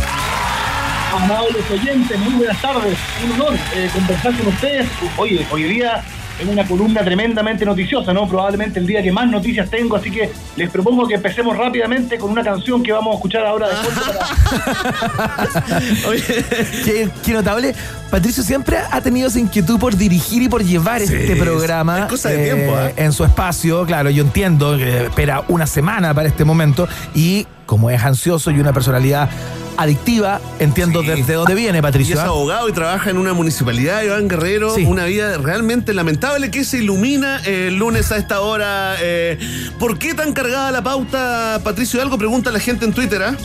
[1.13, 2.97] Amables oyentes, muy buenas tardes.
[3.23, 4.87] Un honor eh, conversar con ustedes.
[5.17, 6.03] Oye, hoy día
[6.39, 8.27] es una columna tremendamente noticiosa, ¿no?
[8.27, 12.31] Probablemente el día que más noticias tengo, así que les propongo que empecemos rápidamente con
[12.31, 15.67] una canción que vamos a escuchar ahora de fondo para-
[16.85, 17.73] qué, qué notable.
[18.09, 22.05] Patricio siempre ha tenido esa inquietud por dirigir y por llevar Sí, este programa es
[22.05, 22.93] cosa de tiempo, ¿eh?
[22.95, 23.85] en su espacio.
[23.85, 28.59] Claro, yo entiendo que espera una semana para este momento y como es ansioso y
[28.59, 29.29] una personalidad
[29.77, 32.15] adictiva, entiendo desde dónde viene, Y Patricio.
[32.15, 32.25] es ¿ah?
[32.25, 34.73] abogado y trabaja en una municipalidad, Iván Guerrero.
[34.73, 34.85] Sí.
[34.85, 38.95] Una vida realmente lamentable que se ilumina el lunes a esta hora.
[38.99, 39.37] Eh,
[39.77, 42.17] ¿Por qué tan cargada la pauta, Patricio Hidalgo?
[42.17, 43.37] Pregunta la gente en Twitter, ¿ah?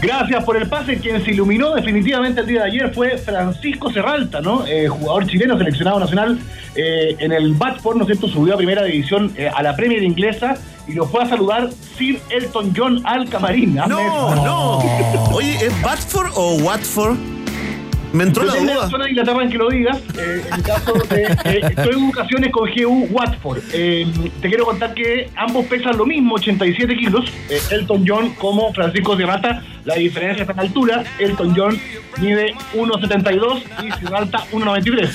[0.00, 0.98] Gracias por el pase.
[0.98, 4.66] Quien se iluminó definitivamente el día de ayer fue Francisco Serralta, ¿no?
[4.66, 6.38] Eh, jugador chileno, seleccionado nacional
[6.74, 8.28] eh, en el Batford, ¿no es cierto?
[8.28, 10.54] Subió a primera división eh, a la Premier inglesa
[10.86, 13.74] y lo fue a saludar Sir Elton John al camarín.
[13.74, 14.78] No, no.
[15.32, 17.35] Oye, ¿es Batford o Watford?
[18.16, 18.74] Me entró la duda.
[18.76, 19.98] la zona de Inglaterra en que lo digas.
[20.18, 21.22] Eh, en caso de.
[21.44, 23.58] Eh, estoy en educaciones con GU Watford.
[23.72, 24.06] Eh,
[24.40, 27.30] te quiero contar que ambos pesan lo mismo, 87 kilos.
[27.50, 29.62] eh, Elton John como Francisco Serrata.
[29.84, 31.04] La diferencia está en altura.
[31.18, 31.78] Elton John
[32.20, 35.10] mide 1,72 y Serrata 1,93.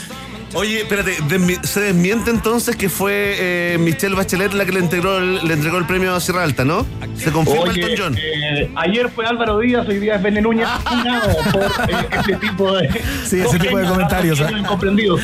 [0.53, 5.18] Oye, espérate, desmi- ¿se desmiente entonces que fue eh, Michelle Bachelet la que le entregó
[5.18, 6.86] el, le entregó el premio a Sierra Alta, ¿no?
[7.15, 8.18] Se confirma Oye, Elton John.
[8.22, 10.68] eh, ayer fue Álvaro Díaz, hoy día es Bene Núñez.
[11.53, 12.90] Por eh, este tipo de.
[13.26, 14.48] Sí, ese tipo de comentarios, ¿eh?
[14.57, 15.22] Incomprendidos.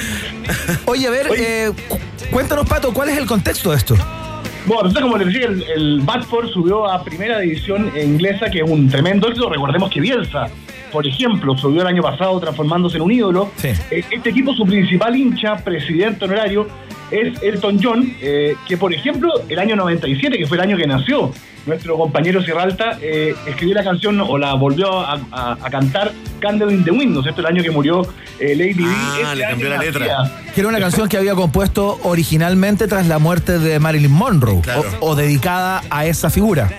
[0.85, 1.99] Oye, a ver, eh, cu-
[2.31, 3.95] cuéntanos, Pato, ¿cuál es el contexto de esto?
[4.65, 8.69] Bueno, entonces, como les decía, el, el Batford subió a primera división inglesa, que es
[8.69, 9.49] un tremendo éxito.
[9.49, 10.47] Recordemos que Bielsa,
[10.97, 13.51] por ejemplo, subió el año pasado transformándose en un ídolo.
[13.57, 13.67] Sí.
[13.91, 16.67] Eh, Este equipo, su principal hincha, presidente honorario,
[17.11, 20.87] es Elton John, eh, que por ejemplo, el año 97, que fue el año que
[20.87, 21.31] nació
[21.67, 26.73] nuestro compañero Sierralta, eh, escribió la canción o la volvió a, a- a cantar Candle
[26.73, 27.41] in the Wind, ¿no es cierto?
[27.41, 28.01] El año que murió
[28.39, 28.85] eh, Lady.
[28.87, 29.91] Ah, Ese le cambió la nacía.
[29.91, 30.31] letra.
[30.55, 34.81] Que era una canción que había compuesto originalmente tras la muerte de Marilyn Monroe Claro.
[35.01, 36.69] o, o dedicada a esa figura.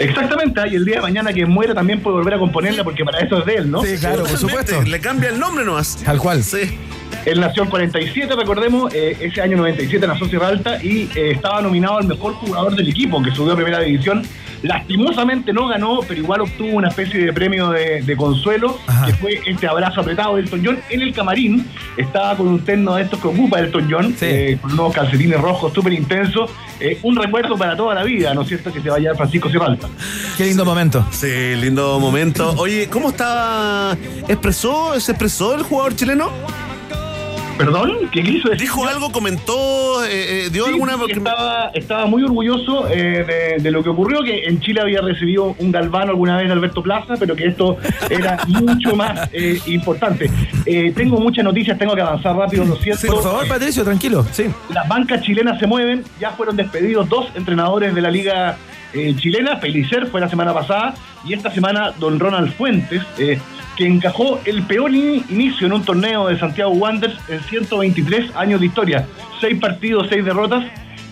[0.00, 3.20] Exactamente, y el día de mañana que muera también puede volver a componerla porque para
[3.20, 3.82] eso es de él, ¿no?
[3.82, 4.82] Sí, claro, por supuesto.
[4.82, 5.96] Le cambia el nombre nomás.
[6.02, 6.42] Tal cual.
[6.42, 6.78] Sí.
[7.26, 11.60] Él nació el 47, recordemos, eh, ese año 97 nació Sierra Alta y eh, estaba
[11.60, 14.22] nominado al mejor jugador del equipo que subió a primera división.
[14.62, 19.06] Lastimosamente no ganó, pero igual obtuvo una especie de premio de, de consuelo, Ajá.
[19.06, 20.78] que fue este abrazo apretado de Elton John.
[20.90, 21.66] En el camarín
[21.96, 24.26] estaba con un terno de estos que ocupa Elton John, Sí.
[24.26, 26.50] eh, con unos calcetines rojos súper intensos.
[26.78, 28.72] Eh, un recuerdo para toda la vida, ¿no es cierto?
[28.72, 29.88] Que se vaya Francisco Sierra Alta.
[30.36, 31.04] Qué lindo momento.
[31.10, 32.54] Sí, lindo momento.
[32.56, 33.96] Oye, ¿cómo estaba?
[34.28, 36.30] ¿Expresó, se expresó el jugador chileno?
[37.64, 38.08] ¿Perdón?
[38.10, 38.62] ¿Qué quiso decir?
[38.62, 40.96] ¿Dijo algo, comentó, eh, eh, dio Sí, alguna...?
[41.08, 43.24] estaba, estaba muy orgulloso eh,
[43.58, 46.54] de, de lo que ocurrió, que en Chile había recibido un galvano alguna vez de
[46.54, 47.76] Alberto Plaza, pero que esto
[48.08, 50.30] era mucho más eh, importante.
[50.64, 53.06] Eh, tengo muchas noticias, tengo que avanzar rápido, lo siento.
[53.08, 54.24] Por favor, Patricio, tranquilo.
[54.32, 54.46] Sí.
[54.72, 58.56] Las bancas chilenas se mueven, ya fueron despedidos dos entrenadores de la liga
[58.92, 63.38] eh, chilena, Felicer fue la semana pasada, y esta semana don Ronald Fuentes, eh,
[63.80, 68.60] que encajó el peor ini- inicio en un torneo de Santiago Wanderers en 123 años
[68.60, 69.06] de historia.
[69.40, 70.64] Seis partidos, seis derrotas,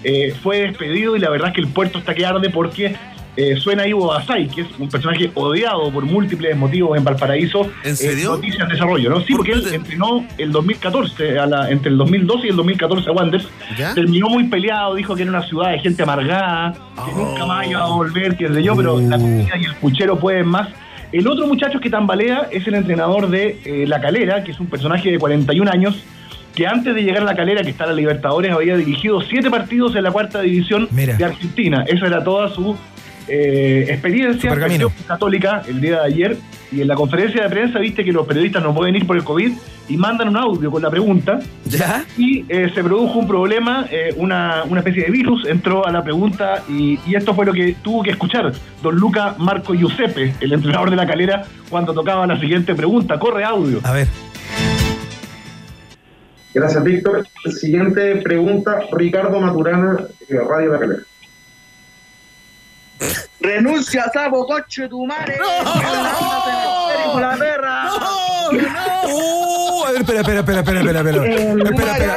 [0.04, 2.94] eh, fue despedido y la verdad es que el puerto está que arde porque
[3.38, 7.70] eh, suena Ivo Basay, que es un personaje odiado por múltiples motivos en Valparaíso.
[7.84, 8.34] ¿En serio?
[8.34, 9.20] Eh, noticias en desarrollo, ¿no?
[9.22, 13.12] Sí, porque él entrenó el 2014, a la- entre el 2012 y el 2014 a
[13.12, 13.48] Wanderers.
[13.94, 16.74] Terminó muy peleado, dijo que era una ciudad de gente amargada,
[17.06, 20.18] que nunca más iba a volver, que sé yo, pero la comida y el puchero
[20.18, 20.68] pueden más.
[21.12, 24.66] El otro muchacho que tambalea es el entrenador de eh, La Calera, que es un
[24.66, 26.04] personaje de 41 años,
[26.54, 29.50] que antes de llegar a La Calera, que está en la Libertadores, había dirigido siete
[29.50, 31.16] partidos en la cuarta división Mira.
[31.16, 31.84] de Argentina.
[31.86, 32.76] Esa era toda su
[33.28, 34.54] eh, experiencia
[35.06, 36.36] Católica el día de ayer
[36.72, 39.24] y en la conferencia de prensa viste que los periodistas no pueden ir por el
[39.24, 39.52] COVID
[39.88, 41.40] y mandan un audio con la pregunta.
[41.64, 42.04] ¿Ya?
[42.16, 46.02] Y eh, se produjo un problema, eh, una, una especie de virus entró a la
[46.02, 48.52] pregunta y, y esto fue lo que tuvo que escuchar
[48.82, 53.18] don Luca Marco Giuseppe, el entrenador de la calera, cuando tocaba la siguiente pregunta.
[53.18, 53.80] Corre audio.
[53.84, 54.08] A ver.
[56.54, 57.26] Gracias, Víctor.
[57.60, 59.98] Siguiente pregunta, Ricardo Maturana,
[60.28, 61.02] eh, Radio La Calera.
[63.40, 65.38] Renuncia, sapo, coche, tu madre.
[67.04, 67.90] Hijo la perra.
[70.06, 71.24] Ver, espera, espera, espera, espera, espera, espera.
[71.26, 72.16] Eh, Espera, espera.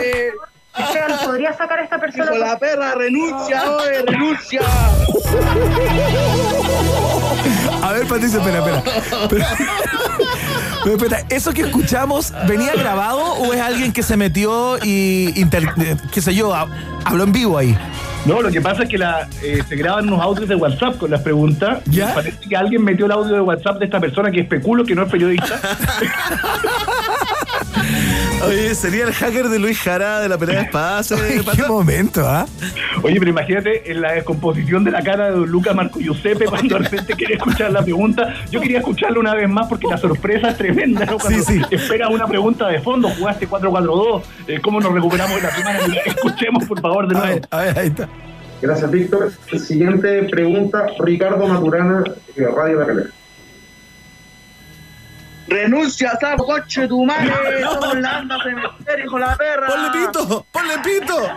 [0.78, 2.26] Esteban, ¿podría sacar a esta persona?
[2.26, 4.62] Hijo la perra, renuncia, oye, renuncia.
[7.84, 8.84] A ver, Patricio, espera, espera.
[9.30, 9.46] Pero-
[10.84, 15.74] pero espera, ¿eso que escuchamos venía grabado o es alguien que se metió y, inter-
[15.78, 16.68] eh, qué sé yo, ha-
[17.06, 17.78] habló en vivo ahí?
[18.26, 21.10] No, lo que pasa es que la, eh, se graban unos audios de WhatsApp con
[21.12, 21.80] las preguntas.
[21.86, 22.14] ¿Ya?
[22.14, 25.04] Parece que alguien metió el audio de WhatsApp de esta persona que especulo que no
[25.04, 25.60] es periodista.
[28.48, 31.12] Oye, sería el hacker de Luis Jara de la pelea de espadas.
[31.12, 32.46] eh, ¿Qué momento, ah?
[33.04, 36.78] Oye, pero imagínate en la descomposición de la cara de don Luca Marco Giuseppe cuando
[36.78, 38.34] de repente quiere escuchar la pregunta.
[38.50, 41.18] Yo quería escucharlo una vez más porque la sorpresa es tremenda, ¿no?
[41.20, 41.62] Cuando Sí, sí.
[41.76, 45.80] esperas una pregunta de fondo, jugaste 4-4-2, eh, ¿cómo nos recuperamos de la semana?
[46.06, 47.42] Escuchemos, por favor, de nuevo.
[47.52, 48.10] A ver, ahí está.
[48.62, 49.32] Gracias, Víctor.
[49.58, 52.04] Siguiente pregunta, Ricardo Maturana,
[52.36, 53.10] Radio La Calera.
[55.48, 57.62] Renuncia, sapo, coche, tu madre.
[57.62, 59.68] Somos la anda cementerio, hijo la perra.
[59.68, 60.46] ¡Ponle pito!
[60.52, 61.30] ¡Ponle pito!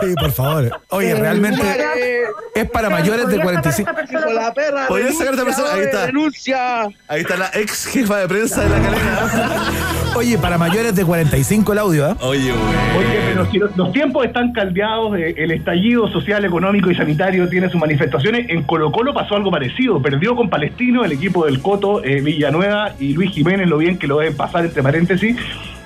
[0.00, 0.80] Sí, por favor.
[0.88, 2.24] Oye, realmente
[2.54, 3.90] es para mayores de 45.
[4.10, 4.88] Hijo la perra.
[4.88, 5.72] ¿Podría sacar a esta persona?
[5.72, 6.06] Ahí está.
[6.06, 6.82] Renuncia.
[7.08, 9.70] Ahí está la ex jefa de prensa de la calera.
[10.16, 12.16] Oye, para mayores de 45 el audio, ¿ah?
[12.20, 12.98] Oye, güey.
[12.98, 17.48] Oye, pero si los, los tiempos están caldeados, eh, el estallido social, económico y sanitario
[17.48, 18.46] tiene sus manifestaciones.
[18.50, 20.02] En Colo Colo pasó algo parecido.
[20.02, 24.06] Perdió con Palestino el equipo del Coto, eh, Villanueva y Luis Jiménez, lo bien que
[24.08, 25.36] lo deben pasar entre paréntesis.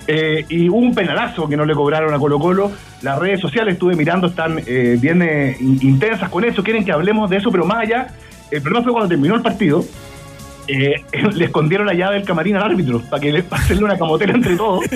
[0.06, 2.72] Eh, y hubo un penalazo que no le cobraron a Colo Colo.
[3.02, 6.64] Las redes sociales, estuve mirando, están eh, bien eh, in- intensas con eso.
[6.64, 8.08] Quieren que hablemos de eso, pero más allá,
[8.50, 9.84] el problema fue cuando terminó el partido.
[10.68, 11.04] Eh,
[11.34, 13.44] le escondieron la llave del camarín al árbitro para que le
[13.82, 14.84] una camotera entre todos.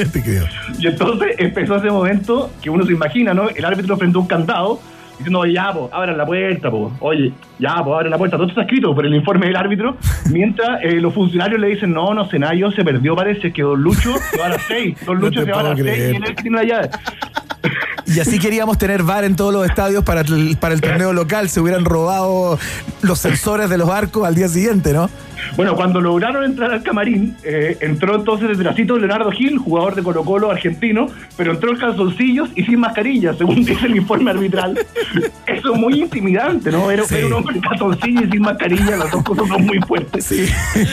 [0.79, 3.49] Y entonces empezó ese momento que uno se imagina, ¿no?
[3.49, 4.81] El árbitro frente a un candado
[5.19, 6.93] diciendo, oye, ya, po, abran la puerta, po.
[7.01, 8.37] Oye, ya, po, abran la puerta.
[8.37, 9.97] Todo esto está escrito por el informe del árbitro.
[10.31, 14.15] Mientras eh, los funcionarios le dicen, no, no, Senayo se perdió, parece que Don Lucho
[14.31, 14.97] se va a las seis.
[15.05, 16.13] Don Lucho se va a las seis creer.
[16.13, 16.91] y él es el que tiene la llave.
[18.07, 21.49] Y así queríamos tener VAR en todos los estadios para el, para el torneo local.
[21.51, 22.59] Se hubieran robado
[23.03, 25.11] los sensores de los barcos al día siguiente, ¿no?
[25.59, 30.25] Bueno, cuando lograron entrar al camarín, eh, entró entonces detrásito Leonardo Gil, jugador de Colo
[30.25, 34.79] Colo argentino, pero entró en calzoncillos y sin mascarilla, según dice el informe arbitral.
[35.47, 36.87] Eso es muy intimidante, ¿no?
[36.87, 40.25] Ver un hombre en calzoncillos y sin mascarilla, las dos cosas son muy fuertes.
[40.27, 40.47] Sí,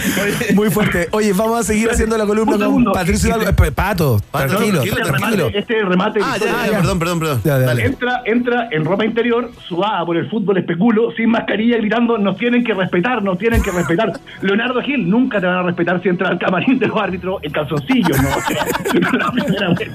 [0.55, 1.09] muy fuerte.
[1.11, 2.85] Oye, vamos a seguir haciendo la columna con.
[2.85, 3.35] Patricio.
[3.39, 5.49] Eh, Pato, Pato, tranquilo, este tranquilo.
[5.49, 6.19] remate- Este remate.
[6.23, 7.41] Ah, ya, ya, perdón, perdón, perdón.
[7.43, 7.65] Ya, dale.
[7.67, 7.85] Dale.
[7.85, 12.63] Entra, entra en ropa interior, sudada por el fútbol especulo, sin mascarilla, gritando, nos tienen
[12.63, 14.11] que respetar, nos tienen que respetar.
[14.56, 17.52] Leonardo Gil, nunca te van a respetar si entras al camarín de los árbitros en
[17.52, 18.30] calzoncillos, ¿no?
[19.19, 19.90] La primera vez.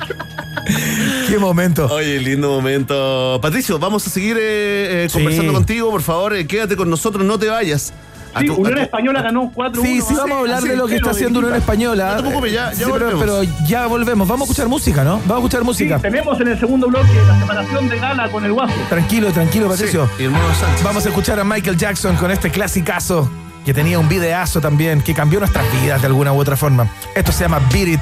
[1.28, 1.86] Qué momento.
[1.86, 3.38] Oye, lindo momento.
[3.40, 5.14] Patricio, vamos a seguir eh, eh, Sí.
[5.18, 6.34] conversando contigo, por favor.
[6.34, 7.92] eh, quédate con nosotros, no te vayas.
[8.38, 9.82] Sí, tu- Unión Española ganó 4-1.
[9.82, 12.10] Sí, sí, vamos a hablar de lo que está haciendo Unión Española.
[12.10, 14.28] No te preocupes, ya- ya Sí, pero, pero ya volvemos.
[14.28, 15.14] Vamos a escuchar música, ¿no?
[15.26, 15.98] Vamos a escuchar Sí, música.
[15.98, 18.74] tenemos en el segundo bloque la separación de Gala con el Guaso.
[18.88, 20.06] Tranquilo, tranquilo, Patricio.
[20.16, 20.84] Sí, y el Mono Sánchez.
[20.84, 23.28] Vamos a escuchar a Michael Jackson con este clasicazo
[23.64, 26.88] que tenía un videazo también que cambió nuestras vidas de alguna u otra forma.
[27.14, 28.00] Esto se llama Beat It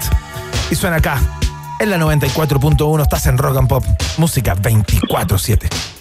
[0.70, 1.20] y suena acá.
[1.80, 3.84] En la 94.1 estás en Rock and Pop.
[4.16, 5.97] Música 24-7.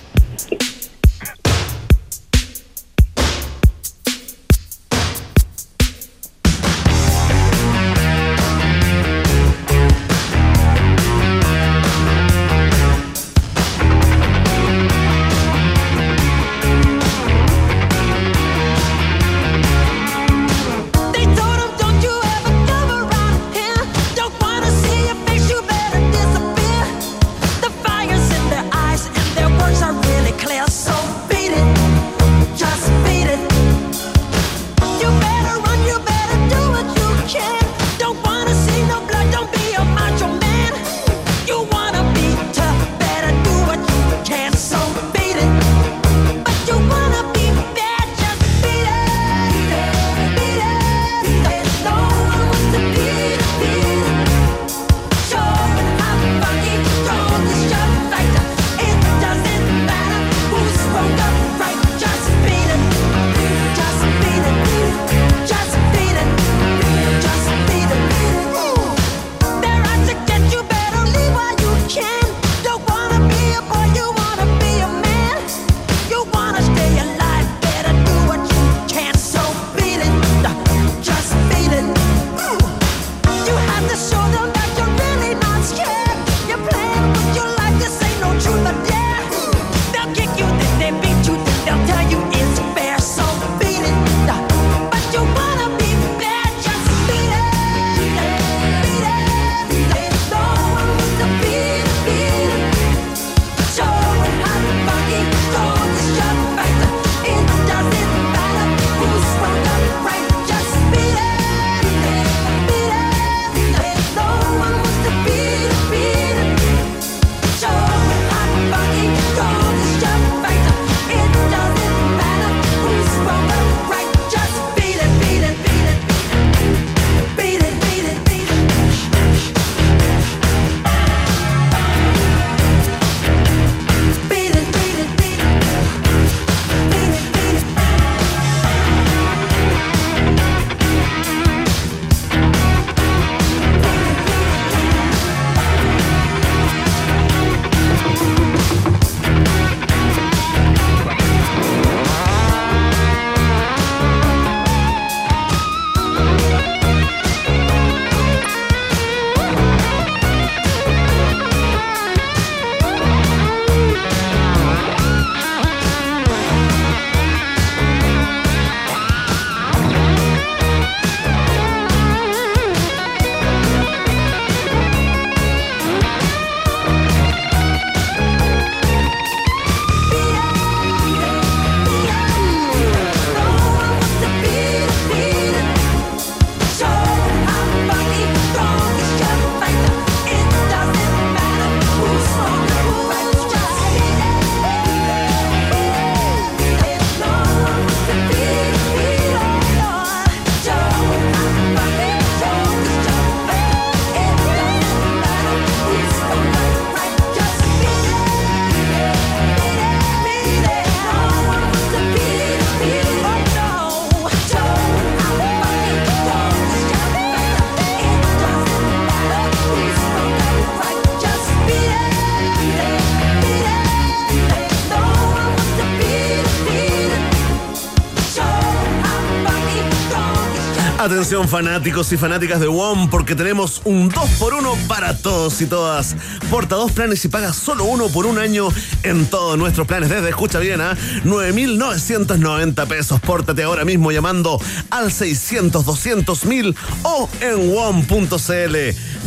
[231.08, 236.18] Atención fanáticos y fanáticas de WOM porque tenemos un 2x1 para todos y todas.
[236.50, 238.68] Porta dos planes y paga solo uno por un año
[239.04, 240.10] en todos nuestros planes.
[240.10, 240.98] Desde, escucha bien, ¿ah?
[241.24, 243.22] 9.990 pesos.
[243.22, 244.60] Pórtate ahora mismo llamando
[244.90, 248.76] al 600 200 mil o en WOM.cl.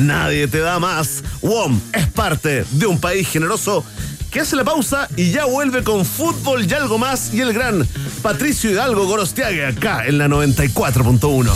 [0.03, 1.25] Nadie te da más.
[1.41, 3.87] WOM es parte de un país generoso
[4.31, 7.87] que hace la pausa y ya vuelve con fútbol y algo más y el gran
[8.23, 11.51] Patricio Hidalgo Gorostiague acá en la 94.1.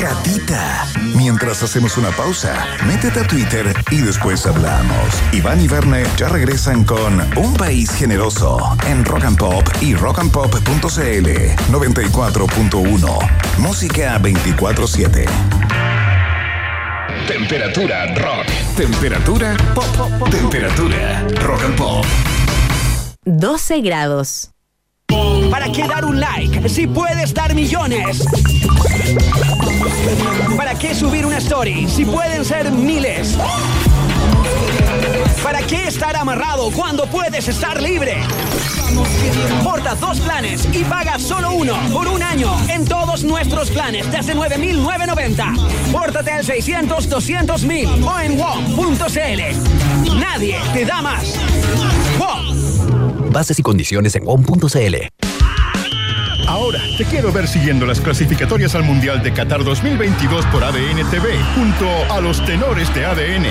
[0.00, 0.86] Ratita.
[1.16, 2.54] Mientras hacemos una pausa,
[2.86, 5.14] métete a Twitter y después hablamos.
[5.32, 11.28] Iván y Verne ya regresan con Un País Generoso en Rock and Pop y rockandpop.cl
[11.72, 13.58] 94.1.
[13.58, 15.57] Música 24-7.
[17.28, 18.46] Temperatura rock.
[18.74, 20.30] Temperatura pop.
[20.30, 22.06] Temperatura rock and pop.
[23.26, 24.50] 12 grados.
[25.50, 28.24] ¿Para qué dar un like si puedes dar millones?
[30.56, 33.36] ¿Para qué subir una story si pueden ser miles?
[35.48, 38.18] ¿Para qué estar amarrado cuando puedes estar libre?
[39.64, 44.34] Porta dos planes y paga solo uno por un año en todos nuestros planes desde
[44.34, 45.90] 9.990.
[45.90, 50.18] Pórtate al 600 200 mil o en WOM.cl.
[50.20, 51.38] Nadie te da más.
[52.18, 53.32] WOM.
[53.32, 55.27] Bases y condiciones en WOM.cl.
[56.48, 61.38] Ahora te quiero ver siguiendo las clasificatorias al Mundial de Qatar 2022 por ADN TV,
[61.54, 63.46] junto a los tenores de ADN.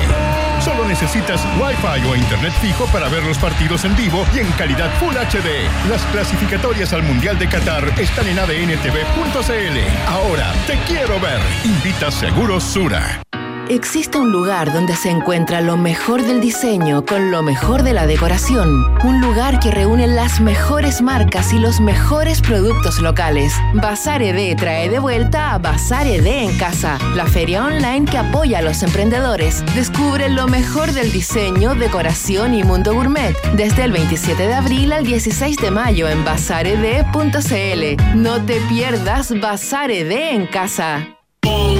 [0.61, 4.91] Solo necesitas Wi-Fi o Internet fijo para ver los partidos en vivo y en calidad
[4.99, 5.69] Full HD.
[5.91, 9.78] Las clasificatorias al Mundial de Qatar están en adntv.cl.
[10.07, 11.40] Ahora te quiero ver.
[11.65, 13.22] Invita Seguro Sura.
[13.69, 18.07] Existe un lugar donde se encuentra lo mejor del diseño con lo mejor de la
[18.07, 18.98] decoración.
[19.03, 23.53] Un lugar que reúne las mejores marcas y los mejores productos locales.
[23.73, 28.60] Bazar ED trae de vuelta a Bazar ED en casa, la feria online que apoya
[28.60, 29.65] a los emprendedores.
[29.76, 35.06] Descubre lo mejor del diseño, decoración y mundo gourmet desde el 27 de abril al
[35.06, 38.15] 16 de mayo en bazared.cl.
[38.15, 41.16] No te pierdas Bazar ED en casa.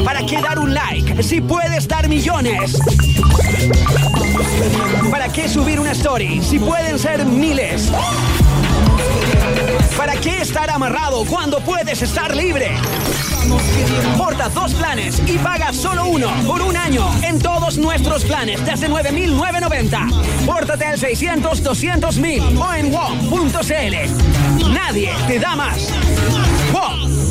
[0.08, 2.80] ¿Para qué dar un like si puedes dar millones?
[5.12, 7.92] ¿Para qué subir una story si pueden ser miles?
[9.98, 12.72] ¿Para qué estar amarrado cuando puedes estar libre?
[14.18, 18.88] Porta dos planes y paga solo uno por un año en todos nuestros planes desde
[18.88, 20.46] 9.990.
[20.46, 24.74] Pórtate al 600 200 mil o en WOM.cl.
[24.74, 25.90] Nadie te da más.
[26.72, 27.27] WOM.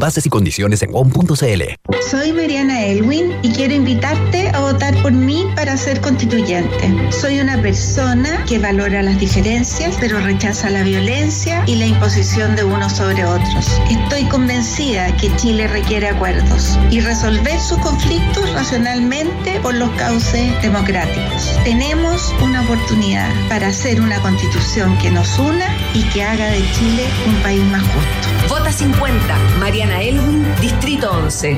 [0.00, 1.62] Bases y condiciones en WOM.cl.
[2.10, 7.12] Soy Mariana Elwin y quiero invitarte a votar por mí para ser constituyente.
[7.12, 12.64] Soy una persona que valora las diferencias, pero rechaza la violencia y la imposición de
[12.64, 13.78] unos sobre otros.
[13.90, 21.58] Estoy convencida que Chile requiere acuerdos y resolver sus conflictos racionalmente por los cauces democráticos.
[21.62, 27.04] Tenemos una oportunidad para hacer una constitución que nos una y que haga de Chile
[27.26, 28.48] un país más justo.
[28.48, 29.38] Vota 50.
[29.58, 31.56] Mariana Elwin, Distrito 11.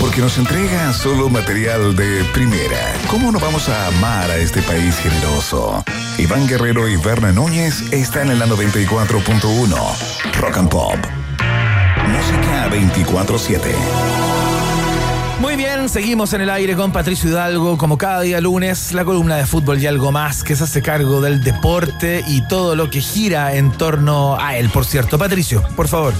[0.00, 2.94] Porque nos entrega solo material de primera.
[3.08, 5.84] ¿Cómo no vamos a amar a este país generoso?
[6.18, 10.40] Iván Guerrero y Berna Núñez están en la 94.1.
[10.40, 10.96] Rock and Pop.
[12.08, 14.29] Música 24-7.
[15.40, 19.36] Muy bien, seguimos en el aire con Patricio Hidalgo, como cada día lunes, la columna
[19.36, 23.00] de fútbol y algo más que se hace cargo del deporte y todo lo que
[23.00, 25.18] gira en torno a él, por cierto.
[25.18, 26.12] Patricio, por favor.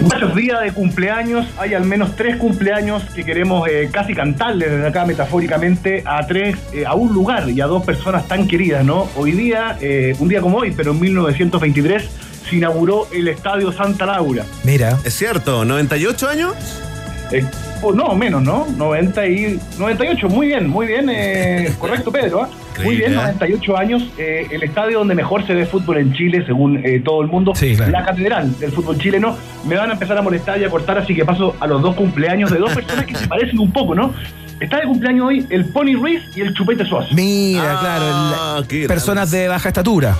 [0.00, 4.88] Muchos días de cumpleaños, hay al menos tres cumpleaños que queremos eh, casi cantarle desde
[4.88, 9.08] acá metafóricamente a tres, eh, a un lugar y a dos personas tan queridas, ¿no?
[9.14, 12.02] Hoy día, eh, un día como hoy, pero en 1923
[12.48, 14.44] se inauguró el Estadio Santa Laura.
[14.64, 14.98] Mira.
[15.04, 16.54] Es cierto, ¿98 años?
[17.94, 18.66] No, menos, ¿no?
[18.76, 22.48] 90 y 98, muy bien, muy bien, eh, correcto Pedro, ¿ah?
[22.84, 23.34] Muy bien, Increíble, ¿eh?
[23.40, 27.20] 98 años, eh, el estadio donde mejor se ve fútbol en Chile, según eh, todo
[27.22, 27.92] el mundo, Sí, claro.
[27.92, 29.36] la catedral del fútbol chileno.
[29.66, 31.94] Me van a empezar a molestar y a cortar, así que paso a los dos
[31.94, 34.12] cumpleaños de dos personas que se parecen un poco, ¿no?
[34.60, 37.08] Está de cumpleaños hoy el Pony Ruiz y el Chupete Suazo.
[37.14, 40.14] Mira, Ah, claro, el- personas de baja estatura.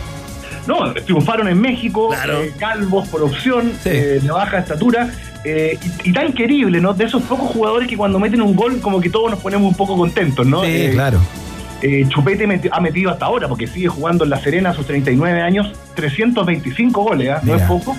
[0.66, 2.42] No, triunfaron en México, Claro.
[2.42, 3.88] eh, calvos por opción, Sí.
[3.90, 5.08] eh, de baja estatura,
[5.44, 6.92] eh, y, y tan querible, ¿no?
[6.92, 9.74] De esos pocos jugadores que cuando meten un gol, como que todos nos ponemos un
[9.76, 10.62] poco contentos, ¿no?
[10.62, 11.18] Sí, Eh, claro.
[12.08, 15.40] Chupete meti- ha metido hasta ahora, porque sigue jugando en La Serena a sus 39
[15.40, 17.96] años, 325 goles, no es poco.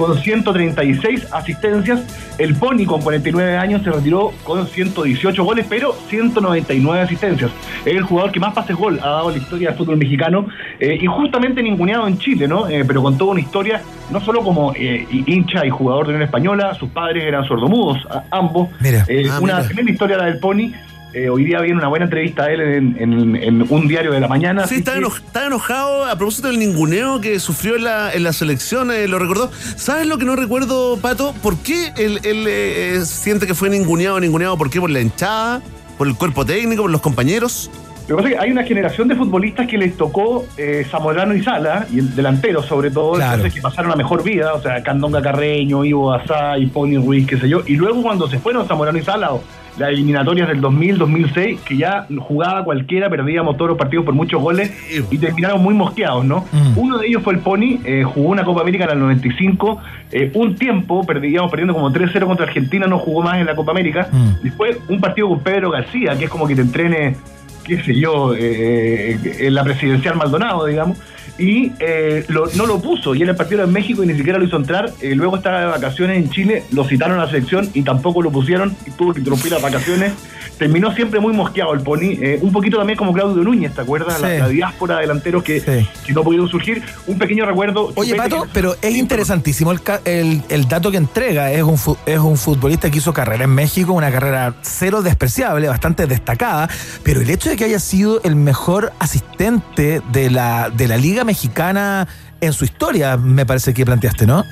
[0.00, 2.00] Con 136 asistencias.
[2.38, 7.50] El Pony con 49 años se retiró con 118 goles, pero 199 asistencias.
[7.84, 10.46] Es el jugador que más pases gol ha dado en la historia del fútbol mexicano
[10.78, 12.68] eh, y justamente ninguneado en Chile, ¿no?
[12.68, 16.22] Eh, pero con toda una historia, no solo como eh, hincha y jugador de Unión
[16.22, 18.68] Española, sus padres eran sordomudos, a- ambos.
[18.80, 19.04] Mira.
[19.08, 19.66] Eh, Ah, una mira.
[19.66, 20.72] tremenda historia la del Pony.
[21.12, 24.20] Eh, hoy día viene una buena entrevista a él en, en- en un diario de
[24.20, 24.66] la mañana.
[24.68, 28.32] Sí, que- enoj- estaba enojado a propósito del ninguneo que sufrió en la, en la
[28.32, 29.50] selección, eh, lo recordó.
[29.76, 31.34] ¿Sabes lo que no recuerdo, Pato?
[31.42, 34.56] ¿Por qué él, él, eh, siente que fue ninguneado, ninguneado?
[34.56, 34.80] ¿Por qué?
[34.80, 35.60] ¿Por la hinchada?
[35.98, 36.82] ¿Por el cuerpo técnico?
[36.82, 37.70] ¿Por los compañeros?
[38.08, 41.34] Lo que pasa es que hay una generación de futbolistas que les tocó eh, Zamorano
[41.34, 43.34] y Sala, y el delantero sobre todo, Claro.
[43.34, 47.36] entonces que pasaron a mejor vida, o sea, Candonga Carreño, Ivo Asay, Pony Ruiz, qué
[47.38, 49.42] sé yo, y luego cuando se fueron Zamorano y Sala, o
[49.80, 54.40] las eliminatorias del 2000, 2006, que ya jugaba cualquiera, perdíamos todos los partidos por muchos
[54.40, 54.70] goles
[55.10, 56.44] y terminaron muy mosqueados, ¿no?
[56.76, 59.80] Uno de ellos fue el Pony, eh, jugó una Copa América en el 95,
[60.12, 63.70] eh, un tiempo, perdíamos perdiendo como 3-0 contra Argentina, no jugó más en la Copa
[63.72, 64.08] América,
[64.42, 67.16] después un partido con Pedro García, que es como que te entrene
[67.64, 70.98] qué sé yo, eh, en la presidencial Maldonado, digamos,
[71.40, 74.38] y eh, lo- no lo puso, y en el partido en México y ni siquiera
[74.38, 77.68] lo hizo entrar, eh, luego estaba de vacaciones en Chile, lo citaron a la selección
[77.74, 80.12] y tampoco lo pusieron, y tuvo que interrumpir las vacaciones,
[80.58, 84.20] terminó siempre muy mosqueado el Pony, eh, un poquito también como Claudio Núñez, ¿te acuerdas?
[84.20, 84.38] La, Sí.
[84.38, 85.60] la diáspora de delanteros que,
[86.06, 87.90] que no pudieron surgir, un pequeño recuerdo.
[87.96, 91.50] Oye, Pato, que- pero es interesantísimo el, el, el dato que entrega.
[91.50, 96.06] Es un, es un futbolista que hizo carrera en México, una carrera cero despreciable, bastante
[96.06, 96.68] destacada,
[97.02, 101.24] pero el hecho de que haya sido el mejor asistente de la, de la Liga
[101.34, 102.08] Mexicana
[102.40, 104.44] en su historia, me parece que planteaste, ¿no?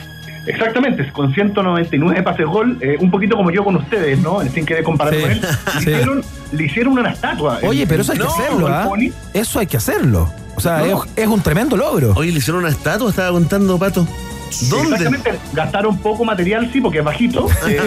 [0.46, 4.40] Exactamente, con 199 pases gol, eh, un poquito como yo con ustedes, ¿no?
[4.54, 5.40] Sin querer comparar Sí, con él.
[5.74, 5.90] Le, sí.
[5.90, 6.22] hicieron,
[6.52, 7.58] le hicieron una estatua.
[7.64, 8.88] Oye, El- pero eso hay que hacerlo, ¿ah?
[9.34, 10.32] Eso hay que hacerlo.
[10.54, 11.04] O sea, No.
[11.04, 12.12] es, es un tremendo logro.
[12.16, 14.06] Oye, le hicieron una estatua, estaba contando, Pato.
[14.70, 14.96] ¿Dónde?
[14.96, 17.48] Exactamente, gastaron poco material, sí, porque es bajito.
[17.68, 17.78] eh,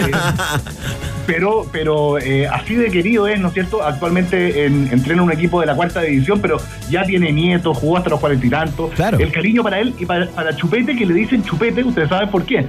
[1.27, 3.83] pero pero eh, así de querido es, ¿no es cierto?
[3.83, 6.57] Actualmente en- entrena un equipo de la cuarta división, pero
[6.89, 8.91] ya tiene nietos, jugó hasta los cuarenta y tantos.
[8.91, 9.19] Claro.
[9.19, 12.43] El cariño para él y para, para Chupete, que le dicen Chupete, ustedes saben por
[12.45, 12.65] qué.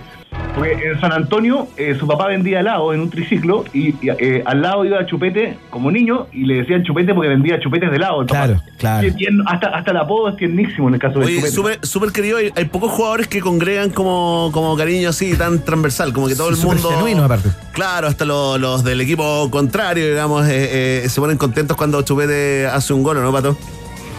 [0.55, 4.43] Porque en San Antonio eh, su papá vendía helado en un triciclo y, y, eh,
[4.45, 8.21] al lado iba Chupete como niño y le decían Chupete porque vendía chupetes de helado.
[8.21, 8.45] el papá.
[8.47, 9.09] Claro, claro.
[9.47, 11.53] Hasta, hasta el apodo es tiernísimo en el caso de Oye, Chupete.
[11.55, 12.37] súper súper querido.
[12.37, 16.55] Hay, hay pocos jugadores que congregan como, como cariño así, tan transversal, como que todo
[16.55, 16.91] Sí, el mundo.
[16.91, 17.49] genuino, aparte.
[17.73, 22.67] Claro, hasta lo- los del equipo contrario, digamos, eh, eh, se ponen contentos cuando Chupete
[22.67, 23.57] hace un gol, ¿o ¿no, Pato?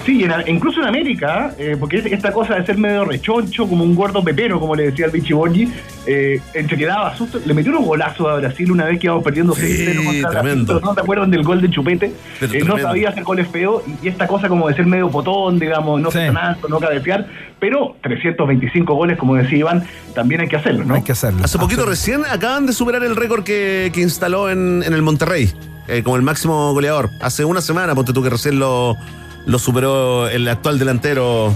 [0.05, 3.83] Sí, en- incluso en América, eh, porque es- esta cosa de ser medio rechoncho, como
[3.83, 5.71] un gordo pepero, como le decía el Vichy Bongi,
[6.05, 9.23] eh, entre que daba susto, le metió unos golazos a Brasil una vez que íbamos
[9.23, 12.13] perdiendo 6-0 contra Brasil, ¿no te acuerdan del gol de Chupete?
[12.41, 16.01] Eh, no sabía hacer goles feos, y esta cosa como de ser medio potón, digamos,
[16.01, 17.27] no ser tan alto, no cabecear,
[17.59, 20.95] pero 325 goles, como decía Iván, también hay que hacerlo, ¿no?
[20.95, 21.43] Hay que hacerlo.
[21.43, 25.49] Hace poquito recién acaban de superar el récord que, que instaló en, en el Monterrey,
[25.87, 27.09] eh, como el máximo goleador.
[27.21, 28.95] Hace una semana, ponte tú que recién lo,
[29.45, 31.53] lo superó el actual delantero.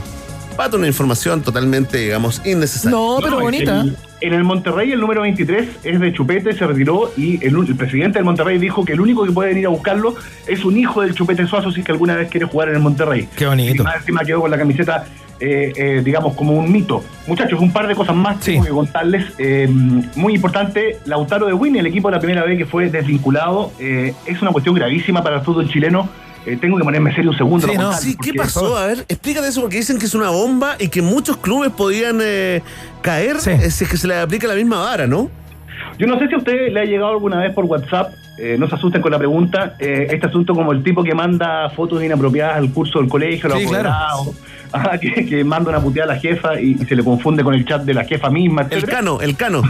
[0.55, 2.97] Pato, una información totalmente, digamos, innecesaria.
[2.97, 3.85] No, pero bonita.
[4.21, 8.17] en el Monterrey el número 23 es de Chupete, se retiró y el, el presidente
[8.17, 10.15] del Monterrey dijo que el único que puede venir a buscarlo
[10.47, 12.81] es un hijo del Chupete Suazo si es que alguna vez quiere jugar en el
[12.81, 13.29] Monterrey.
[13.35, 13.83] Qué bonito.
[13.83, 15.05] Y más encima quedó con la camiseta,
[15.39, 17.03] eh, eh, digamos, como un mito.
[17.27, 19.25] Muchachos, un par de cosas más tengo que contarles.
[19.37, 23.71] Eh, muy importante, Lautaro de Win, el equipo de la primera vez que fue desvinculado,
[23.79, 26.09] eh, es una cuestión gravísima para el fútbol chileno.
[26.47, 27.67] Eh, tengo que ponerme serio un segundo.
[27.67, 28.77] para contarles, Sí, ¿qué pasó?
[28.77, 32.19] A ver, explícate eso porque dicen que es una bomba y que muchos clubes podían
[32.23, 32.61] eh,
[33.01, 35.29] caer eh, si es que se les aplica la misma vara, ¿no?
[35.99, 38.67] Yo no sé si a usted le ha llegado alguna vez por WhatsApp, eh, no
[38.69, 42.57] se asusten con la pregunta, eh, este asunto como el tipo que manda fotos inapropiadas
[42.57, 43.89] al curso del colegio, los Sí, claro.
[44.71, 47.53] ajá, que, que manda una puteada a la jefa y, y se le confunde con
[47.53, 48.67] el chat de la jefa misma.
[48.69, 49.61] El cano, el cano.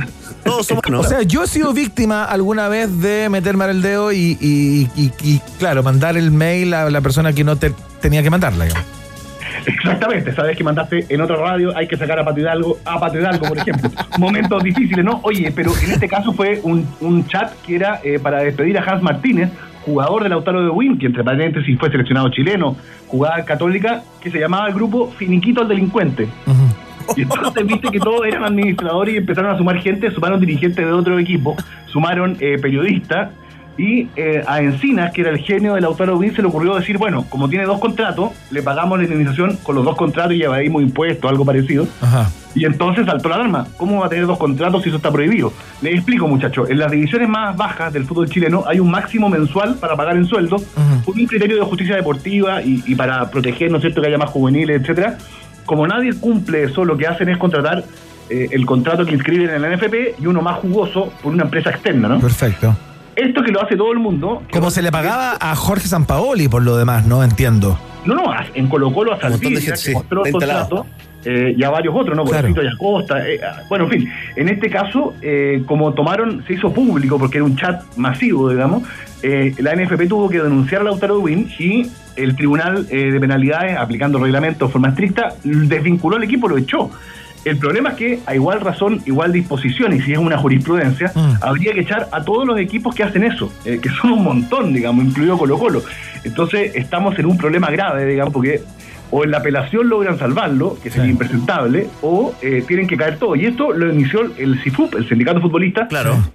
[0.44, 4.38] Todos somos O sea, yo he sido víctima alguna vez de meterme al dedo y,
[4.40, 8.30] y- y- y, claro, mandar el mail a la persona que no te tenía que
[8.30, 8.66] mandarla.
[8.66, 8.86] digamos.
[9.68, 13.20] Exactamente, sabes que mandaste en otra radio, hay que sacar a Pato Hidalgo, a Pato
[13.20, 13.90] Hidalgo, por ejemplo.
[14.18, 15.20] Momentos difíciles, ¿no?
[15.24, 18.84] Oye, pero en este caso fue un, un chat que era eh, para despedir a
[18.84, 19.50] Hans Martínez,
[19.86, 22.78] jugador del Lautaro de Win, que entre paréntesis fue seleccionado chileno,
[23.08, 26.30] jugada católica, que se llamaba el grupo Finiquito al Delincuente.
[27.16, 30.92] Y entonces viste que todos eran administradores y empezaron a sumar gente, sumaron dirigentes de
[30.92, 31.58] otro equipo,
[31.88, 33.32] sumaron eh, periodistas
[33.78, 36.98] y eh, a Encinas, que era el genio del Lautaro Win, se le ocurrió decir,
[36.98, 40.82] bueno, como tiene dos contratos, le pagamos la indemnización con los dos contratos y llevaríamos
[40.82, 41.88] impuestos, algo parecido.
[42.02, 42.30] Ajá.
[42.56, 43.68] Y entonces saltó la alarma.
[43.78, 45.54] ¿Cómo va a tener dos contratos si eso está prohibido?
[45.84, 46.68] Les explico, muchachos.
[46.72, 50.26] En las divisiones más bajas del fútbol chileno hay un máximo mensual para pagar en
[50.26, 50.58] sueldo,
[51.06, 54.18] por un criterio de justicia deportiva y, y para proteger, ¿no es cierto?, que haya
[54.18, 55.20] más juveniles, etcétera.
[55.66, 57.84] Como nadie cumple eso, lo que hacen es contratar
[58.30, 61.70] eh, el contrato que inscriben en la NFP y uno más jugoso por una empresa
[61.70, 62.20] externa, ¿no?
[62.20, 62.76] Perfecto.
[63.18, 64.44] Esto que lo hace todo el mundo.
[64.52, 67.24] Como se le pagaba a Jorge Sampaoli por lo demás, ¿no?
[67.24, 67.78] Entiendo.
[68.06, 70.86] No, no, a- en Colo Colo a Saldivia, gente, que sí, mostró contrato,
[71.26, 72.24] eh, y a varios otros, ¿no?
[72.24, 72.48] Por Claro.
[72.48, 73.28] ejemplo, Acosta.
[73.28, 77.38] eh, ah, bueno, en fin, en este caso, eh, como tomaron, se hizo público porque
[77.40, 78.84] era un chat masivo, digamos,
[79.24, 83.76] eh, la NFP tuvo que denunciar a Lautaro Win y el Tribunal eh, de Penalidades,
[83.78, 86.92] aplicando el reglamento de forma estricta, desvinculó al equipo, lo echó.
[87.48, 91.74] El problema es que, a igual razón, igual disposición, y si es una jurisprudencia, habría
[91.74, 95.06] que echar a todos los equipos que hacen eso, eh, que son un montón, digamos,
[95.06, 95.82] incluido Colo Colo.
[96.26, 98.62] Entonces, estamos en un problema grave, digamos, porque
[99.12, 103.36] o en la apelación logran salvarlo, que sería impresentable, o eh, tienen que caer todo.
[103.36, 105.88] Y esto lo inició el CIFUP, el Sindicato Futbolista,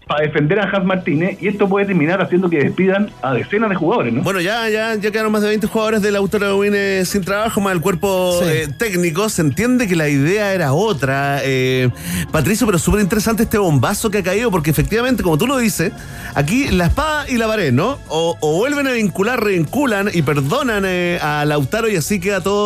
[0.07, 3.77] para defender a Hans Martínez, y esto puede terminar haciendo que despidan a decenas de
[3.77, 4.23] jugadores, ¿no?
[4.23, 7.61] Bueno, ya, ya, ya quedaron más de 20 jugadores del Autónomo Win eh, sin trabajo,
[7.61, 8.49] más el cuerpo Sí.
[8.49, 9.28] eh, técnico.
[9.28, 11.40] Se entiende que la idea era otra.
[11.44, 11.89] eh,
[12.31, 15.93] Patricio, pero súper interesante este bombazo que ha caído, porque efectivamente, como tú lo dices,
[16.35, 17.99] aquí la espada y la pared, ¿no?
[18.09, 22.61] O, o vuelven a vincular, revinculan y perdonan eh, a Lautaro y así queda todo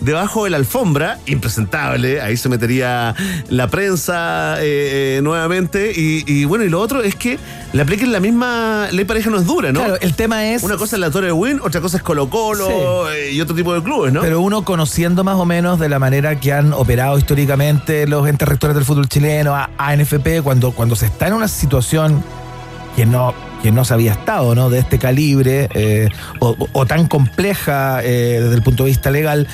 [0.00, 1.18] debajo de la alfombra.
[1.26, 2.20] Impresentable.
[2.20, 3.14] Ahí se metería
[3.48, 5.92] la prensa eh, eh, nuevamente.
[5.94, 7.38] Y, y bueno, y lo otro es que
[7.72, 9.80] le apliquen la misma ley pareja no es dura, ¿no?
[9.80, 10.62] Claro, el tema es.
[10.62, 13.54] Una cosa es la Torre de Win, otra cosa es Colo Colo eh, y otro
[13.54, 14.20] tipo de clubes, ¿no?
[14.20, 18.48] Pero uno conociendo más o menos de la manera que han operado históricamente los entes
[18.48, 22.22] rectores del fútbol chileno, a- ANFP, cuando, cuando se está en una situación
[22.96, 24.70] que no, que no se había estado, ¿no?
[24.70, 26.08] De este calibre eh,
[26.40, 29.46] o, tan compleja eh, desde el punto de vista legal,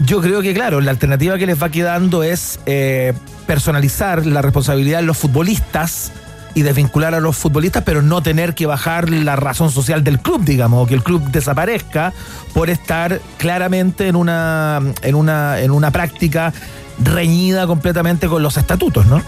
[0.00, 3.12] yo creo que, claro, la alternativa que les va quedando es eh,
[3.46, 6.12] personalizar la responsabilidad de los futbolistas
[6.54, 10.44] y desvincular a los futbolistas, pero no tener que bajar la razón social del club,
[10.44, 12.12] digamos, o que el club desaparezca
[12.52, 16.52] por estar claramente en una, en una, en una práctica
[17.02, 19.22] reñida completamente con los estatutos, ¿no?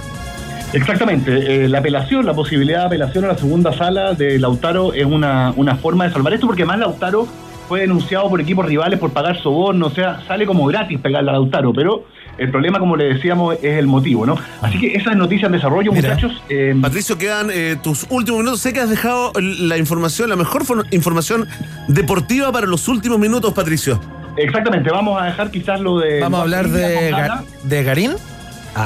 [0.74, 5.04] Exactamente, eh, la apelación, la posibilidad de apelación a la segunda sala de Lautaro es
[5.06, 7.26] una, una forma de salvar esto, porque más Lautaro
[7.68, 11.34] fue denunciado por equipos rivales por pagar soborno, o sea, sale como gratis pegarle a
[11.34, 12.04] Lautaro, pero
[12.36, 14.36] el problema, como le decíamos, es el motivo, ¿no?
[14.60, 16.32] Así que esa es noticia en desarrollo, muchachos.
[16.48, 18.60] eh, Patricio, quedan eh, tus últimos minutos.
[18.60, 21.46] Sé que has dejado la información, la mejor for- información
[21.88, 24.00] deportiva para los últimos minutos, Patricio.
[24.36, 26.20] exactamente, vamos a dejar quizás lo de...
[26.20, 28.12] Vamos a hablar de Garín.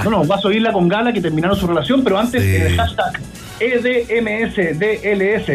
[0.05, 3.21] No, no, Guaso Isla con Gala que terminaron su relación, pero antes el hashtag
[3.61, 5.49] EDMSDLS,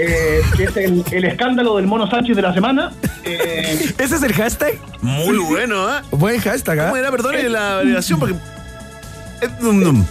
[0.00, 2.92] eh, que es el, el escándalo del Mono Sánchez de la semana.
[3.24, 4.74] eh, ¿Ese es el hashtag?
[5.00, 6.00] Muy bueno, ¿eh?
[6.12, 6.84] Buen hashtag, ¿ah?
[6.86, 8.18] ¿Cómo era, perdón, la validación?
[8.20, 8.34] Porque.
[9.40, 10.02] Eh.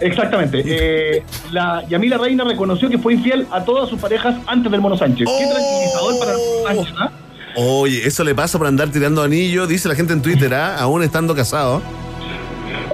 [0.00, 0.62] Exactamente.
[0.64, 4.96] Eh, la Yamila Reina reconoció que fue infiel a todas sus parejas antes del Mono
[4.96, 5.26] Sánchez.
[5.26, 7.10] Qué tranquilizador para el Mono Sánchez, ¿ah?
[7.58, 10.76] Oye, eso le pasa por andar tirando anillo, dice la gente en Twitter, ¿ah?
[10.76, 11.80] aún estando casado.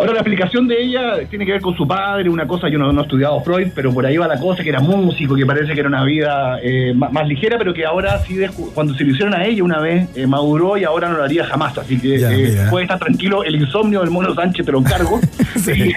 [0.02, 2.92] Ahora, la explicación de ella tiene que ver con su padre, una cosa, yo no,
[2.92, 5.74] no he estudiado Freud, pero por ahí va la cosa, que era músico, que parece
[5.74, 8.36] que era una vida eh, más, más ligera, pero que ahora sí,
[8.74, 11.46] cuando se lo hicieron a ella una vez, eh, maduró y ahora no lo haría
[11.46, 11.78] jamás.
[11.78, 15.20] Así que Ya, eh, puede estar tranquilo, el insomnio del mono Sánchez te lo encargo.
[15.62, 15.92] Sí.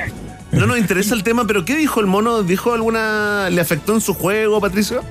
[0.52, 2.44] No nos interesa el tema, pero ¿qué dijo el mono?
[2.44, 3.50] ¿Dijo alguna.
[3.50, 5.02] ¿Le afectó en su juego, Patricio?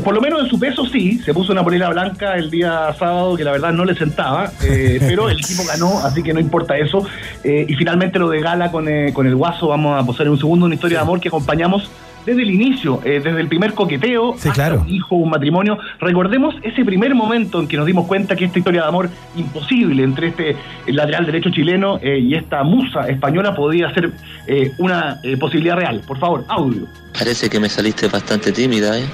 [0.00, 3.36] Por lo menos en su peso sí, se puso una polera blanca el día sábado
[3.36, 6.78] que la verdad no le sentaba, eh, pero el equipo ganó, así que no importa
[6.78, 7.06] eso.
[7.44, 10.32] Eh, y finalmente lo de Gala con, eh, con el Guaso, vamos a posar en
[10.32, 11.90] un segundo una historia de amor que acompañamos
[12.26, 15.78] desde el inicio, eh, desde el primer coqueteo, hasta un hijo, un matrimonio.
[16.00, 20.02] Recordemos ese primer momento en que nos dimos cuenta que esta historia de amor imposible
[20.02, 24.12] entre este lateral derecho chileno eh, y esta musa española podía ser
[24.46, 26.00] eh, una eh, posibilidad real.
[26.06, 26.86] Por favor, audio.
[27.16, 29.04] Parece que me saliste bastante tímida, ¿eh?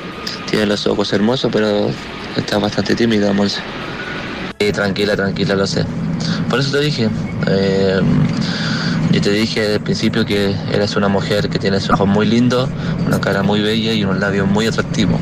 [0.48, 1.90] Tienes los ojos hermosos, pero
[2.36, 3.60] estás bastante tímida, Monse.
[4.60, 5.84] Sí, tranquila, tranquila, lo sé.
[6.48, 7.08] Por eso te dije.
[9.10, 12.68] Eh, yo te dije el principio que eres una mujer que tienes ojos muy lindos,
[13.06, 15.20] una cara muy bella y unos labios muy atractivos.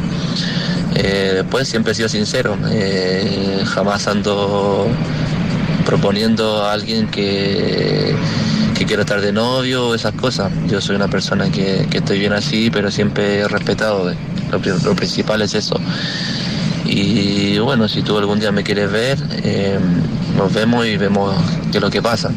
[0.94, 4.86] Eh, después siempre he sido sincero, eh, jamás ando
[5.84, 8.14] proponiendo a alguien que,
[8.76, 10.50] que quiero estar de novio o esas cosas.
[10.68, 14.12] Yo soy una persona que, que estoy bien así, pero siempre he respetado.
[14.50, 15.78] Lo, pri- lo principal es eso.
[16.84, 19.78] Y bueno, si tú algún día me quieres ver, eh,
[20.36, 21.34] nos vemos y vemos
[21.70, 22.30] qué es lo que pasa.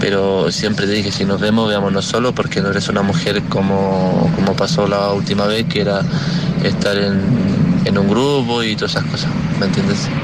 [0.00, 4.30] Pero siempre te dije, si nos vemos, veámonos solo, porque no eres una mujer como,
[4.34, 6.00] como pasó la última vez, que era
[6.64, 7.20] estar en,
[7.84, 9.30] en un grupo y todas esas cosas.
[9.58, 10.08] ¿Me entiendes?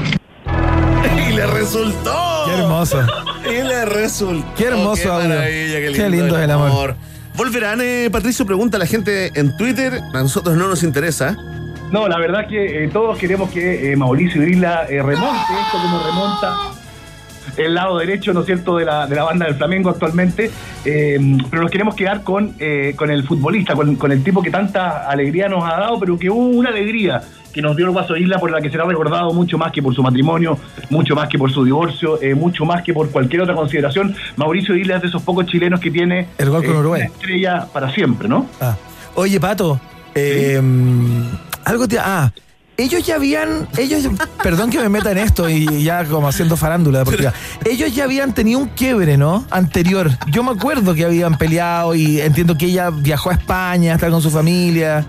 [1.29, 2.43] Y le resultó.
[2.45, 2.99] Qué hermoso.
[3.45, 4.47] Y le resultó.
[4.55, 5.29] Qué hermoso Qué audio.
[5.29, 6.95] maravilla, qué lindo, Qué lindo es el amor.
[7.35, 9.99] Volverán, eh, Patricio, pregunta a la gente en Twitter.
[10.13, 11.35] A nosotros no nos interesa.
[11.91, 16.03] No, la verdad que eh, todos queremos que eh, Mauricio Grila eh, remonte esto como
[16.03, 16.55] remonta.
[17.55, 20.51] El lado derecho, ¿no es cierto?, de la, de la banda del Flamengo actualmente.
[20.85, 21.17] Eh,
[21.49, 25.09] pero nos queremos quedar con, eh, con el futbolista, con, con el tipo que tanta
[25.09, 27.21] alegría nos ha dado, pero que hubo una alegría
[27.53, 29.95] que nos dio el Guaso Isla por la que será recordado mucho más que por
[29.95, 30.59] su matrimonio,
[30.91, 34.15] mucho más que por su divorcio, eh, mucho más que por cualquier otra consideración.
[34.35, 37.01] Mauricio Isla es de esos pocos chilenos que tiene El gol con Uruguay.
[37.01, 38.45] una estrella para siempre, ¿no?
[38.61, 38.75] Ah.
[39.15, 39.79] Oye, Pato,
[41.65, 41.97] algo te...
[41.99, 42.31] Ah,
[42.77, 44.07] ellos ya habían, ellos,
[44.43, 47.33] perdón que me meta en esto y ya como haciendo farándula deportiva,
[47.65, 49.45] ellos ya habían tenido un quiebre, ¿no?
[49.49, 50.11] Anterior.
[50.31, 54.11] Yo me acuerdo que habían peleado y entiendo que ella viajó a España, a estar
[54.11, 55.05] con su familia.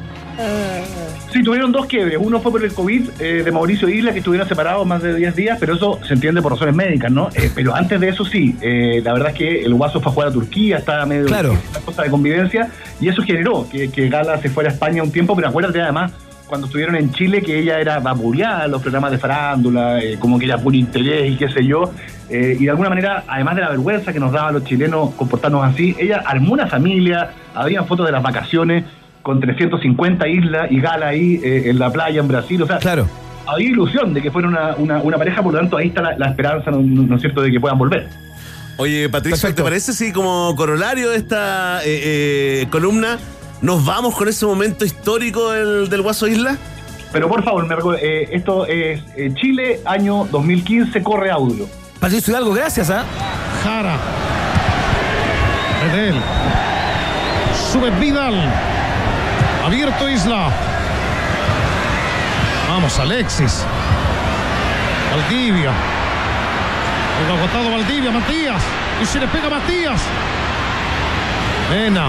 [1.33, 2.17] Sí, tuvieron dos quiebres.
[2.19, 5.37] Uno fue por el COVID eh, de Mauricio Isla, que estuvieron separados más de 10
[5.37, 7.29] días, pero eso se entiende por razones médicas, ¿no?
[7.35, 10.15] Eh, pero antes de eso sí, eh, la verdad es que el Guaso fue a
[10.15, 11.53] jugar a Turquía, estaba medio Claro.
[11.71, 15.13] una cosa de convivencia, y eso generó que, que Gala se fuera a España un
[15.13, 16.13] tiempo, pero acuérdate además,
[16.49, 20.39] cuando estuvieron en Chile, que ella era vapuleada en los programas de farándula, eh, como
[20.39, 21.93] que era puro interés y qué sé yo,
[22.31, 25.15] eh, y de alguna manera, además de la vergüenza que nos daba a los chilenos
[25.15, 28.85] comportarnos así, ella armó una familia, había fotos de las vacaciones,
[29.23, 32.63] con 350 islas y Gala ahí eh, en la playa en Brasil.
[32.63, 33.07] O sea, claro.
[33.47, 36.17] había ilusión de que fuera una, una, una pareja, por lo tanto ahí está la,
[36.17, 38.09] la esperanza, ¿no, no es cierto?, de que puedan volver.
[38.79, 43.19] Oye, Patricio, ¿te parece si como corolario de esta eh, eh, columna
[43.61, 46.57] nos vamos con ese momento histórico del, del Guaso Isla?
[47.13, 51.67] Pero por favor, me recuerdo, eh, esto es eh, Chile, año 2015, corre audio.
[51.99, 53.05] Patricio Hidalgo, gracias, ¿ah?
[53.63, 53.97] Jara.
[55.87, 56.15] Medel.
[57.73, 58.35] Sube Vidal.
[59.65, 60.51] Abierto Isla.
[62.69, 63.65] Vamos, Alexis.
[65.11, 65.73] Valdivia.
[67.25, 68.63] El agotado Valdivia, Matías.
[69.03, 70.01] Y se le pega Matías.
[71.71, 72.09] Mena.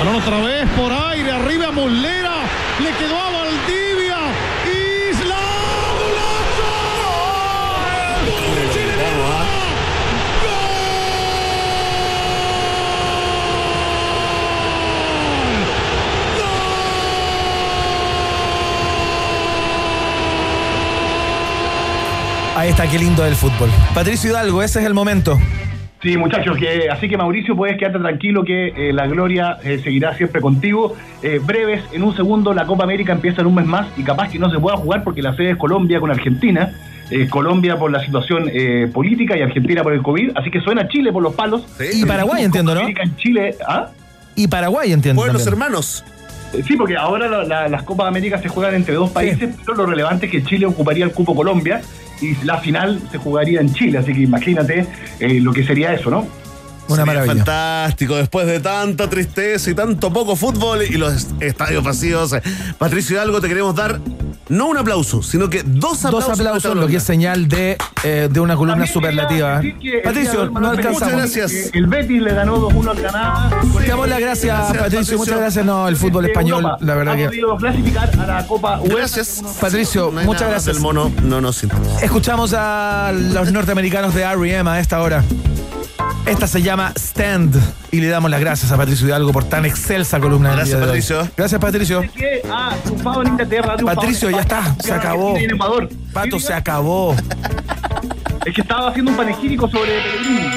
[0.00, 1.30] Balón otra vez por aire.
[1.30, 2.36] Arriba Muslera.
[2.82, 4.16] Le quedó a Valdivia.
[5.10, 5.36] Isla.
[22.56, 23.70] Ahí está, qué lindo el fútbol.
[23.92, 25.38] Patricio Hidalgo, ese es el momento.
[26.02, 30.14] Sí, muchachos, que, así que Mauricio, puedes quedarte tranquilo que eh, la gloria eh, seguirá
[30.16, 30.96] siempre contigo.
[31.22, 34.30] Eh, breves, en un segundo, la Copa América empieza en un mes más y capaz
[34.30, 36.72] que no se pueda jugar porque la sede es Colombia con Argentina.
[37.10, 40.30] Eh, Colombia por la situación eh, política y Argentina por el COVID.
[40.36, 41.66] Así que suena Chile por los palos.
[41.92, 42.80] Y Paraguay, entiendo, ¿no?
[42.80, 43.88] América en Chile, ¿ah?
[44.36, 45.20] Y Paraguay, entiendo.
[45.20, 45.62] Pueblos también.
[45.64, 46.04] hermanos.
[46.66, 49.86] Sí, porque ahora la- la- las Copas Américas se juegan entre dos países, pero lo
[49.86, 51.80] relevante es que Chile ocuparía el cupo Colombia
[52.20, 54.86] y la final se jugaría en Chile, así que imagínate
[55.18, 56.26] eh, lo que sería eso, ¿no?
[56.88, 57.34] Una maravilla.
[57.34, 62.34] Fantástico, después de tanta tristeza y tanto poco fútbol y los estadios vacíos.
[62.78, 64.00] Patricio Hidalgo, te queremos dar
[64.50, 66.28] no un aplauso, sino que dos aplausos.
[66.28, 69.60] Dos aplausos, lo que es señal de, eh, de una columna superlativa.
[69.60, 71.00] el Patricio, no alcanzamos.
[71.00, 71.70] Muchas gracias.
[71.72, 73.60] El Betis le ganó 2-1 al Granada.
[73.72, 74.82] Con Damos las gracias, Gracias, Patricio.
[74.90, 75.18] Patricio.
[75.18, 75.64] Muchas gracias.
[75.64, 77.26] No, el fútbol eh, español, Europa la verdad ha que.
[77.26, 78.96] podido clasificar a la Copa UEFA.
[78.96, 79.42] Gracias.
[79.60, 80.74] Patricio, No muchas gracias.
[80.74, 82.00] del mono no nos interesa.
[82.04, 84.68] Escuchamos a los norteamericanos de R.E.M.
[84.68, 85.24] a esta hora.
[86.26, 87.56] Esta se llama Stand
[87.90, 90.86] y le damos las gracias a Patricio Hidalgo por tan excelsa columna Gracias, de hoy.
[90.86, 91.28] Patricio.
[91.36, 92.04] Gracias, Patricio.
[92.84, 93.76] Triunfado en Inglaterra.
[93.84, 95.34] Patricio, ya está, se acabó.
[96.12, 97.14] Pato, se acabó.
[98.44, 100.50] Es que estaba haciendo un panegírico sobre Pellegrini.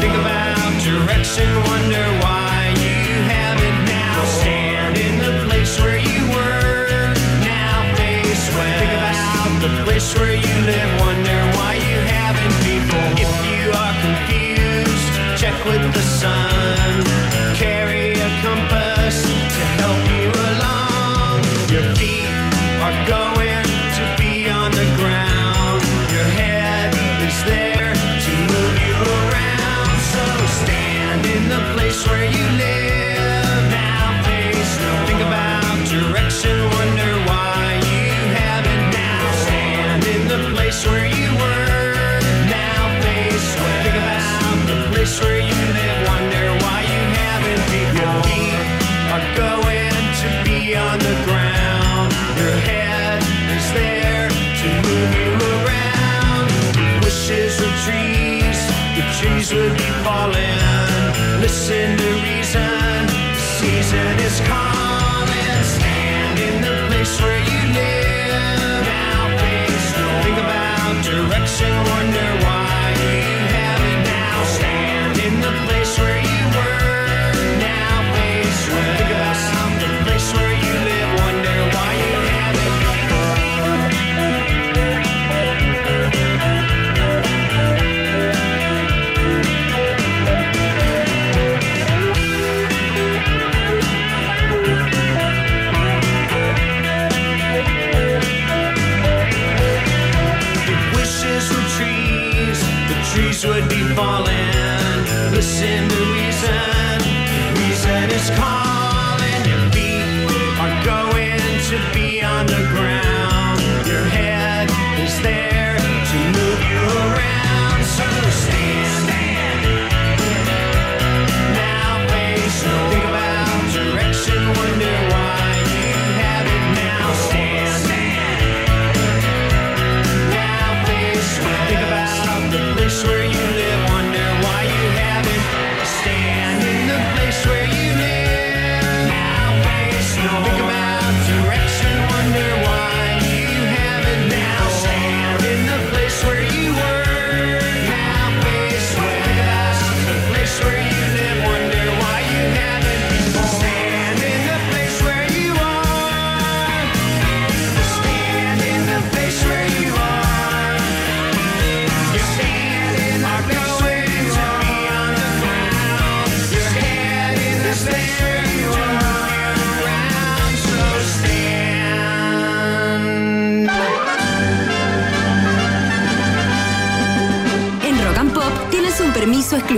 [0.00, 1.48] Think about direction.
[1.64, 2.41] Wonder why
[9.84, 10.90] place where you live.
[11.00, 13.04] Wonder why you haven't people.
[13.24, 17.11] If you are confused, check with the sun.
[61.62, 62.01] Listen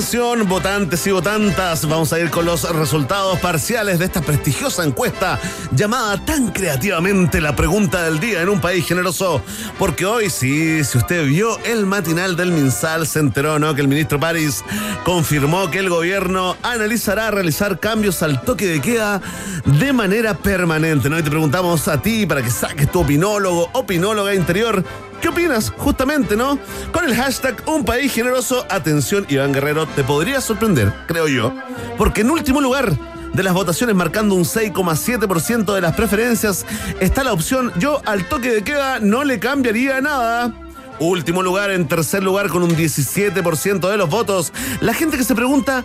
[0.00, 5.38] Atención, votantes y votantas, vamos a ir con los resultados parciales de esta prestigiosa encuesta
[5.72, 9.42] llamada tan creativamente la pregunta del día en un país generoso.
[9.78, 13.74] Porque hoy sí, si usted vio el matinal del Minsal, se enteró, ¿no?
[13.74, 14.64] Que el ministro París
[15.04, 19.20] confirmó que el gobierno analizará realizar cambios al toque de queda
[19.66, 21.18] de manera permanente, ¿no?
[21.18, 24.82] Y te preguntamos a ti para que saques tu opinólogo, opinóloga interior.
[25.20, 25.70] ¿Qué opinas?
[25.76, 26.58] Justamente, ¿no?
[26.92, 31.52] Con el hashtag Un País Generoso, atención, Iván Guerrero, te podría sorprender, creo yo.
[31.98, 32.96] Porque en último lugar
[33.34, 36.64] de las votaciones, marcando un 6,7% de las preferencias,
[37.00, 40.54] está la opción Yo al toque de queda no le cambiaría nada.
[40.98, 44.52] Último lugar, en tercer lugar, con un 17% de los votos.
[44.80, 45.84] La gente que se pregunta,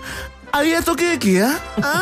[0.56, 1.60] ¿había toque de queda?
[1.84, 2.02] ¿Ah?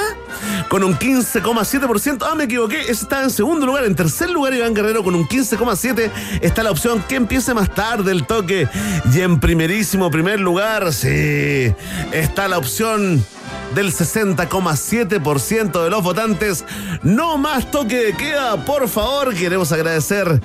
[0.69, 2.25] Con un 15,7%.
[2.29, 2.81] Ah, me equivoqué.
[2.81, 3.83] Ese está en segundo lugar.
[3.83, 6.11] En tercer lugar, Iván Guerrero con un 15,7%.
[6.41, 8.67] Está la opción que empiece más tarde el toque.
[9.11, 11.73] Y en primerísimo primer lugar, sí,
[12.11, 13.25] está la opción
[13.75, 16.65] del 60,7% de los votantes.
[17.01, 19.33] No más toque de queda, por favor.
[19.33, 20.41] Queremos agradecer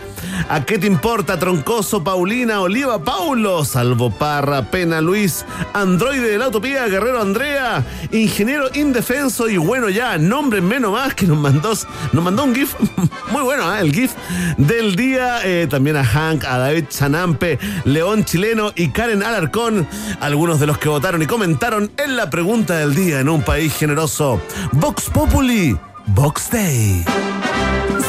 [0.48, 5.44] a qué te importa, Troncoso, Paulina, Oliva, Paulo, Salvo Parra, Pena, Luis,
[5.74, 11.26] Androide de la Utopía, Guerrero Andrea, Ingeniero Indefenso y bueno ya, nombre menos más que
[11.26, 11.72] nos mandó,
[12.12, 12.74] nos mandó un GIF
[13.30, 13.80] muy bueno, ¿eh?
[13.80, 14.12] el GIF
[14.56, 15.40] del día.
[15.44, 19.86] Eh, también a Hank, a David Chanampe, León Chileno y Karen Alarcón,
[20.20, 23.74] algunos de los que votaron y comentaron en la pregunta del día en un país
[23.74, 24.40] generoso.
[24.72, 27.04] Vox Populi, Vox Day.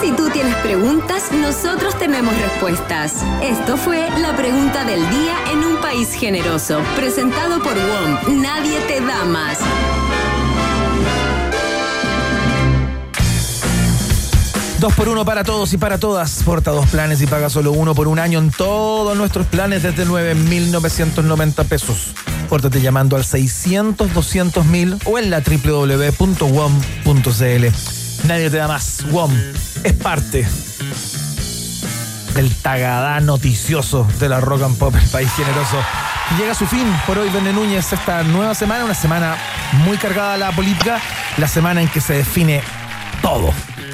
[0.02, 3.16] Si tú tienes preguntas, nosotros tenemos respuestas.
[3.42, 6.82] Esto fue la pregunta del día en un país generoso.
[6.96, 8.42] Presentado por WOM.
[8.42, 9.60] Nadie te da más.
[14.80, 16.42] Dos por uno para todos y para todas.
[16.44, 20.08] Porta dos planes y paga solo uno por un año en todos nuestros planes desde
[20.08, 22.14] 9.990 pesos.
[22.48, 26.48] Pórtate llamando al 600 200 mil o en la www.wom.cl.
[28.28, 29.04] Nadie te da más.
[29.12, 29.34] WOM
[29.84, 30.48] es parte
[32.36, 35.78] del tagadá noticioso de la rock and pop, el país generoso.
[36.38, 39.36] Llega a su fin por hoy, Verne Núñez, esta nueva semana, una semana
[39.74, 41.02] muy cargada a la política,
[41.38, 42.62] la semana en que se define
[43.22, 43.52] todo.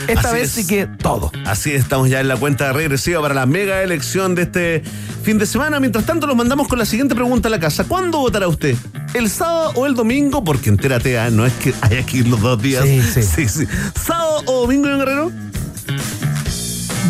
[0.08, 0.52] Esta Así vez es.
[0.52, 1.32] sí que todo.
[1.46, 4.84] Así es, estamos ya en la cuenta regresiva para la mega elección de este
[5.24, 5.80] fin de semana.
[5.80, 7.86] Mientras tanto, los mandamos con la siguiente pregunta a la casa.
[7.86, 8.76] ¿Cuándo votará usted?
[9.14, 10.44] ¿El sábado o el domingo?
[10.44, 12.84] Porque entérate, ah, no es que haya que ir los dos días.
[12.84, 13.48] Sí, sí.
[13.48, 13.66] sí.
[14.02, 15.32] ¿Sábado o domingo, Iván Guerrero?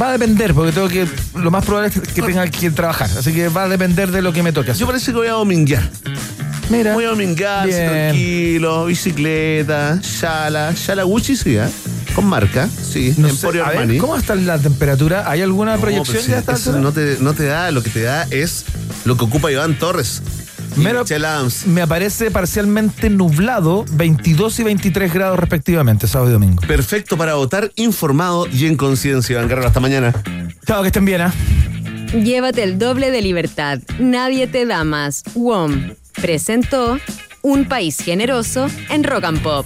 [0.02, 1.08] Va a depender, porque tengo que.
[1.36, 3.10] Lo más probable es que tenga que trabajar.
[3.18, 4.72] Así que va a depender de lo que me toque.
[4.72, 4.82] hacer.
[4.82, 5.90] Yo parece que voy a dominguear.
[6.70, 6.94] Mira.
[6.94, 11.68] Voy a dominguear, tranquilo, bicicleta, shala, shala Gucci, sí, ¿eh?
[12.16, 13.98] Con marca, sí, No sé, a ver.
[13.98, 15.30] ¿Cómo está la temperatura?
[15.30, 16.54] ¿Hay alguna No, proyección ya sí, está?
[16.54, 18.64] eso no te, no te da, lo que te da es
[19.04, 20.22] lo que ocupa Iván Torres.
[20.78, 21.68] Adams.
[21.68, 26.62] me aparece parcialmente nublado, 22 y 23 grados respectivamente, sábado y domingo.
[26.68, 29.68] Perfecto para votar informado y en conciencia, Iván Guerrero.
[29.68, 30.14] Hasta mañana.
[30.66, 31.34] Chao, que estén bien, ¿ah?
[32.14, 33.80] Llévate el doble de libertad.
[34.00, 35.24] Nadie te da más.
[35.34, 36.98] WOM presentó
[37.42, 39.66] Un País Generoso en Rock and Pop.